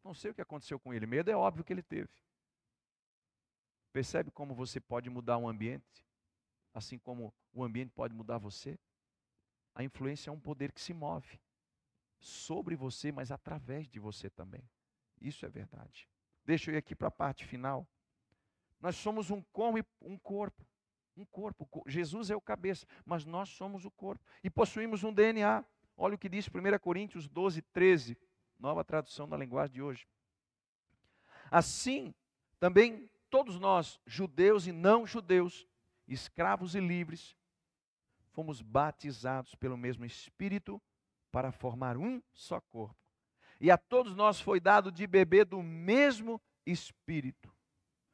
Não 0.03 0.13
sei 0.13 0.31
o 0.31 0.33
que 0.33 0.41
aconteceu 0.41 0.79
com 0.79 0.93
ele. 0.93 1.05
Medo 1.05 1.29
é 1.29 1.35
óbvio 1.35 1.63
que 1.63 1.73
ele 1.73 1.83
teve. 1.83 2.09
Percebe 3.91 4.31
como 4.31 4.53
você 4.53 4.79
pode 4.79 5.09
mudar 5.09 5.37
um 5.37 5.47
ambiente, 5.47 6.05
assim 6.73 6.97
como 6.97 7.33
o 7.53 7.63
ambiente 7.63 7.91
pode 7.91 8.13
mudar 8.13 8.37
você? 8.37 8.77
A 9.73 9.83
influência 9.83 10.29
é 10.29 10.33
um 10.33 10.39
poder 10.39 10.71
que 10.71 10.81
se 10.81 10.93
move 10.93 11.39
sobre 12.19 12.75
você, 12.75 13.11
mas 13.11 13.31
através 13.31 13.87
de 13.87 13.99
você 13.99 14.29
também. 14.29 14.63
Isso 15.19 15.45
é 15.45 15.49
verdade. 15.49 16.07
Deixa 16.45 16.69
eu 16.69 16.75
ir 16.75 16.77
aqui 16.77 16.95
para 16.95 17.07
a 17.07 17.11
parte 17.11 17.45
final. 17.45 17.87
Nós 18.79 18.95
somos 18.95 19.29
um 19.29 19.43
um 20.01 20.17
corpo. 20.17 20.65
Um 21.15 21.25
corpo. 21.25 21.67
Jesus 21.87 22.29
é 22.29 22.35
o 22.35 22.41
cabeça, 22.41 22.85
mas 23.05 23.25
nós 23.25 23.49
somos 23.49 23.85
o 23.85 23.91
corpo. 23.91 24.23
E 24.43 24.49
possuímos 24.49 25.03
um 25.03 25.13
DNA. 25.13 25.65
Olha 25.97 26.15
o 26.15 26.17
que 26.17 26.29
diz 26.29 26.47
1 26.47 26.79
Coríntios 26.79 27.27
12, 27.27 27.61
13, 27.61 28.17
nova 28.59 28.83
tradução 28.83 29.27
da 29.27 29.37
linguagem 29.37 29.73
de 29.73 29.81
hoje. 29.81 30.07
Assim, 31.49 32.13
também 32.59 33.09
todos 33.29 33.59
nós, 33.59 33.99
judeus 34.05 34.67
e 34.67 34.71
não 34.71 35.07
judeus, 35.07 35.67
escravos 36.07 36.75
e 36.75 36.79
livres, 36.79 37.35
fomos 38.31 38.61
batizados 38.61 39.55
pelo 39.55 39.77
mesmo 39.77 40.05
Espírito 40.05 40.81
para 41.31 41.51
formar 41.51 41.97
um 41.97 42.21
só 42.33 42.59
corpo. 42.59 42.95
E 43.59 43.69
a 43.69 43.77
todos 43.77 44.15
nós 44.15 44.39
foi 44.39 44.59
dado 44.59 44.91
de 44.91 45.05
beber 45.05 45.45
do 45.45 45.61
mesmo 45.61 46.41
Espírito. 46.65 47.51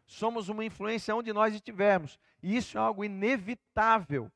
Somos 0.08 0.50
uma 0.50 0.64
influência 0.64 1.16
onde 1.16 1.34
nós 1.34 1.54
estivermos. 1.54 2.20
E 2.42 2.56
isso 2.56 2.78
é 2.78 2.82
algo 2.82 3.04
inevitável. 3.04 4.32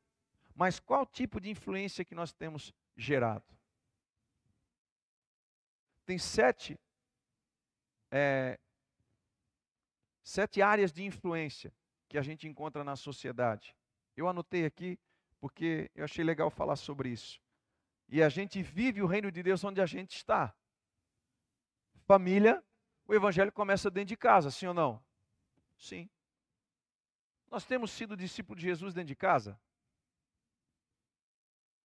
Mas 0.56 0.80
qual 0.80 1.06
tipo 1.06 1.40
de 1.40 1.50
influência 1.50 2.04
que 2.04 2.16
nós 2.16 2.34
temos 2.34 2.74
gerado? 2.96 3.59
Tem 6.10 6.18
sete, 6.18 6.76
é, 8.10 8.60
sete 10.24 10.60
áreas 10.60 10.92
de 10.92 11.06
influência 11.06 11.72
que 12.08 12.18
a 12.18 12.24
gente 12.24 12.48
encontra 12.48 12.84
na 12.84 12.96
sociedade. 12.96 13.76
Eu 14.18 14.28
anotei 14.28 14.66
aqui 14.66 14.98
porque 15.40 15.92
eu 15.94 16.04
achei 16.04 16.26
legal 16.26 16.50
falar 16.50 16.78
sobre 16.78 17.10
isso. 17.10 17.40
E 18.08 18.24
a 18.24 18.28
gente 18.28 18.60
vive 18.64 19.04
o 19.04 19.06
reino 19.06 19.32
de 19.32 19.44
Deus 19.44 19.64
onde 19.64 19.80
a 19.80 19.86
gente 19.86 20.16
está. 20.16 20.52
Família, 22.08 22.64
o 23.08 23.14
evangelho 23.14 23.52
começa 23.52 23.92
dentro 23.92 24.08
de 24.08 24.18
casa, 24.18 24.50
sim 24.50 24.66
ou 24.66 24.74
não? 24.74 25.06
Sim. 25.78 26.10
Nós 27.52 27.66
temos 27.66 27.92
sido 27.92 28.18
discípulos 28.18 28.60
de 28.60 28.68
Jesus 28.68 28.96
dentro 28.96 29.10
de 29.10 29.16
casa? 29.16 29.62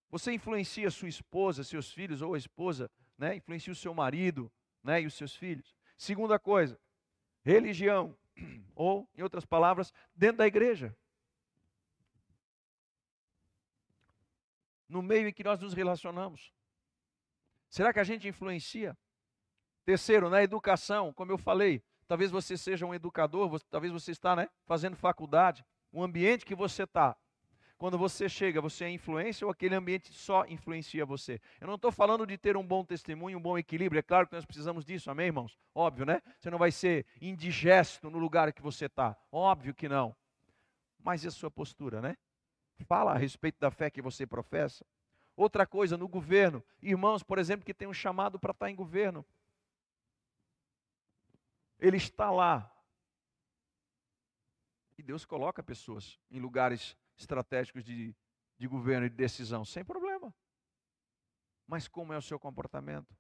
Você 0.09 0.33
influencia 0.33 0.91
sua 0.91 1.11
esposa, 1.11 1.63
seus 1.63 1.93
filhos 1.93 2.23
ou 2.23 2.33
a 2.33 2.39
esposa, 2.39 2.91
né? 3.19 3.37
Influencia 3.37 3.73
o 3.73 3.77
seu 3.77 3.95
marido, 3.95 4.51
né? 4.83 5.03
E 5.03 5.07
os 5.07 5.15
seus 5.15 5.35
filhos. 5.35 5.75
Segunda 5.97 6.39
coisa, 6.39 6.79
religião 7.43 8.17
ou, 8.75 9.09
em 9.15 9.23
outras 9.23 9.45
palavras, 9.45 9.93
dentro 10.15 10.39
da 10.39 10.47
igreja. 10.47 10.97
No 14.89 15.03
meio 15.03 15.29
em 15.29 15.33
que 15.33 15.45
nós 15.45 15.61
nos 15.61 15.73
relacionamos. 15.73 16.53
Será 17.69 17.93
que 17.93 18.01
a 18.01 18.05
gente 18.05 18.29
influencia? 18.29 18.97
Terceiro, 19.85 20.31
na 20.31 20.43
educação, 20.43 21.13
como 21.13 21.33
eu 21.33 21.39
falei, 21.39 21.83
talvez 22.07 22.31
você 22.31 22.57
seja 22.57 22.87
um 22.87 22.95
educador, 22.95 23.61
talvez 23.71 23.93
você 23.93 24.13
está 24.13 24.37
né, 24.37 24.49
fazendo 24.65 24.97
faculdade, 24.97 25.65
o 25.93 26.03
ambiente 26.03 26.45
que 26.45 26.55
você 26.55 26.85
está. 26.85 27.17
Quando 27.77 27.99
você 27.99 28.29
chega, 28.29 28.61
você 28.61 28.85
é 28.85 28.91
influência 28.91 29.45
ou 29.47 29.51
aquele 29.51 29.75
ambiente 29.75 30.13
só 30.13 30.47
influencia 30.47 31.05
você? 31.05 31.41
Eu 31.61 31.67
não 31.67 31.75
estou 31.75 31.91
falando 31.91 32.27
de 32.27 32.39
ter 32.39 32.57
um 32.57 32.67
bom 32.67 32.85
testemunho, 32.85 33.39
um 33.39 33.43
bom 33.43 33.59
equilíbrio. 33.59 33.99
É 33.99 34.03
claro 34.03 34.27
que 34.27 34.35
nós 34.35 34.45
precisamos 34.45 34.85
disso, 34.85 35.11
amém, 35.11 35.27
irmãos? 35.27 35.59
Óbvio, 35.75 36.07
né? 36.07 36.23
Você 36.39 36.51
não 36.51 36.59
vai 36.59 36.71
ser 36.71 37.05
indigesto 37.21 38.11
no 38.11 38.19
lugar 38.19 38.53
que 38.53 38.63
você 38.63 38.87
está. 38.87 39.17
Óbvio 39.31 39.75
que 39.75 39.89
não. 39.89 40.15
Mas 41.03 41.25
e 41.25 41.29
a 41.29 41.31
sua 41.31 41.51
postura, 41.51 42.01
né? 42.01 42.17
Fala 42.87 43.13
a 43.13 43.19
respeito 43.19 43.59
da 43.61 43.71
fé 43.71 43.91
que 43.91 44.01
você 44.01 44.27
professa. 44.27 44.85
Outra 45.37 45.67
coisa, 45.67 45.97
no 45.97 46.09
governo. 46.09 46.65
Irmãos, 46.81 47.23
por 47.23 47.39
exemplo, 47.39 47.67
que 47.67 47.75
tem 47.75 47.89
um 47.89 47.95
chamado 47.95 48.39
para 48.39 48.53
estar 48.53 48.71
em 48.71 48.75
governo 48.75 49.25
ele 51.87 51.97
está 51.97 52.31
lá. 52.31 52.71
E 54.97 55.03
Deus 55.03 55.25
coloca 55.25 55.63
pessoas 55.63 56.19
em 56.31 56.39
lugares 56.39 56.97
estratégicos 57.17 57.85
de, 57.85 58.15
de 58.59 58.67
governo 58.67 59.07
e 59.07 59.11
de 59.11 59.17
decisão, 59.17 59.65
sem 59.65 59.85
problema. 59.85 60.35
Mas 61.67 61.89
como 61.89 62.13
é 62.13 62.19
o 62.19 62.23
seu 62.23 62.39
comportamento? 62.39 63.15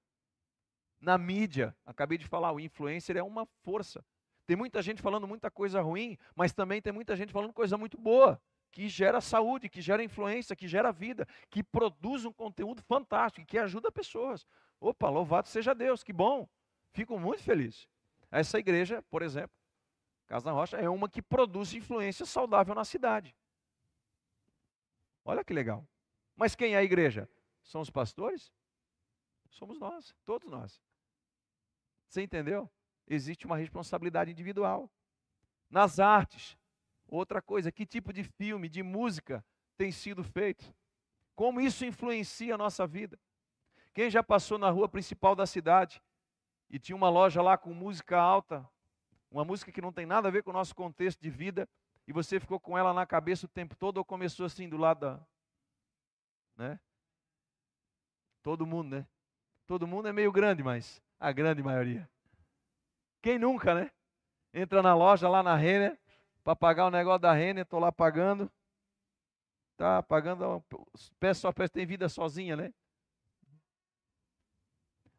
Na 1.00 1.18
mídia, 1.18 1.76
acabei 1.84 2.18
de 2.18 2.26
falar, 2.26 2.52
o 2.52 2.60
influencer 2.60 3.16
é 3.16 3.22
uma 3.22 3.46
força. 3.62 4.04
Tem 4.46 4.56
muita 4.56 4.82
gente 4.82 5.00
falando 5.00 5.26
muita 5.26 5.50
coisa 5.50 5.80
ruim, 5.80 6.18
mas 6.34 6.52
também 6.52 6.80
tem 6.80 6.92
muita 6.92 7.16
gente 7.16 7.32
falando 7.32 7.52
coisa 7.52 7.78
muito 7.78 7.98
boa, 7.98 8.40
que 8.70 8.88
gera 8.88 9.20
saúde, 9.20 9.68
que 9.68 9.80
gera 9.80 10.02
influência, 10.02 10.56
que 10.56 10.68
gera 10.68 10.92
vida, 10.92 11.26
que 11.48 11.62
produz 11.62 12.24
um 12.24 12.32
conteúdo 12.32 12.82
fantástico, 12.82 13.46
que 13.46 13.58
ajuda 13.58 13.90
pessoas. 13.90 14.46
Opa, 14.80 15.08
louvado 15.08 15.48
seja 15.48 15.74
Deus, 15.74 16.02
que 16.02 16.12
bom. 16.12 16.48
Fico 16.92 17.18
muito 17.18 17.42
feliz. 17.42 17.88
Essa 18.30 18.58
igreja, 18.58 19.02
por 19.10 19.22
exemplo, 19.22 19.56
Casa 20.26 20.46
da 20.46 20.52
Rocha, 20.52 20.76
é 20.76 20.88
uma 20.88 21.08
que 21.08 21.22
produz 21.22 21.72
influência 21.74 22.26
saudável 22.26 22.74
na 22.74 22.84
cidade. 22.84 23.34
Olha 25.24 25.44
que 25.44 25.52
legal. 25.52 25.86
Mas 26.36 26.54
quem 26.54 26.74
é 26.74 26.78
a 26.78 26.84
igreja? 26.84 27.28
São 27.62 27.80
os 27.80 27.90
pastores? 27.90 28.52
Somos 29.50 29.78
nós, 29.78 30.14
todos 30.24 30.50
nós. 30.50 30.80
Você 32.08 32.22
entendeu? 32.22 32.70
Existe 33.06 33.46
uma 33.46 33.56
responsabilidade 33.56 34.30
individual. 34.30 34.90
Nas 35.70 35.98
artes, 35.98 36.56
outra 37.06 37.40
coisa, 37.40 37.72
que 37.72 37.86
tipo 37.86 38.12
de 38.12 38.24
filme, 38.24 38.68
de 38.68 38.82
música 38.82 39.44
tem 39.76 39.90
sido 39.90 40.22
feito? 40.22 40.74
Como 41.34 41.60
isso 41.60 41.84
influencia 41.84 42.54
a 42.54 42.58
nossa 42.58 42.86
vida? 42.86 43.18
Quem 43.92 44.10
já 44.10 44.22
passou 44.22 44.58
na 44.58 44.70
rua 44.70 44.88
principal 44.88 45.34
da 45.34 45.46
cidade 45.46 46.02
e 46.68 46.78
tinha 46.78 46.96
uma 46.96 47.08
loja 47.08 47.40
lá 47.40 47.56
com 47.56 47.72
música 47.72 48.18
alta, 48.18 48.68
uma 49.30 49.44
música 49.44 49.72
que 49.72 49.80
não 49.80 49.92
tem 49.92 50.06
nada 50.06 50.28
a 50.28 50.30
ver 50.30 50.42
com 50.42 50.50
o 50.50 50.54
nosso 50.54 50.74
contexto 50.74 51.20
de 51.20 51.30
vida, 51.30 51.68
e 52.06 52.12
você 52.12 52.38
ficou 52.38 52.60
com 52.60 52.76
ela 52.76 52.92
na 52.92 53.06
cabeça 53.06 53.46
o 53.46 53.48
tempo 53.48 53.74
todo 53.76 53.98
ou 53.98 54.04
começou 54.04 54.46
assim 54.46 54.68
do 54.68 54.76
lado 54.76 55.00
da. 55.00 55.20
Né? 56.56 56.80
Todo 58.42 58.66
mundo, 58.66 58.96
né? 58.96 59.06
Todo 59.66 59.86
mundo 59.86 60.08
é 60.08 60.12
meio 60.12 60.30
grande, 60.30 60.62
mas 60.62 61.02
a 61.18 61.32
grande 61.32 61.62
maioria. 61.62 62.08
Quem 63.22 63.38
nunca, 63.38 63.74
né? 63.74 63.90
Entra 64.52 64.82
na 64.82 64.94
loja 64.94 65.28
lá 65.28 65.42
na 65.42 65.56
Renner, 65.56 65.98
para 66.44 66.54
pagar 66.54 66.86
o 66.86 66.90
negócio 66.90 67.20
da 67.20 67.32
Renner, 67.32 67.62
estou 67.62 67.80
lá 67.80 67.90
pagando. 67.90 68.52
Tá 69.76 70.02
pagando, 70.02 70.62
peço 71.18 71.40
só 71.40 71.52
peço 71.52 71.72
tem 71.72 71.86
vida 71.86 72.08
sozinha, 72.08 72.54
né? 72.54 72.72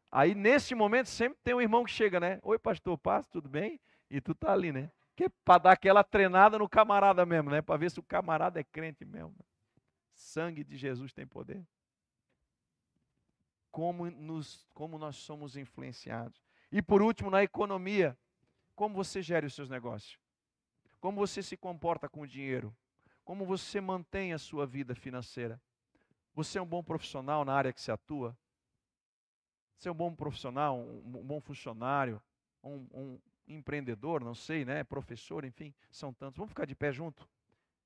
Aí, 0.09 0.33
nesse 0.33 0.73
momento, 0.73 1.07
sempre 1.07 1.37
tem 1.43 1.53
um 1.53 1.59
irmão 1.59 1.83
que 1.83 1.91
chega, 1.91 2.21
né? 2.21 2.39
Oi, 2.41 2.57
pastor, 2.57 2.97
paz, 2.97 3.27
tudo 3.27 3.49
bem? 3.49 3.81
E 4.09 4.21
tu 4.21 4.33
tá 4.33 4.53
ali, 4.53 4.71
né? 4.71 4.89
Que 5.15 5.25
é 5.25 5.29
para 5.43 5.63
dar 5.63 5.71
aquela 5.71 6.03
treinada 6.03 6.59
no 6.59 6.67
camarada 6.67 7.25
mesmo, 7.25 7.49
né? 7.49 7.61
Para 7.61 7.77
ver 7.77 7.89
se 7.91 7.99
o 7.99 8.03
camarada 8.03 8.59
é 8.59 8.63
crente 8.63 9.05
mesmo. 9.05 9.35
Sangue 10.13 10.63
de 10.63 10.77
Jesus 10.77 11.13
tem 11.13 11.25
poder. 11.25 11.65
como, 13.75 14.09
nos, 14.09 14.65
como 14.73 14.97
nós 14.97 15.17
somos 15.17 15.57
influenciados. 15.57 16.41
E 16.71 16.81
por 16.81 17.01
último, 17.01 17.29
na 17.29 17.43
economia, 17.43 18.17
como 18.73 18.95
você 18.95 19.21
gera 19.21 19.45
os 19.45 19.53
seus 19.53 19.69
negócios? 19.69 20.17
Como 21.01 21.17
você 21.17 21.43
se 21.43 21.57
comporta 21.57 22.07
com 22.07 22.21
o 22.21 22.27
dinheiro? 22.27 22.73
Como 23.25 23.45
você 23.45 23.81
mantém 23.81 24.31
a 24.31 24.37
sua 24.37 24.65
vida 24.65 24.95
financeira? 24.95 25.61
Você 26.33 26.57
é 26.57 26.61
um 26.61 26.65
bom 26.65 26.81
profissional 26.81 27.43
na 27.43 27.53
área 27.53 27.73
que 27.73 27.81
você 27.81 27.91
atua? 27.91 28.37
Você 29.77 29.89
é 29.89 29.91
um 29.91 29.95
bom 29.95 30.15
profissional, 30.15 30.77
um, 30.77 31.19
um 31.19 31.25
bom 31.25 31.41
funcionário, 31.41 32.23
um, 32.63 32.87
um 32.93 33.19
empreendedor, 33.47 34.23
não 34.23 34.35
sei, 34.35 34.65
né? 34.65 34.83
Professor, 34.83 35.45
enfim, 35.45 35.73
são 35.91 36.13
tantos. 36.13 36.37
Vamos 36.37 36.51
ficar 36.51 36.65
de 36.65 36.75
pé 36.75 36.91
junto? 36.91 37.27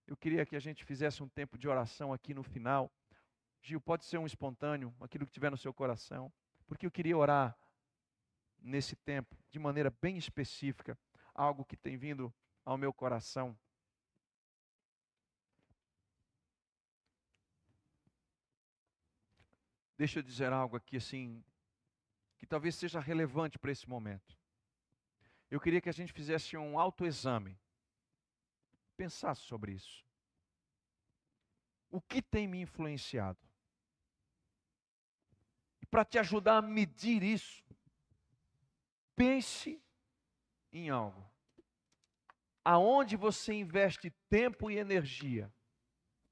Eu 0.08 0.18
queria 0.18 0.46
que 0.46 0.56
a 0.56 0.60
gente 0.60 0.84
fizesse 0.84 1.22
um 1.22 1.30
tempo 1.30 1.58
de 1.58 1.68
oração 1.68 2.12
aqui 2.12 2.34
no 2.34 2.44
final. 2.44 2.92
Gil, 3.62 3.80
pode 3.80 4.06
ser 4.06 4.18
um 4.18 4.26
espontâneo, 4.26 4.94
aquilo 5.00 5.26
que 5.26 5.32
tiver 5.32 5.52
no 5.52 5.58
seu 5.58 5.74
coração, 5.74 6.32
porque 6.66 6.86
eu 6.86 6.92
queria 6.92 7.18
orar 7.18 7.58
nesse 8.62 8.96
tempo 8.96 9.38
de 9.50 9.60
maneira 9.60 9.90
bem 10.02 10.18
específica, 10.18 10.98
algo 11.34 11.66
que 11.66 11.76
tem 11.76 11.98
vindo 11.98 12.34
ao 12.66 12.78
meu 12.78 12.94
coração. 12.94 13.58
Deixa 19.98 20.20
eu 20.20 20.24
dizer 20.24 20.54
algo 20.54 20.78
aqui 20.78 20.96
assim, 20.96 21.44
que 22.38 22.46
talvez 22.46 22.76
seja 22.76 23.02
relevante 23.02 23.60
para 23.60 23.72
esse 23.72 23.88
momento. 23.90 24.39
Eu 25.50 25.60
queria 25.60 25.82
que 25.82 25.90
a 25.90 25.94
gente 25.94 26.14
fizesse 26.14 26.56
um 26.56 26.78
autoexame, 26.78 27.58
pensasse 28.96 29.42
sobre 29.42 29.72
isso. 29.72 30.06
O 31.90 32.00
que 32.00 32.22
tem 32.22 32.48
me 32.48 32.62
influenciado? 32.62 33.40
E 35.82 35.86
para 35.88 36.06
te 36.06 36.20
ajudar 36.20 36.58
a 36.58 36.62
medir 36.62 37.24
isso, 37.24 37.64
pense 39.16 39.82
em 40.72 40.90
algo. 40.90 41.28
Aonde 42.64 43.16
você 43.16 43.54
investe 43.54 44.12
tempo 44.30 44.70
e 44.70 44.78
energia? 44.78 45.52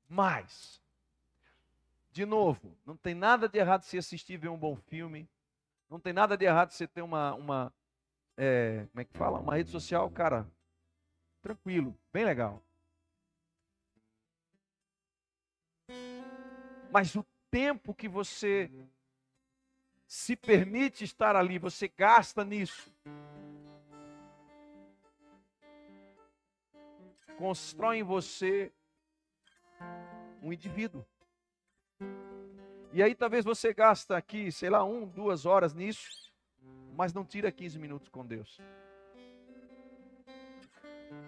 Mais. 0.08 0.80
De 2.12 2.26
novo, 2.26 2.78
não 2.86 2.96
tem 2.96 3.16
nada 3.16 3.50
de 3.50 3.58
errado 3.58 3.84
se 3.84 3.98
assistir 3.98 4.38
ver 4.38 4.50
um 4.50 4.58
bom 4.58 4.76
filme. 4.76 5.28
Não 5.90 6.00
tem 6.00 6.14
nada 6.14 6.38
de 6.38 6.46
errado 6.46 6.72
se 6.72 6.86
ter 6.86 7.02
uma, 7.02 7.34
uma 7.34 7.74
é, 8.38 8.86
como 8.92 9.02
é 9.02 9.06
que 9.06 9.18
fala? 9.18 9.40
Uma 9.40 9.56
rede 9.56 9.72
social, 9.72 10.10
cara, 10.12 10.48
tranquilo, 11.42 11.98
bem 12.14 12.24
legal. 12.24 12.64
Mas 16.92 17.16
o 17.16 17.26
tempo 17.50 17.94
que 17.94 18.08
você 18.08 18.72
se 20.08 20.36
permite 20.36 21.04
estar 21.04 21.36
ali, 21.36 21.58
você 21.60 21.88
gasta 21.88 22.46
nisso. 22.46 22.94
Constrói 27.38 27.98
em 27.98 28.04
você 28.04 28.72
um 30.42 30.54
indivíduo. 30.54 31.06
E 32.94 33.04
aí 33.04 33.14
talvez 33.14 33.44
você 33.44 33.74
gasta 33.74 34.16
aqui, 34.16 34.52
sei 34.52 34.70
lá, 34.70 34.84
um, 34.84 35.06
duas 35.08 35.46
horas 35.46 35.74
nisso, 35.74 36.27
mas 36.98 37.14
não 37.14 37.24
tira 37.24 37.52
15 37.52 37.78
minutos 37.78 38.10
com 38.10 38.26
Deus. 38.26 38.60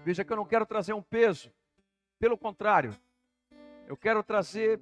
Veja 0.03 0.25
que 0.25 0.33
eu 0.33 0.37
não 0.37 0.45
quero 0.45 0.65
trazer 0.65 0.93
um 0.93 1.01
peso, 1.01 1.53
pelo 2.17 2.35
contrário, 2.35 2.97
eu 3.87 3.95
quero 3.95 4.23
trazer 4.23 4.81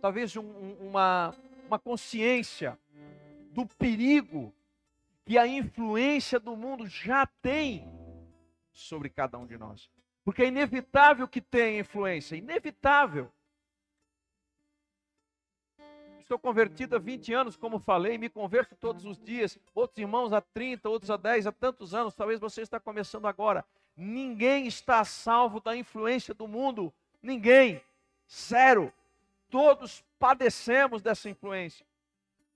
talvez 0.00 0.36
um, 0.36 0.72
uma, 0.80 1.32
uma 1.68 1.78
consciência 1.78 2.76
do 3.52 3.64
perigo 3.64 4.52
que 5.24 5.38
a 5.38 5.46
influência 5.46 6.40
do 6.40 6.56
mundo 6.56 6.88
já 6.88 7.24
tem 7.24 7.88
sobre 8.72 9.08
cada 9.08 9.38
um 9.38 9.46
de 9.46 9.56
nós. 9.56 9.88
Porque 10.24 10.42
é 10.42 10.48
inevitável 10.48 11.28
que 11.28 11.40
tenha 11.40 11.78
influência, 11.78 12.34
inevitável. 12.34 13.30
Estou 16.24 16.38
convertido 16.38 16.96
há 16.96 16.98
20 16.98 17.34
anos, 17.34 17.54
como 17.54 17.78
falei, 17.78 18.16
me 18.16 18.30
converto 18.30 18.74
todos 18.74 19.04
os 19.04 19.20
dias. 19.20 19.58
Outros 19.74 19.98
irmãos 19.98 20.32
há 20.32 20.40
30, 20.40 20.88
outros 20.88 21.10
há 21.10 21.18
10, 21.18 21.48
há 21.48 21.52
tantos 21.52 21.92
anos. 21.92 22.14
Talvez 22.14 22.40
você 22.40 22.62
está 22.62 22.80
começando 22.80 23.26
agora. 23.26 23.62
Ninguém 23.94 24.66
está 24.66 25.04
salvo 25.04 25.60
da 25.60 25.76
influência 25.76 26.32
do 26.32 26.48
mundo. 26.48 26.90
Ninguém. 27.22 27.78
Zero. 28.26 28.90
Todos 29.50 30.02
padecemos 30.18 31.02
dessa 31.02 31.28
influência. 31.28 31.84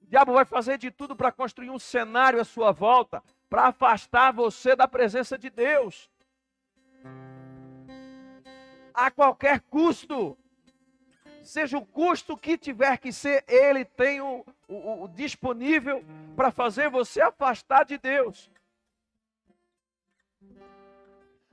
O 0.00 0.06
diabo 0.06 0.32
vai 0.32 0.46
fazer 0.46 0.78
de 0.78 0.90
tudo 0.90 1.14
para 1.14 1.30
construir 1.30 1.68
um 1.68 1.78
cenário 1.78 2.40
à 2.40 2.44
sua 2.46 2.72
volta, 2.72 3.22
para 3.50 3.66
afastar 3.66 4.32
você 4.32 4.74
da 4.74 4.88
presença 4.88 5.36
de 5.36 5.50
Deus. 5.50 6.08
A 8.94 9.10
qualquer 9.10 9.60
custo 9.60 10.38
seja 11.48 11.78
o 11.78 11.86
custo 11.86 12.36
que 12.36 12.58
tiver 12.58 12.98
que 12.98 13.10
ser, 13.10 13.42
ele 13.48 13.82
tem 13.82 14.20
o, 14.20 14.44
o, 14.68 15.04
o 15.04 15.08
disponível 15.08 16.04
para 16.36 16.50
fazer 16.50 16.90
você 16.90 17.22
afastar 17.22 17.86
de 17.86 17.96
Deus. 17.96 18.50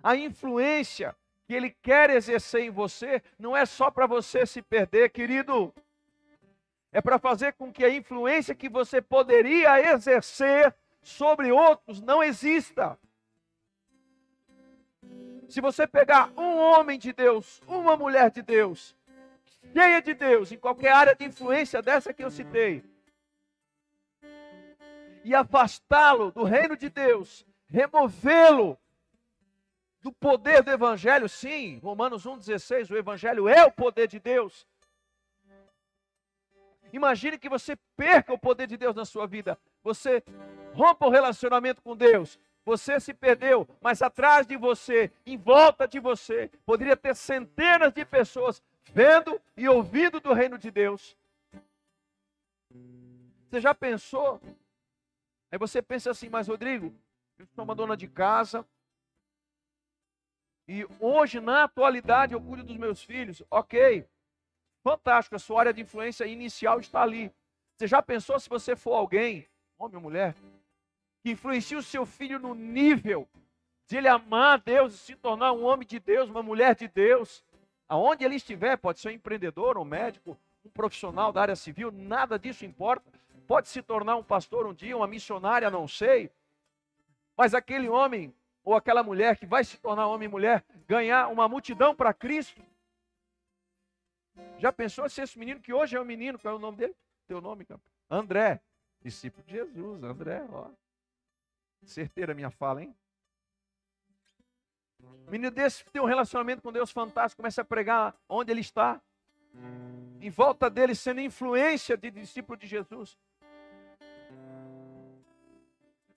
A 0.03 0.15
influência 0.17 1.15
que 1.47 1.53
ele 1.53 1.69
quer 1.81 2.09
exercer 2.09 2.63
em 2.63 2.69
você 2.69 3.23
não 3.39 3.55
é 3.55 3.65
só 3.65 3.89
para 3.89 4.05
você 4.05 4.45
se 4.45 4.61
perder, 4.61 5.11
querido. 5.11 5.73
É 6.91 6.99
para 6.99 7.17
fazer 7.17 7.53
com 7.53 7.71
que 7.71 7.85
a 7.85 7.89
influência 7.89 8.53
que 8.53 8.67
você 8.67 9.01
poderia 9.01 9.93
exercer 9.93 10.75
sobre 11.01 11.51
outros 11.51 12.01
não 12.01 12.21
exista. 12.21 12.99
Se 15.47 15.61
você 15.61 15.87
pegar 15.87 16.31
um 16.37 16.57
homem 16.57 16.99
de 16.99 17.13
Deus, 17.13 17.61
uma 17.67 17.95
mulher 17.95 18.29
de 18.29 18.41
Deus, 18.41 18.95
cheia 19.75 20.01
de 20.01 20.13
Deus, 20.13 20.53
em 20.53 20.57
qualquer 20.57 20.93
área 20.93 21.13
de 21.13 21.25
influência 21.25 21.81
dessa 21.81 22.13
que 22.13 22.23
eu 22.23 22.31
citei, 22.31 22.81
e 25.21 25.35
afastá-lo 25.35 26.31
do 26.31 26.43
reino 26.43 26.77
de 26.77 26.89
Deus, 26.89 27.45
removê-lo 27.67 28.77
do 30.01 30.13
poder 30.13 30.63
do 30.63 30.71
Evangelho, 30.71 31.27
sim, 31.27 31.79
Romanos 31.79 32.25
1,16, 32.25 32.89
o 32.89 32.97
Evangelho 32.97 33.49
é 33.49 33.65
o 33.65 33.71
poder 33.71 34.07
de 34.07 34.17
Deus. 34.17 34.65
Imagine 36.93 37.37
que 37.37 37.49
você 37.49 37.75
perca 37.97 38.31
o 38.31 38.39
poder 38.39 38.67
de 38.67 38.77
Deus 38.77 38.95
na 38.95 39.03
sua 39.03 39.27
vida, 39.27 39.59
você 39.83 40.23
rompa 40.73 41.05
o 41.05 41.09
relacionamento 41.09 41.81
com 41.81 41.97
Deus, 41.97 42.39
você 42.63 42.97
se 42.97 43.13
perdeu, 43.13 43.67
mas 43.81 44.01
atrás 44.01 44.47
de 44.47 44.55
você, 44.55 45.11
em 45.25 45.37
volta 45.37 45.85
de 45.85 45.99
você, 45.99 46.49
poderia 46.65 46.95
ter 46.95 47.13
centenas 47.13 47.91
de 47.91 48.05
pessoas 48.05 48.63
vendo 48.93 49.41
e 49.55 49.67
ouvindo 49.67 50.19
do 50.19 50.33
reino 50.33 50.57
de 50.57 50.71
Deus. 50.71 51.15
Você 53.49 53.61
já 53.61 53.73
pensou? 53.73 54.41
Aí 55.51 55.57
você 55.57 55.81
pensa 55.81 56.11
assim, 56.11 56.29
mas 56.29 56.47
Rodrigo, 56.47 56.93
eu 57.37 57.45
sou 57.55 57.63
uma 57.63 57.75
dona 57.75 57.95
de 57.95 58.07
casa. 58.07 58.65
E 60.67 60.85
hoje, 60.99 61.39
na 61.39 61.63
atualidade, 61.63 62.33
eu 62.33 62.41
cuido 62.41 62.63
dos 62.63 62.77
meus 62.77 63.03
filhos. 63.03 63.43
Ok, 63.51 64.05
fantástico, 64.83 65.35
a 65.35 65.39
sua 65.39 65.59
área 65.59 65.73
de 65.73 65.81
influência 65.81 66.25
inicial 66.25 66.79
está 66.79 67.01
ali. 67.01 67.31
Você 67.77 67.87
já 67.87 68.01
pensou 68.01 68.39
se 68.39 68.49
você 68.49 68.75
for 68.75 68.93
alguém, 68.93 69.47
homem 69.77 69.97
ou 69.97 70.01
mulher, 70.01 70.33
que 71.21 71.31
influencia 71.31 71.77
o 71.77 71.83
seu 71.83 72.05
filho 72.05 72.39
no 72.39 72.55
nível 72.55 73.27
de 73.87 73.97
ele 73.97 74.07
amar 74.07 74.59
Deus 74.59 74.95
e 74.95 74.97
se 74.97 75.15
tornar 75.15 75.51
um 75.51 75.63
homem 75.63 75.87
de 75.87 75.99
Deus, 75.99 76.29
uma 76.29 76.41
mulher 76.41 76.75
de 76.75 76.87
Deus, 76.87 77.44
Aonde 77.87 78.23
ele 78.23 78.35
estiver, 78.35 78.77
pode 78.77 78.99
ser 78.99 79.09
um 79.09 79.11
empreendedor, 79.11 79.77
um 79.77 79.85
médico, 79.85 80.37
um 80.65 80.69
profissional 80.69 81.31
da 81.31 81.41
área 81.41 81.55
civil, 81.55 81.91
nada 81.91 82.39
disso 82.39 82.65
importa. 82.65 83.11
Pode 83.47 83.67
se 83.67 83.81
tornar 83.81 84.15
um 84.15 84.23
pastor 84.23 84.65
um 84.65 84.73
dia, 84.73 84.97
uma 84.97 85.07
missionária, 85.07 85.69
não 85.69 85.87
sei. 85.87 86.31
Mas 87.37 87.53
aquele 87.53 87.87
homem 87.87 88.33
ou 88.63 88.73
aquela 88.73 89.03
mulher 89.03 89.37
que 89.37 89.45
vai 89.45 89.63
se 89.63 89.77
tornar 89.77 90.07
homem 90.07 90.25
e 90.25 90.31
mulher, 90.31 90.65
ganhar 90.87 91.27
uma 91.27 91.47
multidão 91.47 91.95
para 91.95 92.11
Cristo. 92.13 92.59
Já 94.57 94.73
pensou 94.73 95.07
se 95.07 95.21
esse 95.21 95.37
menino 95.37 95.61
que 95.61 95.71
hoje 95.71 95.95
é 95.95 96.01
um 96.01 96.05
menino, 96.05 96.39
qual 96.39 96.55
é 96.55 96.57
o 96.57 96.59
nome 96.59 96.77
dele? 96.77 96.95
Teu 97.27 97.39
nome, 97.39 97.63
campo? 97.63 97.83
André, 98.09 98.59
discípulo 99.01 99.45
de 99.45 99.53
Jesus, 99.53 100.03
André, 100.03 100.43
ó. 100.51 100.69
Certeira 101.83 102.33
minha 102.33 102.49
fala, 102.49 102.81
hein? 102.81 102.95
O 105.27 105.31
menino 105.31 105.51
desse 105.51 105.83
tem 105.85 106.01
um 106.01 106.05
relacionamento 106.05 106.61
com 106.61 106.71
Deus 106.71 106.91
fantástico, 106.91 107.41
começa 107.41 107.61
a 107.61 107.65
pregar 107.65 108.15
onde 108.29 108.51
ele 108.51 108.61
está. 108.61 109.01
Em 110.21 110.29
volta 110.29 110.69
dele, 110.69 110.95
sendo 110.95 111.21
influência 111.21 111.97
de 111.97 112.11
discípulo 112.11 112.57
de 112.57 112.67
Jesus. 112.67 113.17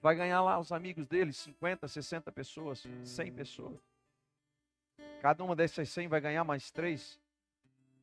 Vai 0.01 0.14
ganhar 0.14 0.41
lá 0.43 0.59
os 0.59 0.70
amigos 0.70 1.07
dele, 1.07 1.32
50, 1.32 1.89
60 1.89 2.30
pessoas, 2.30 2.86
100 3.05 3.32
pessoas. 3.32 3.78
Cada 5.20 5.43
uma 5.43 5.57
dessas 5.57 5.89
100 5.89 6.09
vai 6.09 6.20
ganhar 6.20 6.45
mais 6.45 6.70
três, 6.70 7.20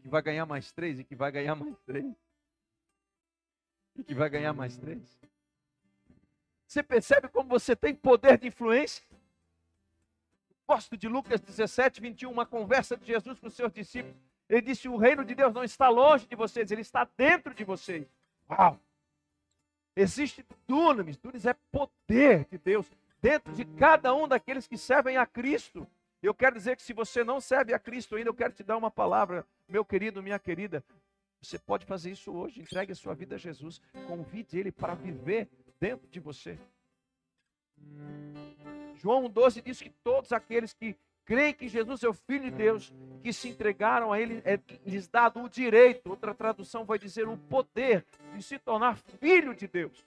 que 0.01 0.09
vai 0.09 0.21
ganhar 0.21 0.45
mais 0.45 0.71
três 0.71 0.99
e 0.99 1.03
que 1.03 1.15
vai 1.15 1.31
ganhar 1.31 1.55
mais 1.55 1.77
três. 1.85 2.05
e 3.95 4.03
que 4.03 4.13
vai 4.13 4.29
ganhar 4.29 4.53
mais 4.53 4.77
três. 4.77 5.19
Você 6.67 6.83
percebe 6.83 7.29
como 7.29 7.47
você 7.47 7.75
tem 7.75 7.95
poder 7.95 8.37
de 8.37 8.47
influência? 8.47 9.05
Gosto 10.67 10.97
de 10.97 11.07
Lucas 11.07 11.39
17, 11.39 12.01
21, 12.01 12.31
uma 12.31 12.45
conversa 12.45 12.97
de 12.97 13.05
Jesus 13.05 13.39
com 13.39 13.47
os 13.47 13.53
seus 13.53 13.71
discípulos. 13.71 14.15
Ele 14.49 14.61
disse: 14.61 14.87
O 14.87 14.97
reino 14.97 15.23
de 15.23 15.35
Deus 15.35 15.53
não 15.53 15.63
está 15.63 15.89
longe 15.89 16.25
de 16.25 16.35
vocês, 16.35 16.71
ele 16.71 16.81
está 16.81 17.07
dentro 17.17 17.53
de 17.53 17.63
vocês. 17.63 18.07
Uau! 18.49 18.79
Existe 19.95 20.45
dunamis, 20.67 21.17
dunamis 21.17 21.45
é 21.45 21.53
poder 21.71 22.45
de 22.45 22.57
Deus 22.57 22.85
dentro 23.21 23.53
de 23.53 23.63
cada 23.63 24.13
um 24.13 24.27
daqueles 24.27 24.67
que 24.67 24.77
servem 24.77 25.17
a 25.17 25.25
Cristo. 25.25 25.87
Eu 26.21 26.33
quero 26.33 26.55
dizer 26.55 26.75
que 26.75 26.83
se 26.83 26.93
você 26.93 27.23
não 27.23 27.39
serve 27.39 27.73
a 27.73 27.79
Cristo 27.79 28.15
ainda, 28.15 28.29
eu 28.29 28.33
quero 28.33 28.53
te 28.53 28.63
dar 28.63 28.77
uma 28.77 28.89
palavra, 28.89 29.45
meu 29.67 29.85
querido, 29.85 30.21
minha 30.21 30.39
querida. 30.39 30.83
Você 31.41 31.59
pode 31.59 31.85
fazer 31.85 32.11
isso 32.11 32.31
hoje. 32.33 32.61
Entregue 32.61 32.91
a 32.91 32.95
sua 32.95 33.13
vida 33.13 33.35
a 33.35 33.37
Jesus. 33.37 33.79
Convide 34.07 34.57
Ele 34.57 34.71
para 34.71 34.95
viver 34.95 35.47
dentro 35.79 36.07
de 36.07 36.19
você. 36.19 36.57
João 38.95 39.29
12 39.29 39.61
diz 39.61 39.81
que 39.81 39.89
todos 40.03 40.31
aqueles 40.31 40.73
que 40.73 40.95
creem 41.25 41.53
que 41.53 41.67
Jesus 41.67 42.03
é 42.03 42.07
o 42.07 42.13
Filho 42.13 42.45
de 42.45 42.51
Deus, 42.51 42.93
que 43.23 43.33
se 43.33 43.49
entregaram 43.49 44.13
a 44.13 44.19
Ele, 44.19 44.41
é 44.45 44.59
lhes 44.85 45.07
dado 45.07 45.41
o 45.41 45.49
direito, 45.49 46.09
outra 46.09 46.33
tradução 46.33 46.85
vai 46.85 46.99
dizer 46.99 47.27
o 47.27 47.37
poder 47.37 48.05
de 48.35 48.43
se 48.43 48.59
tornar 48.59 48.97
filho 48.97 49.55
de 49.55 49.67
Deus. 49.67 50.05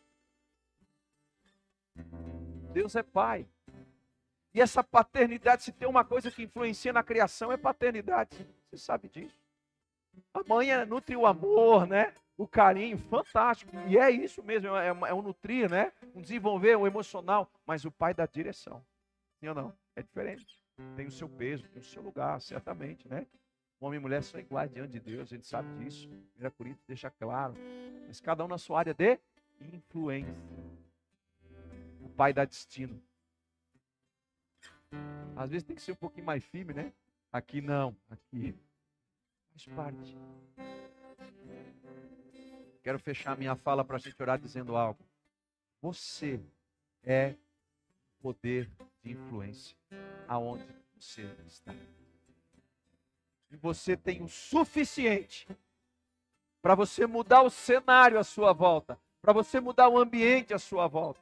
Deus 2.72 2.94
é 2.94 3.02
Pai. 3.02 3.46
E 4.54 4.60
essa 4.60 4.82
paternidade, 4.82 5.64
se 5.64 5.72
tem 5.72 5.88
uma 5.88 6.04
coisa 6.04 6.30
que 6.30 6.42
influencia 6.42 6.92
na 6.92 7.02
criação, 7.02 7.52
é 7.52 7.56
paternidade. 7.56 8.46
Você 8.70 8.78
sabe 8.78 9.08
disso. 9.08 9.38
A 10.32 10.42
mãe 10.46 10.70
é, 10.70 10.84
nutre 10.84 11.16
o 11.16 11.26
amor, 11.26 11.86
né? 11.86 12.12
O 12.38 12.46
carinho, 12.46 12.96
fantástico. 12.96 13.72
E 13.88 13.98
é 13.98 14.08
isso 14.12 14.44
mesmo, 14.44 14.68
é, 14.76 14.86
é 14.86 15.12
um 15.12 15.20
nutrir, 15.20 15.68
né? 15.68 15.92
Um 16.14 16.22
desenvolver 16.22 16.76
o 16.76 16.86
emocional. 16.86 17.50
Mas 17.66 17.84
o 17.84 17.90
pai 17.90 18.14
dá 18.14 18.24
direção. 18.26 18.80
Sim 19.40 19.48
ou 19.48 19.54
não? 19.56 19.76
É 19.96 20.02
diferente. 20.02 20.46
Tem 20.94 21.08
o 21.08 21.10
seu 21.10 21.28
peso, 21.28 21.68
tem 21.68 21.82
o 21.82 21.84
seu 21.84 22.00
lugar, 22.00 22.38
certamente, 22.40 23.08
né? 23.08 23.26
Homem 23.80 23.98
e 23.98 24.00
mulher 24.00 24.22
são 24.22 24.38
iguais 24.38 24.70
diante 24.70 24.92
de 24.92 25.00
Deus, 25.00 25.32
a 25.32 25.34
gente 25.34 25.48
sabe 25.48 25.68
disso. 25.82 26.08
1 26.40 26.50
Coríntios 26.50 26.84
deixa 26.86 27.10
claro. 27.10 27.54
Mas 28.06 28.20
cada 28.20 28.44
um 28.44 28.48
na 28.48 28.58
sua 28.58 28.78
área 28.78 28.94
de 28.94 29.18
influência. 29.60 30.34
O 32.00 32.08
pai 32.08 32.32
dá 32.32 32.44
destino. 32.44 33.02
Às 35.36 35.50
vezes 35.50 35.64
tem 35.64 35.74
que 35.74 35.82
ser 35.82 35.92
um 35.92 35.96
pouquinho 35.96 36.26
mais 36.26 36.44
firme, 36.44 36.72
né? 36.72 36.92
Aqui 37.32 37.60
não, 37.60 37.96
aqui 38.08 38.54
faz 39.50 39.66
parte. 39.76 40.16
Quero 42.88 42.98
fechar 42.98 43.36
minha 43.36 43.54
fala 43.54 43.84
para 43.84 43.96
a 43.96 43.98
gente 43.98 44.16
orar 44.18 44.38
dizendo 44.38 44.74
algo. 44.74 44.98
Você 45.82 46.40
é 47.04 47.34
poder 48.18 48.66
de 49.02 49.12
influência 49.12 49.76
aonde 50.26 50.64
você 50.96 51.30
está. 51.46 51.74
E 53.50 53.56
você 53.58 53.94
tem 53.94 54.22
o 54.22 54.28
suficiente 54.28 55.46
para 56.62 56.74
você 56.74 57.06
mudar 57.06 57.42
o 57.42 57.50
cenário 57.50 58.18
à 58.18 58.24
sua 58.24 58.54
volta, 58.54 58.98
para 59.20 59.34
você 59.34 59.60
mudar 59.60 59.90
o 59.90 59.98
ambiente 59.98 60.54
à 60.54 60.58
sua 60.58 60.86
volta. 60.86 61.20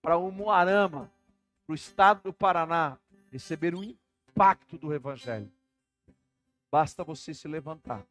Para 0.00 0.16
o 0.16 0.30
Moarama, 0.30 1.12
para 1.66 1.72
o 1.74 1.76
estado 1.76 2.22
do 2.22 2.32
Paraná, 2.32 2.96
receber 3.30 3.74
o 3.74 3.84
impacto 3.84 4.78
do 4.78 4.94
Evangelho. 4.94 5.52
Basta 6.70 7.04
você 7.04 7.34
se 7.34 7.46
levantar 7.46 8.06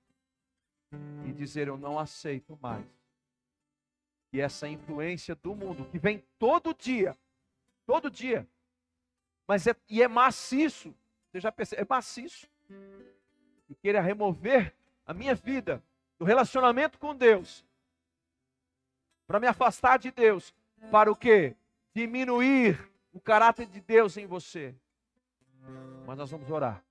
e 1.26 1.32
dizer: 1.32 1.68
Eu 1.68 1.78
não 1.78 2.00
aceito 2.00 2.58
mais. 2.62 2.86
E 4.32 4.40
essa 4.40 4.68
influência 4.68 5.36
do 5.36 5.56
mundo, 5.56 5.86
que 5.86 5.98
vem 5.98 6.24
todo 6.38 6.74
dia, 6.74 7.18
todo 7.86 8.12
dia, 8.12 8.48
mas 9.48 9.66
é, 9.66 9.76
e 9.90 10.04
é 10.04 10.08
maciço, 10.08 10.94
você 11.28 11.40
já 11.40 11.52
percebeu? 11.52 11.84
É 11.84 11.88
maciço. 11.90 12.48
E 13.68 13.74
queira 13.76 14.02
remover 14.02 14.76
a 15.06 15.14
minha 15.14 15.34
vida 15.34 15.84
do 16.20 16.26
relacionamento 16.26 17.00
com 17.00 17.16
Deus, 17.16 17.66
para 19.26 19.40
me 19.40 19.48
afastar 19.48 19.98
de 19.98 20.12
Deus, 20.12 20.54
para 20.92 21.12
o 21.12 21.16
quê? 21.16 21.56
Diminuir 21.96 22.92
o 23.12 23.20
caráter 23.20 23.66
de 23.66 23.82
Deus 23.82 24.18
em 24.18 24.28
você. 24.28 24.76
Mas 26.06 26.18
nós 26.18 26.30
vamos 26.30 26.50
orar. 26.50 26.84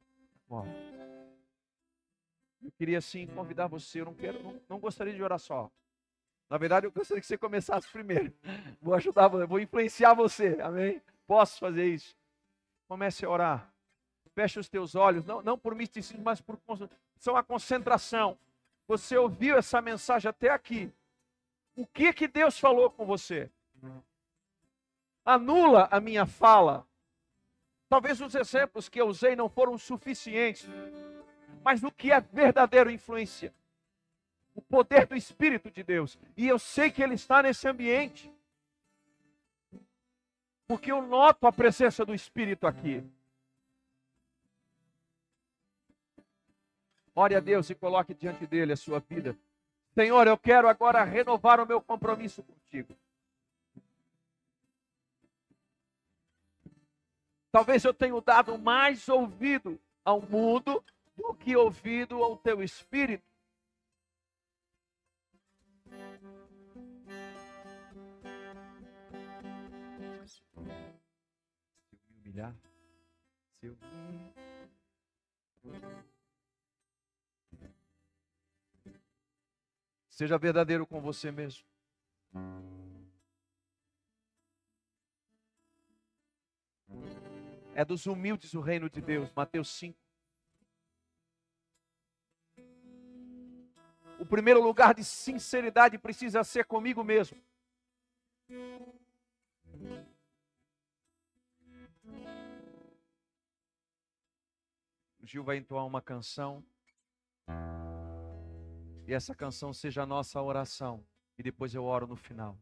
Eu 2.62 2.72
queria 2.72 3.00
sim 3.00 3.26
convidar 3.26 3.66
você. 3.66 4.00
Eu 4.00 4.06
não 4.06 4.14
quero, 4.14 4.42
não, 4.42 4.60
não 4.68 4.78
gostaria 4.78 5.14
de 5.14 5.22
orar 5.22 5.38
só. 5.38 5.70
Na 6.50 6.56
verdade, 6.56 6.86
eu 6.86 6.92
gostaria 6.92 7.20
que 7.20 7.26
você 7.26 7.38
começasse 7.38 7.88
primeiro. 7.90 8.32
Vou 8.80 8.94
ajudar, 8.94 9.28
vou 9.28 9.60
influenciar 9.60 10.14
você. 10.14 10.58
Amém? 10.62 11.02
Posso 11.26 11.58
fazer 11.58 11.86
isso? 11.86 12.16
Comece 12.88 13.24
a 13.24 13.28
orar. 13.28 13.74
Feche 14.34 14.58
os 14.58 14.68
teus 14.68 14.94
olhos, 14.94 15.26
não, 15.26 15.42
não 15.42 15.58
por 15.58 15.74
misticismo, 15.74 16.22
mas 16.22 16.40
por 16.40 16.58
são 17.18 17.36
a 17.36 17.42
concentração. 17.42 18.38
Você 18.86 19.16
ouviu 19.16 19.56
essa 19.58 19.82
mensagem 19.82 20.28
até 20.28 20.48
aqui. 20.48 20.90
O 21.76 21.86
que 21.86 22.12
que 22.12 22.28
Deus 22.28 22.58
falou 22.58 22.90
com 22.90 23.04
você? 23.04 23.50
anula 25.28 25.88
a 25.90 26.00
minha 26.00 26.24
fala. 26.24 26.86
Talvez 27.88 28.20
os 28.20 28.34
exemplos 28.34 28.88
que 28.88 29.00
eu 29.00 29.06
usei 29.06 29.36
não 29.36 29.48
foram 29.48 29.76
suficientes, 29.76 30.66
mas 31.62 31.82
o 31.82 31.90
que 31.90 32.12
é 32.12 32.20
verdadeiro 32.20 32.90
influência? 32.90 33.54
O 34.54 34.62
poder 34.62 35.06
do 35.06 35.16
Espírito 35.16 35.70
de 35.70 35.82
Deus. 35.82 36.18
E 36.36 36.46
eu 36.46 36.58
sei 36.58 36.90
que 36.90 37.02
Ele 37.02 37.14
está 37.14 37.42
nesse 37.42 37.68
ambiente, 37.68 38.32
porque 40.66 40.90
eu 40.90 41.00
noto 41.00 41.46
a 41.46 41.52
presença 41.52 42.04
do 42.04 42.14
Espírito 42.14 42.66
aqui. 42.66 43.04
Ore 47.14 47.34
a 47.34 47.40
Deus 47.40 47.68
e 47.70 47.74
coloque 47.74 48.14
diante 48.14 48.46
dele 48.46 48.72
a 48.72 48.76
sua 48.76 49.00
vida. 49.00 49.36
Senhor, 49.94 50.26
eu 50.28 50.38
quero 50.38 50.68
agora 50.68 51.02
renovar 51.02 51.58
o 51.58 51.66
meu 51.66 51.80
compromisso 51.80 52.42
contigo. 52.42 52.96
Talvez 57.50 57.84
eu 57.84 57.92
tenha 57.92 58.20
dado 58.20 58.56
mais 58.58 59.08
ouvido 59.08 59.80
ao 60.04 60.20
mundo 60.20 60.84
do 61.18 61.34
que 61.34 61.56
ouvido 61.56 62.22
ao 62.22 62.36
teu 62.36 62.62
espírito. 62.62 63.26
Se 70.26 70.42
eu 70.54 70.62
me 70.62 72.20
humilhar, 72.20 72.54
se 73.58 73.66
eu 73.66 73.76
Seja 80.10 80.36
verdadeiro 80.36 80.84
com 80.84 81.00
você 81.00 81.30
mesmo. 81.30 81.64
É 87.74 87.84
dos 87.84 88.06
humildes 88.06 88.52
o 88.54 88.60
reino 88.60 88.90
de 88.90 89.00
Deus. 89.00 89.30
Mateus 89.36 89.68
5. 89.68 90.07
O 94.18 94.26
primeiro 94.26 94.62
lugar 94.62 94.94
de 94.94 95.04
sinceridade 95.04 95.96
precisa 95.98 96.42
ser 96.42 96.64
comigo 96.64 97.04
mesmo. 97.04 97.40
O 105.20 105.26
Gil 105.26 105.44
vai 105.44 105.56
entoar 105.58 105.86
uma 105.86 106.02
canção. 106.02 106.64
E 109.06 109.14
essa 109.14 109.34
canção 109.34 109.72
seja 109.72 110.02
a 110.02 110.06
nossa 110.06 110.42
oração. 110.42 111.06
E 111.38 111.42
depois 111.42 111.74
eu 111.74 111.84
oro 111.84 112.06
no 112.06 112.16
final. 112.16 112.58